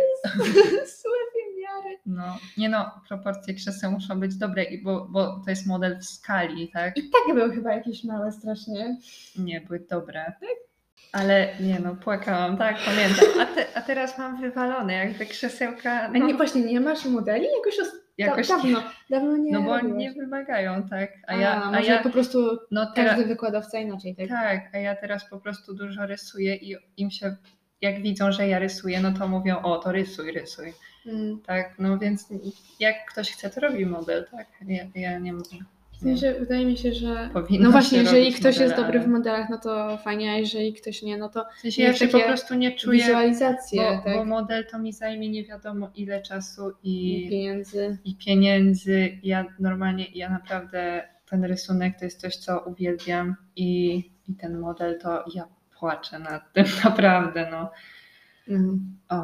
złe 1.00 1.18
wymiary. 1.34 1.98
No, 2.06 2.38
nie 2.56 2.68
no, 2.68 2.90
proporcje 3.08 3.54
krzeseł 3.54 3.90
muszą 3.90 4.20
być 4.20 4.36
dobre, 4.36 4.64
bo, 4.84 5.06
bo 5.10 5.40
to 5.44 5.50
jest 5.50 5.66
model 5.66 5.98
w 5.98 6.04
skali, 6.04 6.68
tak? 6.70 6.96
I 6.98 7.02
tak 7.10 7.34
były 7.34 7.54
chyba 7.54 7.72
jakieś 7.74 8.04
małe 8.04 8.32
strasznie. 8.32 8.96
Nie, 9.38 9.60
były 9.60 9.80
dobre. 9.90 10.32
Ale 11.12 11.48
nie 11.60 11.80
no, 11.80 11.94
płakałam, 11.96 12.56
tak, 12.58 12.76
pamiętam. 12.84 13.40
A, 13.40 13.46
te, 13.54 13.66
a 13.74 13.82
teraz 13.82 14.18
mam 14.18 14.40
wywalone, 14.40 14.94
jakby 14.94 15.26
krzesełka, 15.26 15.92
A 16.02 16.08
no, 16.08 16.26
nie, 16.26 16.34
właśnie 16.34 16.62
nie 16.62 16.80
masz 16.80 17.04
modeli? 17.04 17.46
Jakoś, 17.56 17.78
os- 17.80 18.01
jakoś, 18.18 18.48
da, 18.48 18.56
dawno, 18.56 18.82
dawno 19.10 19.36
nie 19.36 19.52
no 19.52 19.62
bo 19.62 19.76
robiłaś. 19.76 19.98
nie 19.98 20.12
wymagają, 20.12 20.88
tak? 20.88 21.10
A 21.26 21.32
A, 21.32 21.36
ja, 21.36 21.70
a 21.72 21.80
ja 21.80 22.02
po 22.02 22.10
prostu 22.10 22.58
no 22.70 22.92
teraz, 22.94 23.10
każdy 23.14 23.28
wykładowca 23.28 23.78
inaczej, 23.78 24.16
tak? 24.16 24.28
tak, 24.28 24.74
a 24.74 24.78
ja 24.78 24.96
teraz 24.96 25.30
po 25.30 25.40
prostu 25.40 25.74
dużo 25.74 26.06
rysuję 26.06 26.56
i 26.56 26.76
im 26.96 27.10
się, 27.10 27.36
jak 27.80 28.02
widzą, 28.02 28.32
że 28.32 28.48
ja 28.48 28.58
rysuję, 28.58 29.00
no 29.00 29.12
to 29.12 29.28
mówią, 29.28 29.62
o, 29.62 29.78
to 29.78 29.92
rysuj, 29.92 30.32
rysuj, 30.32 30.72
Mm. 31.06 31.40
tak? 31.46 31.74
No 31.78 31.98
więc 31.98 32.28
jak 32.80 32.94
ktoś 33.12 33.30
chce, 33.32 33.50
to 33.50 33.60
robi 33.60 33.86
model, 33.86 34.26
tak? 34.30 34.46
Ja, 34.66 34.84
ja 34.94 35.18
nie 35.18 35.32
mówię. 35.32 35.58
W 36.02 36.04
sensie, 36.04 36.34
wydaje 36.40 36.66
mi 36.66 36.76
się, 36.76 36.92
że... 36.92 37.30
Powinno 37.32 37.64
No 37.64 37.70
właśnie, 37.70 37.98
jeżeli 37.98 38.32
ktoś 38.32 38.44
jest 38.56 38.60
modele, 38.60 38.76
dobry 38.76 38.98
ale- 38.98 39.08
w 39.08 39.10
modelach, 39.10 39.50
no 39.50 39.58
to 39.58 39.98
fajnie, 39.98 40.32
a 40.32 40.34
jeżeli 40.36 40.72
ktoś 40.72 41.02
nie, 41.02 41.16
no 41.18 41.28
to 41.28 41.46
W 41.56 41.60
sensie 41.60 41.82
ja 41.82 41.94
się 41.94 42.08
po 42.08 42.20
prostu 42.20 42.54
nie 42.54 42.72
czuję, 42.72 42.98
wizualizacje, 43.04 43.82
bo, 43.82 44.02
tak? 44.04 44.16
bo 44.16 44.24
model 44.24 44.66
to 44.70 44.78
mi 44.78 44.92
zajmie 44.92 45.28
nie 45.30 45.44
wiadomo 45.44 45.90
ile 45.94 46.22
czasu 46.22 46.72
I 46.82 47.24
i, 47.26 47.30
pieniędzy. 47.30 47.98
i 48.04 48.16
pieniędzy. 48.16 49.18
Ja 49.22 49.44
normalnie, 49.58 50.06
ja 50.14 50.30
naprawdę 50.30 51.08
ten 51.30 51.44
rysunek 51.44 51.98
to 51.98 52.04
jest 52.04 52.20
coś, 52.20 52.36
co 52.36 52.60
uwielbiam 52.60 53.36
i, 53.56 53.96
i 54.28 54.34
ten 54.34 54.58
model 54.58 54.98
to 55.00 55.24
ja 55.34 55.48
płaczę 55.78 56.18
nad 56.18 56.52
tym 56.52 56.64
naprawdę, 56.84 57.48
no. 57.50 57.70
Mm. 58.48 58.96
O, 59.08 59.16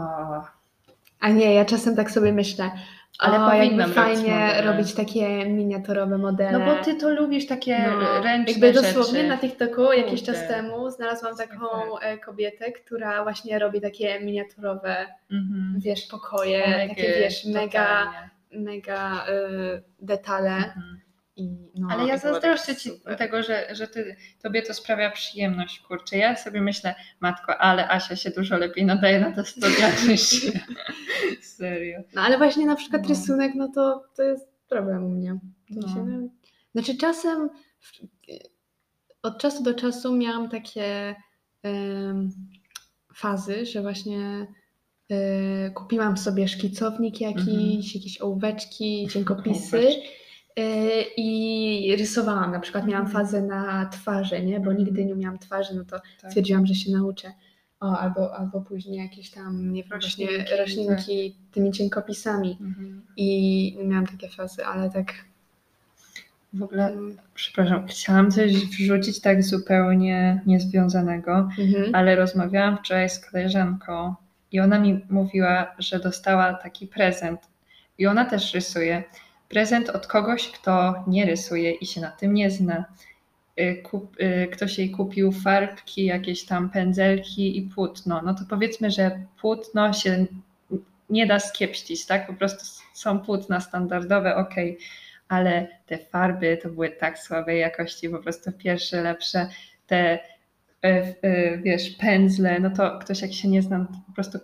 A 1.20 1.29
nie, 1.29 1.55
ja 1.55 1.64
czasem 1.64 1.97
tak 1.97 2.11
sobie 2.11 2.33
myślę, 2.33 2.70
Ale 3.18 3.44
o, 3.46 3.52
jakby 3.54 3.84
fajnie 3.84 4.34
modele. 4.34 4.62
robić 4.62 4.94
takie 4.94 5.46
miniaturowe 5.50 6.18
modele. 6.18 6.59
no 6.59 6.61
bo 6.66 6.84
ty 6.84 6.94
to 6.94 7.11
lubisz 7.11 7.46
takie 7.46 7.78
No, 8.00 8.22
ręczne 8.22 8.52
Jakby 8.52 8.72
dosłownie 8.72 9.12
rzeczy. 9.18 9.28
na 9.28 9.38
TikToku 9.38 9.92
jakiś 9.92 10.20
Kurde. 10.20 10.32
czas 10.38 10.48
temu 10.48 10.90
znalazłam 10.90 11.36
Tak, 11.36 11.48
taką 11.50 11.98
e, 11.98 12.18
kobietę, 12.18 12.72
która 12.72 13.22
właśnie 13.22 13.59
robi 13.59 13.80
takie 13.80 14.20
miniaturowe, 14.20 14.96
Mhm. 15.30 15.74
wiesz, 15.80 16.06
pokoje, 16.06 16.64
Omega, 16.64 16.88
takie 16.88 17.02
wiesz, 17.20 17.44
mega, 17.44 17.68
totalnie. 17.68 18.30
mega 18.52 19.26
y, 19.28 19.82
detale. 20.00 20.50
Mhm. 20.56 21.00
I, 21.39 21.70
no, 21.74 21.89
Ale 21.91 22.09
ja 22.09 22.18
zazdroszczę 22.18 22.76
ci 22.76 22.91
super. 22.91 23.16
tego, 23.16 23.43
że, 23.43 23.68
że 23.74 23.86
ty, 23.86 24.16
tobie 24.43 24.62
to 24.62 24.74
sprawia 24.74 25.11
przyjemność, 25.11 25.80
kurczę. 25.80 26.16
Ja 26.16 26.36
sobie 26.36 26.61
myślę, 26.61 26.95
matko, 27.20 27.57
ale 27.59 27.91
Asia 27.91 28.16
się 28.16 28.30
dużo 28.30 28.57
lepiej 28.57 28.84
nadaje 28.86 29.20
na 29.20 29.32
te 29.32 29.45
studia 29.45 29.91
niż 30.09 30.45
ja. 30.45 30.61
Serio. 31.43 32.01
No 32.14 32.22
ale 32.22 32.39
właśnie 32.39 32.66
na 32.66 32.76
przykład 32.76 33.03
No. 33.03 33.09
rysunek, 33.09 33.53
no 33.55 33.68
to, 33.74 34.05
to 34.16 34.22
jest 34.22 34.49
problem 34.68 35.05
u 35.05 35.09
mnie. 35.09 35.39
No. 35.70 35.82
sensie, 35.82 36.05
no. 36.05 36.28
Znaczy 36.74 36.97
czasem, 36.97 37.49
od 39.22 39.39
czasu 39.39 39.62
do 39.62 39.74
czasu 39.74 40.16
miałam 40.16 40.49
takie 40.49 41.14
em, 41.62 42.30
fazy, 43.14 43.66
że 43.66 43.82
właśnie 43.82 44.47
e, 45.11 45.70
kupiłam 45.70 46.16
sobie 46.16 46.49
szkicownik 46.49 47.20
jakiś, 47.20 47.95
jakieś 47.95 48.20
ołóweczki, 48.20 49.07
cienkopisy 49.12 49.76
Ołóweczki. 49.76 50.09
E, 50.59 51.02
i 51.16 51.96
rysowałam. 51.98 52.52
Na 52.52 52.61
przykład 52.61 52.86
miałam 52.86 53.06
Mhm. 53.06 53.24
fazę 53.24 53.42
na 53.42 53.86
twarzy, 53.86 54.42
nie? 54.42 54.61
bo 54.61 54.72
nigdy 54.72 55.04
nie 55.04 55.14
miałam 55.14 55.38
twarzy, 55.38 55.74
no 55.74 55.84
to 55.84 56.00
Tak. 56.20 56.30
stwierdziłam, 56.30 56.66
że 56.66 56.74
się 56.74 56.92
nauczę. 56.92 57.32
O, 57.80 57.98
albo, 57.98 58.36
albo 58.38 58.61
później 58.61 58.98
jakieś 58.98 59.30
tam, 59.30 59.72
nie 59.72 59.82
wiem, 59.82 59.90
właśnie 59.90 60.26
Roślinki, 60.26 60.56
roślinki 60.59 61.36
tymi 61.52 61.72
cienkopisami. 61.72 62.59
Mhm. 62.61 63.02
I 63.16 63.78
miałam 63.84 64.06
takie 64.06 64.28
fazy, 64.28 64.64
ale 64.66 64.90
tak. 64.90 65.14
W 66.52 66.62
ogóle, 66.62 66.86
mm, 66.92 67.16
przepraszam, 67.34 67.86
chciałam 67.86 68.30
coś 68.30 68.52
wrzucić 68.52 69.20
tak 69.20 69.42
zupełnie 69.42 70.42
niezwiązanego, 70.46 71.48
Mhm. 71.59 71.94
ale 71.94 72.16
rozmawiałam 72.16 72.78
wczoraj 72.78 73.11
z 73.11 73.18
koleżanką 73.18 74.14
i 74.52 74.61
ona 74.61 74.78
mi 74.78 75.00
mówiła, 75.11 75.74
że 75.78 76.00
dostała 76.00 76.54
taki 76.54 76.86
prezent 76.86 77.40
I 77.98 78.06
ona 78.06 78.24
też 78.24 78.54
rysuje. 78.54 79.02
Prezent 79.49 79.90
od 79.90 80.07
kogoś, 80.07 80.49
kto 80.49 81.05
nie 81.07 81.26
rysuje 81.26 81.72
i 81.72 81.86
się 81.86 82.01
na 82.01 82.11
tym 82.11 82.34
nie 82.34 82.51
zna. 82.51 82.84
Y, 83.61 83.82
kup, 83.82 84.16
y, 84.20 84.49
ktoś 84.53 84.78
jej 84.78 84.90
kupił 84.90 85.32
farbki, 85.32 86.05
jakieś 86.05 86.44
tam 86.44 86.70
pędzelki 86.70 87.59
i 87.59 87.62
płótno. 87.62 88.22
No 88.24 88.34
to 88.34 88.40
powiedzmy, 88.51 88.90
że 88.90 89.20
płótno 89.40 89.92
się 89.92 90.26
nie 91.11 91.26
da 91.26 91.40
skiepścić, 91.40 92.07
tak? 92.07 92.26
Po 92.26 92.34
prostu 92.34 92.64
są 92.94 93.20
płótna 93.20 93.61
standardowe, 93.61 94.36
ok, 94.36 94.55
ale 95.28 95.68
te 95.86 95.99
farby 95.99 96.59
to 96.62 96.68
były 96.68 96.90
tak 96.90 97.18
słabej 97.18 97.61
jakości, 97.61 98.09
po 98.09 98.18
prostu 98.18 98.53
pierwsze, 98.53 99.03
lepsze. 99.03 99.49
Te 99.86 100.18
wiesz, 101.62 101.91
pędzle, 101.91 102.61
no 102.61 102.70
to 102.70 102.99
ktoś 102.99 103.22
jak 103.22 103.33
się 103.33 103.49
nie 103.49 103.62
zna, 103.62 103.85
to 103.85 104.01
po 104.07 104.12
prostu 104.12 104.39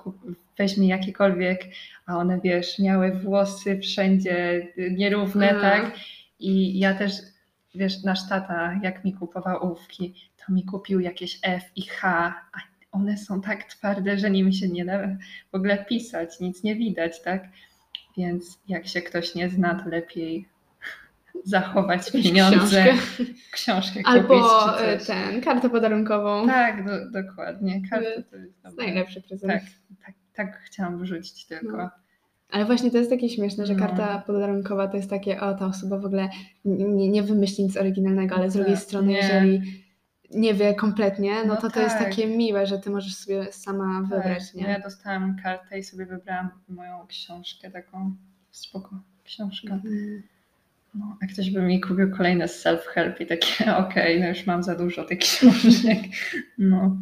weźmie 0.58 0.88
jakiekolwiek, 0.88 1.64
a 2.06 2.16
one 2.16 2.40
wiesz, 2.44 2.78
miały 2.78 3.12
włosy 3.12 3.78
wszędzie 3.78 4.68
nierówne, 4.90 5.56
a. 5.56 5.60
tak? 5.60 5.96
I 6.38 6.78
ja 6.78 6.94
też, 6.94 7.12
wiesz, 7.74 8.02
nasz 8.02 8.28
tata, 8.28 8.80
jak 8.82 9.04
mi 9.04 9.12
kupował 9.12 9.62
ołówki, 9.62 10.14
to 10.46 10.52
mi 10.52 10.64
kupił 10.64 11.00
jakieś 11.00 11.38
F 11.42 11.62
i 11.76 11.82
H, 11.82 12.34
a 12.52 12.58
one 12.92 13.16
są 13.16 13.40
tak 13.40 13.64
twarde, 13.64 14.18
że 14.18 14.30
nimi 14.30 14.54
się 14.54 14.68
nie 14.68 14.84
da 14.84 14.98
w 15.52 15.54
ogóle 15.54 15.84
pisać, 15.84 16.40
nic 16.40 16.62
nie 16.62 16.76
widać, 16.76 17.22
tak? 17.22 17.48
Więc 18.16 18.58
jak 18.68 18.86
się 18.86 19.02
ktoś 19.02 19.34
nie 19.34 19.48
zna, 19.48 19.74
to 19.74 19.88
lepiej 19.88 20.48
zachować 21.44 22.12
pieniądze, 22.12 22.84
książkę, 22.84 23.34
książkę 23.52 24.00
Albo 24.04 24.80
e, 24.80 24.98
ten, 24.98 25.40
kartę 25.40 25.70
podarunkową. 25.70 26.46
Tak, 26.46 26.86
do, 26.86 27.22
dokładnie. 27.22 27.82
Karta 27.90 28.22
to 28.30 28.36
jest 28.36 28.78
najlepszy 28.78 29.22
prezent. 29.22 29.52
Tak, 29.52 29.62
tak, 30.06 30.14
tak 30.34 30.60
chciałam 30.60 30.98
wyrzucić 30.98 31.46
tylko. 31.46 31.76
No. 31.76 31.90
Ale 32.50 32.64
właśnie 32.64 32.90
to 32.90 32.98
jest 32.98 33.10
takie 33.10 33.28
śmieszne, 33.28 33.66
że 33.66 33.74
no. 33.74 33.78
karta 33.78 34.22
podarunkowa 34.26 34.88
to 34.88 34.96
jest 34.96 35.10
takie, 35.10 35.40
o 35.40 35.54
ta 35.54 35.66
osoba 35.66 35.98
w 35.98 36.04
ogóle 36.04 36.28
nie, 36.64 37.08
nie 37.08 37.22
wymyśli 37.22 37.64
nic 37.64 37.76
oryginalnego, 37.76 38.34
ale 38.34 38.50
z 38.50 38.54
drugiej 38.54 38.74
tak, 38.74 38.82
strony, 38.82 39.08
nie. 39.08 39.18
jeżeli 39.18 39.62
nie 40.30 40.54
wie 40.54 40.74
kompletnie, 40.74 41.34
no, 41.34 41.46
no 41.46 41.56
to 41.56 41.62
tak. 41.62 41.72
to 41.72 41.80
jest 41.80 41.98
tak. 41.98 42.08
takie 42.08 42.26
miłe, 42.26 42.66
że 42.66 42.78
ty 42.78 42.90
możesz 42.90 43.16
sobie 43.16 43.52
sama 43.52 44.00
tak. 44.00 44.10
wybrać. 44.10 44.54
Nie? 44.54 44.62
Ja 44.62 44.80
dostałam 44.80 45.36
kartę 45.42 45.78
i 45.78 45.82
sobie 45.82 46.06
wybrałam 46.06 46.50
moją 46.68 47.06
książkę, 47.06 47.70
taką 47.70 48.16
spoko 48.50 49.00
książkę. 49.24 49.80
Mm. 49.84 50.22
No, 50.94 51.18
a 51.22 51.26
ktoś 51.26 51.50
by 51.50 51.62
mi 51.62 51.80
kupił 51.80 52.10
kolejne 52.10 52.46
self-help 52.46 53.20
i 53.20 53.26
takie, 53.26 53.76
okej, 53.76 54.16
okay, 54.16 54.20
no 54.20 54.28
już 54.28 54.46
mam 54.46 54.62
za 54.62 54.74
dużo 54.74 55.04
tych 55.04 55.18
książek. 55.18 55.98
No. 56.58 56.96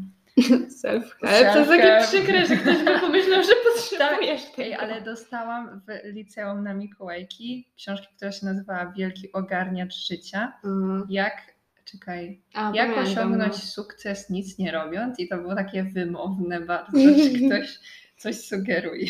Self-help. 0.82 1.53
To 1.53 1.59
jest 1.59 1.70
takie 1.70 2.07
przykre, 2.07 2.47
że 2.47 2.57
ktoś 2.57 2.84
by 2.84 3.01
pomyślał, 3.01 3.43
że 3.43 3.53
potrzebujesz 3.74 4.45
tak, 4.45 4.55
tego. 4.57 4.76
ale 4.78 5.03
dostałam 5.03 5.80
w 5.80 6.14
liceum 6.14 6.62
na 6.62 6.74
Mikołajki 6.74 7.72
książkę, 7.76 8.07
która 8.16 8.32
się 8.32 8.47
nazywała 8.47 8.93
Wielki 8.93 9.32
ogarniacz 9.32 10.07
życia. 10.07 10.53
Mhm. 10.64 11.07
Jak, 11.09 11.55
czekaj, 11.84 12.43
a, 12.55 12.72
jak 12.74 12.99
osiągnąć 12.99 13.53
no. 13.53 13.59
sukces 13.59 14.30
nic 14.30 14.59
nie 14.59 14.72
robiąc 14.72 15.20
i 15.20 15.28
to 15.28 15.38
było 15.38 15.55
takie 15.55 15.84
wymowne 15.84 16.61
bardzo, 16.61 16.99
że 17.24 17.47
ktoś 17.47 17.78
coś 18.16 18.40
sugeruje. 18.40 19.07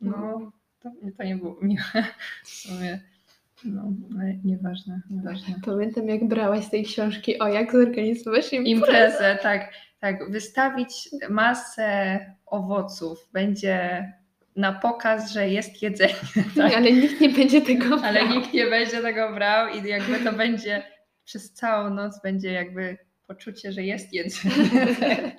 No, 0.00 0.52
to, 0.80 0.90
to 1.18 1.24
nie 1.24 1.36
było 1.36 1.58
miłe 1.62 2.04
w 2.44 2.48
sumie. 2.48 3.11
No, 3.64 3.92
nieważne, 4.44 5.00
nieważne. 5.10 5.54
Pamiętam, 5.66 6.08
jak 6.08 6.28
brałaś 6.28 6.64
z 6.64 6.70
tej 6.70 6.84
książki 6.84 7.38
o 7.38 7.48
jak 7.48 7.72
zorganizować 7.72 8.52
imprezę. 8.52 8.70
Imprezę, 8.70 9.38
tak, 9.42 9.72
tak. 10.00 10.30
Wystawić 10.30 11.08
masę 11.30 12.18
owoców. 12.46 13.28
Będzie 13.32 14.08
na 14.56 14.72
pokaz, 14.72 15.32
że 15.32 15.48
jest 15.48 15.82
jedzenie. 15.82 16.14
Tak? 16.56 16.74
Ale 16.74 16.92
nikt 16.92 17.20
nie 17.20 17.28
będzie 17.28 17.60
tego 17.60 17.84
brał. 17.84 18.00
Ale 18.04 18.28
nikt 18.28 18.52
nie 18.52 18.66
będzie 18.66 19.02
tego 19.02 19.34
brał 19.34 19.68
i 19.68 19.88
jakby 19.88 20.18
to 20.18 20.32
będzie 20.32 20.82
przez 21.24 21.52
całą 21.52 21.90
noc 21.90 22.22
będzie 22.22 22.52
jakby 22.52 22.98
poczucie, 23.26 23.72
że 23.72 23.82
jest 23.82 24.12
jedzenie. 24.12 24.54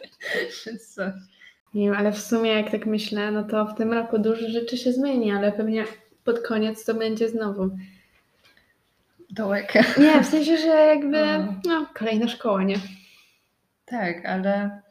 Nie 1.73 1.85
wiem, 1.85 1.97
ale 1.97 2.11
w 2.11 2.19
sumie 2.19 2.51
jak 2.51 2.71
tak 2.71 2.85
myślę, 2.85 3.31
no 3.31 3.43
to 3.43 3.65
w 3.65 3.75
tym 3.75 3.93
roku 3.93 4.19
dużo 4.19 4.49
rzeczy 4.49 4.77
się 4.77 4.91
zmieni, 4.91 5.31
ale 5.31 5.51
pewnie 5.51 5.83
pod 6.23 6.39
koniec 6.39 6.85
to 6.85 6.93
będzie 6.93 7.29
znowu 7.29 7.69
dołek. 9.33 9.73
Nie, 9.99 10.23
w 10.23 10.25
sensie, 10.25 10.57
że 10.57 10.67
jakby 10.67 11.17
no, 11.65 11.87
kolejna 11.93 12.27
szkoła, 12.27 12.63
nie? 12.63 12.75
Tak, 13.85 14.25
ale 14.25 14.81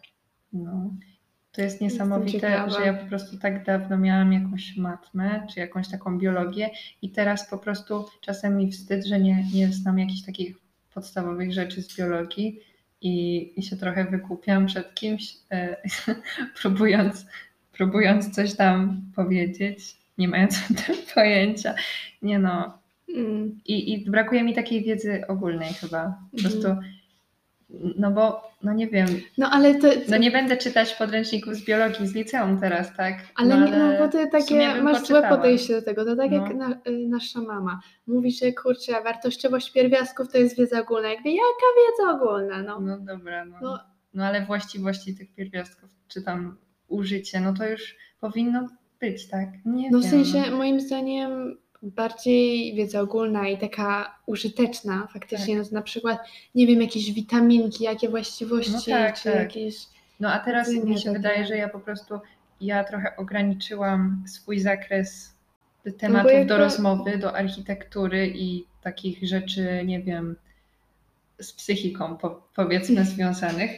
no, 0.52 0.90
to 1.52 1.62
jest 1.62 1.80
niesamowite, 1.80 2.70
że 2.70 2.86
ja 2.86 2.94
po 2.94 3.06
prostu 3.06 3.38
tak 3.38 3.64
dawno 3.64 3.98
miałam 3.98 4.32
jakąś 4.32 4.76
matmę, 4.76 5.46
czy 5.54 5.60
jakąś 5.60 5.88
taką 5.88 6.18
biologię 6.18 6.70
i 7.02 7.10
teraz 7.10 7.50
po 7.50 7.58
prostu 7.58 8.04
czasem 8.20 8.56
mi 8.56 8.72
wstyd, 8.72 9.06
że 9.06 9.20
nie, 9.20 9.44
nie 9.54 9.68
znam 9.68 9.98
jakichś 9.98 10.22
takich 10.22 10.56
podstawowych 10.94 11.52
rzeczy 11.52 11.82
z 11.82 11.96
biologii 11.96 12.60
i, 13.00 13.52
i 13.56 13.62
się 13.62 13.76
trochę 13.76 14.04
wykupiam 14.04 14.66
przed 14.66 14.94
kimś, 14.94 15.34
e, 15.50 15.76
próbując, 16.60 17.26
próbując 17.72 18.34
coś 18.34 18.56
tam 18.56 19.02
powiedzieć, 19.16 19.96
nie 20.18 20.28
mając 20.28 20.58
o 20.70 20.74
tym 20.74 20.96
pojęcia. 21.14 21.74
Nie 22.22 22.38
no, 22.38 22.81
Mm. 23.16 23.60
I, 23.66 23.92
I 23.92 24.10
brakuje 24.10 24.42
mi 24.42 24.54
takiej 24.54 24.84
wiedzy 24.84 25.22
ogólnej 25.28 25.72
chyba. 25.72 26.18
Po 26.30 26.36
mhm. 26.36 26.42
prostu, 26.42 26.76
no 27.98 28.10
bo, 28.10 28.50
no 28.62 28.72
nie 28.72 28.88
wiem. 28.88 29.08
No 29.38 29.50
ale 29.50 29.74
to, 29.74 29.88
No 30.08 30.16
nie 30.16 30.30
będę 30.30 30.56
czytać 30.56 30.94
podręczników 30.94 31.54
z 31.54 31.64
biologii 31.64 32.06
z 32.06 32.14
liceum 32.14 32.60
teraz, 32.60 32.96
tak? 32.96 33.14
Ale, 33.34 33.56
no, 33.56 33.66
ale 33.66 33.92
no 33.92 33.98
bo 33.98 34.12
ty 34.12 34.26
takie 34.26 34.82
masz 34.82 35.06
złe 35.06 35.28
podejście 35.28 35.74
do 35.74 35.82
tego. 35.82 36.04
To 36.04 36.16
tak 36.16 36.30
no. 36.30 36.36
jak 36.36 36.54
na, 36.54 36.70
y, 36.70 37.08
nasza 37.08 37.40
mama 37.40 37.80
mówi, 38.06 38.32
że 38.32 38.52
kurczę, 38.52 38.92
wartościowość 39.04 39.72
pierwiastków 39.72 40.32
to 40.32 40.38
jest 40.38 40.56
wiedza 40.56 40.80
ogólna. 40.80 41.08
Jakby 41.08 41.30
jaka 41.30 41.66
wiedza 41.76 42.12
ogólna? 42.12 42.62
No, 42.62 42.80
no 42.80 42.98
dobra, 42.98 43.44
no. 43.44 43.56
no. 43.62 43.78
No 44.14 44.24
ale 44.24 44.46
właściwości 44.46 45.14
tych 45.14 45.34
pierwiastków, 45.34 45.90
czy 46.08 46.22
tam 46.22 46.56
użycie, 46.88 47.40
no 47.40 47.54
to 47.54 47.68
już 47.68 47.96
powinno 48.20 48.68
być, 49.00 49.28
tak? 49.28 49.48
Nie 49.64 49.90
no 49.90 50.00
wiem. 50.00 50.08
w 50.08 50.10
sensie 50.10 50.50
moim 50.50 50.80
zdaniem 50.80 51.58
bardziej 51.82 52.74
wiedza 52.74 53.00
ogólna 53.00 53.48
i 53.48 53.58
taka 53.58 54.18
użyteczna 54.26 55.08
faktycznie, 55.12 55.56
tak. 55.56 55.72
no 55.72 55.78
na 55.78 55.82
przykład, 55.82 56.18
nie 56.54 56.66
wiem, 56.66 56.80
jakieś 56.80 57.12
witaminki, 57.12 57.84
jakie 57.84 58.08
właściwości, 58.08 58.72
no 58.72 58.96
tak, 58.98 59.18
czy 59.18 59.24
tak. 59.24 59.34
jakieś... 59.34 59.76
No 60.20 60.32
a 60.32 60.38
teraz 60.38 60.72
mi 60.72 61.00
się 61.00 61.12
wydaje, 61.12 61.46
że 61.46 61.56
ja 61.56 61.68
po 61.68 61.80
prostu, 61.80 62.20
ja 62.60 62.84
trochę 62.84 63.16
ograniczyłam 63.16 64.24
swój 64.26 64.58
zakres 64.60 65.34
tematów 65.98 66.32
no 66.38 66.44
do 66.44 66.58
rozmowy, 66.58 67.18
do 67.18 67.36
architektury 67.36 68.32
i 68.34 68.64
takich 68.82 69.28
rzeczy, 69.28 69.82
nie 69.84 70.02
wiem, 70.02 70.36
z 71.40 71.52
psychiką 71.52 72.16
po, 72.16 72.42
powiedzmy 72.54 73.04
związanych 73.04 73.70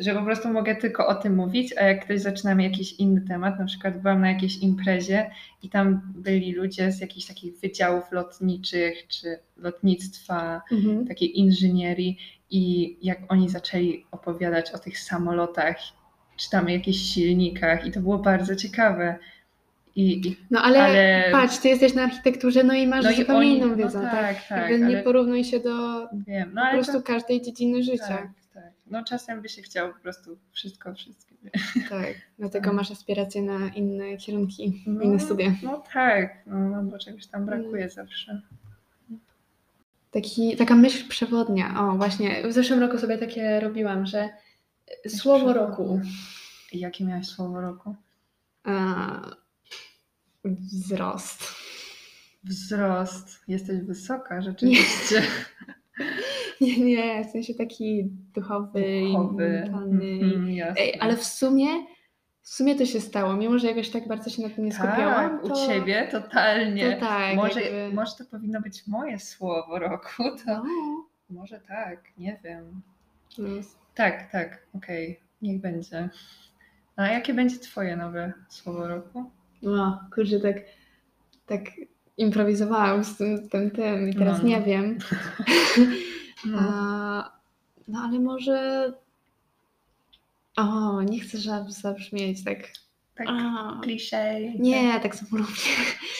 że 0.00 0.14
po 0.14 0.22
prostu 0.22 0.48
mogę 0.48 0.76
tylko 0.76 1.06
o 1.06 1.14
tym 1.14 1.36
mówić, 1.36 1.74
a 1.78 1.84
jak 1.84 2.04
ktoś 2.04 2.20
zaczyna 2.20 2.54
mi 2.54 2.64
jakiś 2.64 2.92
inny 2.92 3.20
temat, 3.20 3.58
na 3.58 3.64
przykład 3.64 4.02
byłam 4.02 4.20
na 4.20 4.30
jakiejś 4.30 4.58
imprezie 4.58 5.30
i 5.62 5.68
tam 5.68 6.12
byli 6.14 6.52
ludzie 6.52 6.92
z 6.92 7.00
jakichś 7.00 7.26
takich 7.26 7.58
wydziałów 7.58 8.12
lotniczych 8.12 9.06
czy 9.08 9.38
lotnictwa, 9.56 10.62
mhm. 10.72 11.06
takiej 11.06 11.38
inżynierii 11.38 12.18
i 12.50 12.96
jak 13.02 13.18
oni 13.28 13.48
zaczęli 13.48 14.04
opowiadać 14.10 14.70
o 14.70 14.78
tych 14.78 14.98
samolotach, 14.98 15.76
czy 16.36 16.50
tam 16.50 16.68
jakichś 16.68 16.98
silnikach 16.98 17.86
i 17.86 17.90
to 17.90 18.00
było 18.00 18.18
bardzo 18.18 18.56
ciekawe. 18.56 19.18
I, 19.96 20.28
i, 20.28 20.36
no 20.50 20.62
ale, 20.62 20.82
ale, 20.82 21.28
patrz, 21.32 21.58
ty 21.58 21.68
jesteś 21.68 21.94
na 21.94 22.02
architekturze, 22.02 22.64
no 22.64 22.74
i 22.74 22.86
masz 22.86 23.04
no 23.04 23.12
zupełnie 23.12 23.56
inną 23.56 23.66
no 23.66 23.76
wiedzę, 23.76 23.98
no 23.98 24.04
tak? 24.04 24.20
tak, 24.20 24.48
tak 24.48 24.66
ale... 24.66 24.78
Nie 24.78 24.96
porównuj 24.96 25.44
się 25.44 25.60
do 25.60 26.06
Wiem, 26.12 26.50
no 26.54 26.62
po 26.66 26.76
prostu 26.76 26.92
to... 26.92 27.02
każdej 27.02 27.42
dziedziny 27.42 27.82
życia. 27.82 28.08
Tak 28.08 28.39
no 28.86 29.04
czasem 29.04 29.42
by 29.42 29.48
się 29.48 29.62
chciało 29.62 29.92
po 29.92 30.00
prostu 30.00 30.38
wszystko, 30.52 30.94
wszystko. 30.94 31.34
Tak, 31.90 32.14
dlatego 32.38 32.64
tak. 32.64 32.74
masz 32.74 32.90
aspiracje 32.90 33.42
na 33.42 33.68
inne 33.68 34.16
kierunki, 34.16 34.82
no, 34.86 35.02
inne 35.02 35.20
studia. 35.20 35.54
No 35.62 35.82
tak, 35.92 36.46
no, 36.46 36.58
no 36.58 36.82
bo 36.82 36.98
czegoś 36.98 37.26
tam 37.26 37.46
brakuje 37.46 37.82
mm. 37.82 37.90
zawsze. 37.90 38.42
Taki, 40.10 40.56
taka 40.56 40.74
myśl 40.74 41.08
przewodnia. 41.08 41.80
O, 41.80 41.96
właśnie, 41.96 42.48
w 42.48 42.52
zeszłym 42.52 42.80
roku 42.80 42.98
sobie 42.98 43.18
takie 43.18 43.60
robiłam, 43.60 44.06
że 44.06 44.28
słowo 45.08 45.52
roku. 45.52 46.00
Jakie 46.72 47.04
miałeś 47.04 47.26
słowo 47.26 47.60
roku? 47.60 47.94
A, 48.64 49.30
wzrost. 50.44 51.54
Wzrost. 52.44 53.40
Jesteś 53.48 53.80
wysoka, 53.80 54.42
rzeczywiście. 54.42 55.20
Nie, 55.20 55.74
nie, 56.60 57.24
w 57.24 57.30
sensie 57.30 57.54
taki 57.54 58.04
duchowy, 58.34 58.84
duchowy. 59.12 59.48
mentalny. 59.48 60.04
Mm, 60.04 60.74
Ej, 60.76 61.00
ale 61.00 61.16
w 61.16 61.24
sumie 61.24 61.66
w 62.42 62.48
sumie 62.48 62.74
to 62.74 62.86
się 62.86 63.00
stało, 63.00 63.36
mimo 63.36 63.58
że 63.58 63.68
jakoś 63.68 63.90
tak 63.90 64.08
bardzo 64.08 64.30
się 64.30 64.42
na 64.42 64.50
tym 64.50 64.64
nie 64.64 64.72
skupiałam. 64.72 65.30
Tak, 65.30 65.42
to... 65.42 65.46
u 65.48 65.66
Ciebie 65.66 66.08
totalnie. 66.10 66.94
To 66.94 67.00
tak, 67.00 67.36
może, 67.36 67.62
jakby... 67.62 67.94
może 67.94 68.12
to 68.18 68.24
powinno 68.24 68.60
być 68.60 68.86
moje 68.86 69.18
słowo 69.18 69.78
roku, 69.78 70.22
to 70.44 70.64
no. 70.64 70.64
może 71.30 71.60
tak, 71.60 71.98
nie 72.18 72.40
wiem. 72.44 72.82
Yes. 73.38 73.76
Tak, 73.94 74.30
tak, 74.32 74.66
okej, 74.74 75.10
okay. 75.10 75.22
niech 75.42 75.60
będzie. 75.60 76.08
A 76.96 77.06
jakie 77.06 77.34
będzie 77.34 77.58
Twoje 77.58 77.96
nowe 77.96 78.32
słowo 78.48 78.88
roku? 78.88 79.30
No, 79.62 80.00
kurczę, 80.14 80.40
tak 80.40 80.56
tak 81.50 81.60
improwizowałam 82.20 83.04
z 83.04 83.16
tym, 83.16 83.48
tym, 83.48 83.70
tym 83.70 84.08
i 84.10 84.14
teraz 84.14 84.38
No. 84.38 84.48
nie 84.48 84.60
wiem. 84.62 84.98
No. 86.46 86.58
A, 86.60 87.32
no 87.88 88.00
ale 88.00 88.18
może... 88.18 88.92
O, 90.56 91.02
nie 91.02 91.20
chcę 91.20 91.38
żab- 91.38 91.70
zabrzmieć 91.70 92.44
tak... 92.44 92.58
Tak 93.14 93.26
A, 93.30 93.78
klisze. 93.82 94.40
nie, 94.58 95.00
tak 95.00 95.16
samolubnie. 95.16 95.54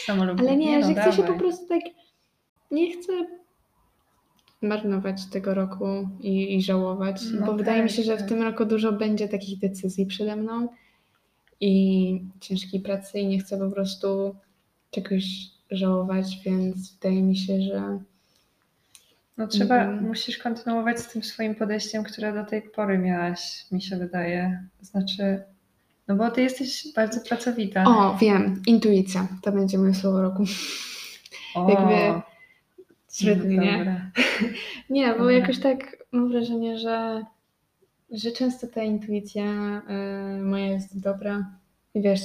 Samolubnie. 0.05 0.47
Ale 0.49 0.57
nie, 0.57 0.79
no, 0.79 0.87
że 0.87 0.93
chcę 0.93 1.11
się 1.11 1.17
po 1.17 1.23
dawaj. 1.23 1.39
prostu 1.39 1.67
tak. 1.67 1.81
Nie 2.71 2.91
chcę 2.93 3.13
marnować 4.61 5.25
tego 5.25 5.53
roku 5.53 6.09
i, 6.19 6.55
i 6.55 6.61
żałować, 6.63 7.21
No 7.39 7.45
bo 7.45 7.53
wydaje 7.53 7.83
mi 7.83 7.89
tak, 7.89 7.97
się, 7.97 8.03
że 8.03 8.17
tak. 8.17 8.25
w 8.25 8.29
tym 8.29 8.41
roku 8.41 8.65
dużo 8.65 8.91
będzie 8.91 9.27
takich 9.27 9.59
decyzji 9.59 10.05
przede 10.05 10.35
mną 10.35 10.67
i 11.59 12.21
ciężkiej 12.39 12.79
pracy 12.81 13.19
i 13.19 13.27
nie 13.27 13.39
chcę 13.39 13.59
po 13.59 13.71
prostu 13.71 14.35
czegoś 14.91 15.25
żałować, 15.71 16.39
więc 16.45 16.93
wydaje 16.93 17.21
mi 17.23 17.37
się, 17.37 17.61
że 17.61 17.99
No 19.37 19.47
trzeba, 19.47 19.75
Mhm. 19.83 20.07
musisz 20.07 20.37
kontynuować 20.37 20.99
z 20.99 21.07
tym 21.07 21.23
swoim 21.23 21.55
podejściem, 21.55 22.03
które 22.03 22.33
do 22.33 22.45
tej 22.45 22.61
pory 22.61 22.97
miałaś, 22.97 23.65
mi 23.71 23.81
się 23.81 23.97
wydaje. 23.97 24.63
Znaczy, 24.81 25.43
no 26.07 26.15
bo 26.15 26.31
ty 26.31 26.41
jesteś 26.41 26.87
bardzo 26.95 27.21
pracowita. 27.21 27.83
o, 27.87 28.17
wiem, 28.17 28.61
intuicja, 28.67 29.27
to 29.41 29.51
będzie 29.51 29.77
moje 29.77 29.93
słowo 29.93 30.21
roku. 30.21 30.43
O, 31.55 31.69
jakby 31.69 32.21
Świetnie, 33.13 33.57
nie? 33.57 34.11
Nie, 34.89 35.07
bo 35.07 35.17
Dobra. 35.19 35.31
jakoś 35.31 35.59
tak 35.59 35.97
mam 36.11 36.29
wrażenie, 36.31 36.77
że, 36.79 37.25
że 38.11 38.31
często 38.31 38.67
ta 38.67 38.83
intuicja 38.83 39.43
y, 40.39 40.41
moja 40.43 40.65
jest 40.67 40.99
dobra. 40.99 41.45
Wiesz, 41.95 42.21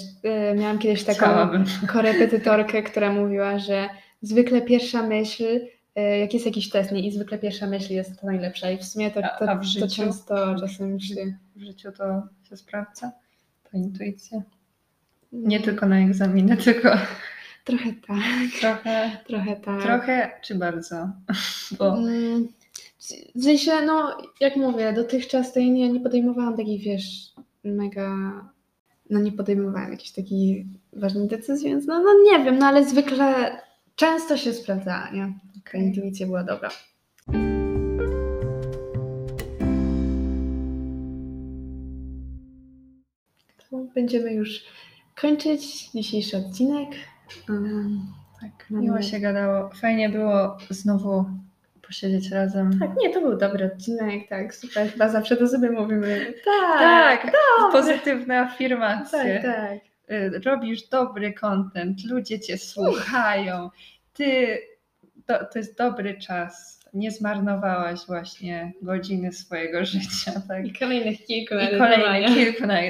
y, 0.52 0.54
miałam 0.56 0.78
kiedyś 0.78 1.04
taką 1.04 1.18
Chciałabym. 1.18 1.64
korepetytorkę, 1.92 2.82
która 2.82 3.12
mówiła, 3.12 3.58
że 3.58 3.88
zwykle 4.22 4.62
pierwsza 4.62 5.02
myśl, 5.02 5.44
y, 5.44 6.00
jak 6.18 6.34
jest 6.34 6.46
jakiś 6.46 6.70
test 6.70 6.92
nie, 6.92 7.06
i 7.06 7.12
zwykle 7.12 7.38
pierwsza 7.38 7.66
myśl 7.66 7.92
jest 7.92 8.20
ta 8.20 8.26
najlepsza. 8.26 8.70
I 8.70 8.78
w 8.78 8.84
sumie 8.84 9.10
to, 9.10 9.20
A- 9.24 9.38
to, 9.38 9.50
a 9.50 9.54
w 9.54 9.58
to 9.58 9.64
życiu? 9.64 9.86
często 10.02 10.54
czasem 10.60 11.00
się... 11.00 11.14
W 11.56 11.60
życiu 11.62 11.92
to 11.92 12.22
się 12.48 12.56
sprawdza, 12.56 13.12
ta 13.72 13.78
intuicja. 13.78 14.42
Nie 15.32 15.60
tylko 15.60 15.86
na 15.86 15.98
egzaminy, 16.00 16.56
tylko 16.56 16.88
Trochę 17.64 17.92
tak, 18.08 18.60
trochę, 18.60 19.10
trochę 19.26 19.56
tak. 19.56 19.82
trochę 19.82 20.30
czy 20.42 20.54
bardzo. 20.54 21.08
Bo 21.78 21.96
Mm, 21.98 22.48
W 23.36 23.42
sensie, 23.44 23.72
no, 23.86 24.18
jak 24.40 24.56
mówię, 24.56 24.92
dotychczas 24.92 25.52
to 25.52 25.60
ja 25.60 25.66
nie, 25.66 25.88
nie 25.92 26.00
podejmowałam 26.00 26.56
takich, 26.56 26.82
wiesz, 26.84 27.32
mega. 27.64 28.08
No, 29.10 29.20
nie 29.20 29.32
podejmowałam 29.32 29.90
jakichś 29.90 30.10
takich 30.10 30.66
ważnych 30.92 31.30
decyzji, 31.30 31.68
więc 31.68 31.86
no, 31.86 32.02
no 32.02 32.10
nie 32.24 32.44
wiem, 32.44 32.58
no 32.58 32.66
ale 32.66 32.84
zwykle 32.84 33.56
często 33.96 34.36
się 34.36 34.52
sprawdzała, 34.52 35.10
nie? 35.10 35.32
Ta 35.54 35.60
Okej. 35.70 35.82
intuicja 35.82 36.26
była 36.26 36.44
dobra. 36.44 36.70
To 43.70 43.76
będziemy 43.94 44.32
już 44.32 44.64
kończyć 45.20 45.90
dzisiejszy 45.90 46.36
odcinek. 46.36 46.88
Um, 47.48 48.06
tak, 48.40 48.70
miło 48.70 49.02
się 49.02 49.20
gadało. 49.20 49.70
Fajnie 49.70 50.08
było 50.08 50.58
znowu 50.70 51.24
posiedzieć 51.86 52.30
razem. 52.30 52.78
tak, 52.80 52.90
nie, 53.02 53.10
to 53.10 53.20
był 53.20 53.36
dobry 53.38 53.64
odcinek, 53.74 54.28
tak, 54.28 54.54
super. 54.54 54.90
Chyba 54.90 55.08
zawsze 55.08 55.36
to 55.36 55.48
sobie 55.48 55.70
mówimy. 55.70 56.34
Tak, 56.78 57.24
dobre. 57.24 57.72
pozytywne 57.72 58.40
afirmacje. 58.40 59.40
Tak, 59.42 59.54
tak. 59.56 59.78
Y, 60.10 60.40
Robisz 60.44 60.88
dobry 60.88 61.32
content, 61.32 62.04
ludzie 62.04 62.40
cię 62.40 62.58
słuchają. 62.58 63.70
Ty, 64.12 64.58
to, 65.26 65.44
to 65.52 65.58
jest 65.58 65.78
dobry 65.78 66.18
czas. 66.18 66.76
Nie 66.94 67.10
zmarnowałaś 67.10 68.00
właśnie 68.06 68.72
godziny 68.82 69.32
swojego 69.32 69.84
życia. 69.84 70.32
Tak? 70.48 70.66
I 70.66 70.72
kolejnych 70.72 71.24
kilku 71.24 71.54
I 71.54 71.58
edytowanie. 71.58 72.26
kilku 72.28 72.66
na 72.66 72.80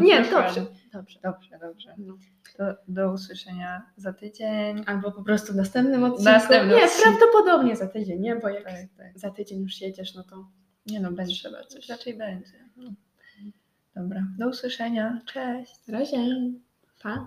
Nie, 0.00 0.20
dobrze. 0.30 0.66
Dobrze. 0.92 1.18
Dobrze, 1.22 1.58
dobrze. 1.60 1.94
No. 1.98 2.16
To 2.56 2.64
do 2.88 3.12
usłyszenia 3.12 3.82
za 3.96 4.12
tydzień. 4.12 4.82
Albo 4.86 5.12
po 5.12 5.22
prostu 5.22 5.52
w 5.52 5.56
następnym 5.56 6.04
odcinku. 6.04 6.24
Następnym 6.32 6.76
nie, 6.78 6.84
odcinku. 6.84 7.02
prawdopodobnie 7.02 7.76
za 7.76 7.88
tydzień, 7.88 8.20
nie? 8.20 8.36
Bo 8.36 8.48
jak 8.48 8.64
Tak, 8.64 8.74
tak. 8.96 9.18
za 9.18 9.30
tydzień 9.30 9.62
już 9.62 9.80
jedziesz, 9.80 10.14
no 10.14 10.24
to 10.24 10.48
Nie 10.86 11.00
no, 11.00 11.12
będzie. 11.12 11.34
trzeba 11.34 11.64
coś. 11.64 11.88
Raczej 11.88 12.14
będzie. 12.18 12.68
No. 12.76 12.90
Dobra, 13.96 14.26
do 14.38 14.48
usłyszenia. 14.48 15.20
Cześć. 15.26 15.86
Na 15.88 15.98
razie. 15.98 16.16
Pa. 17.02 17.26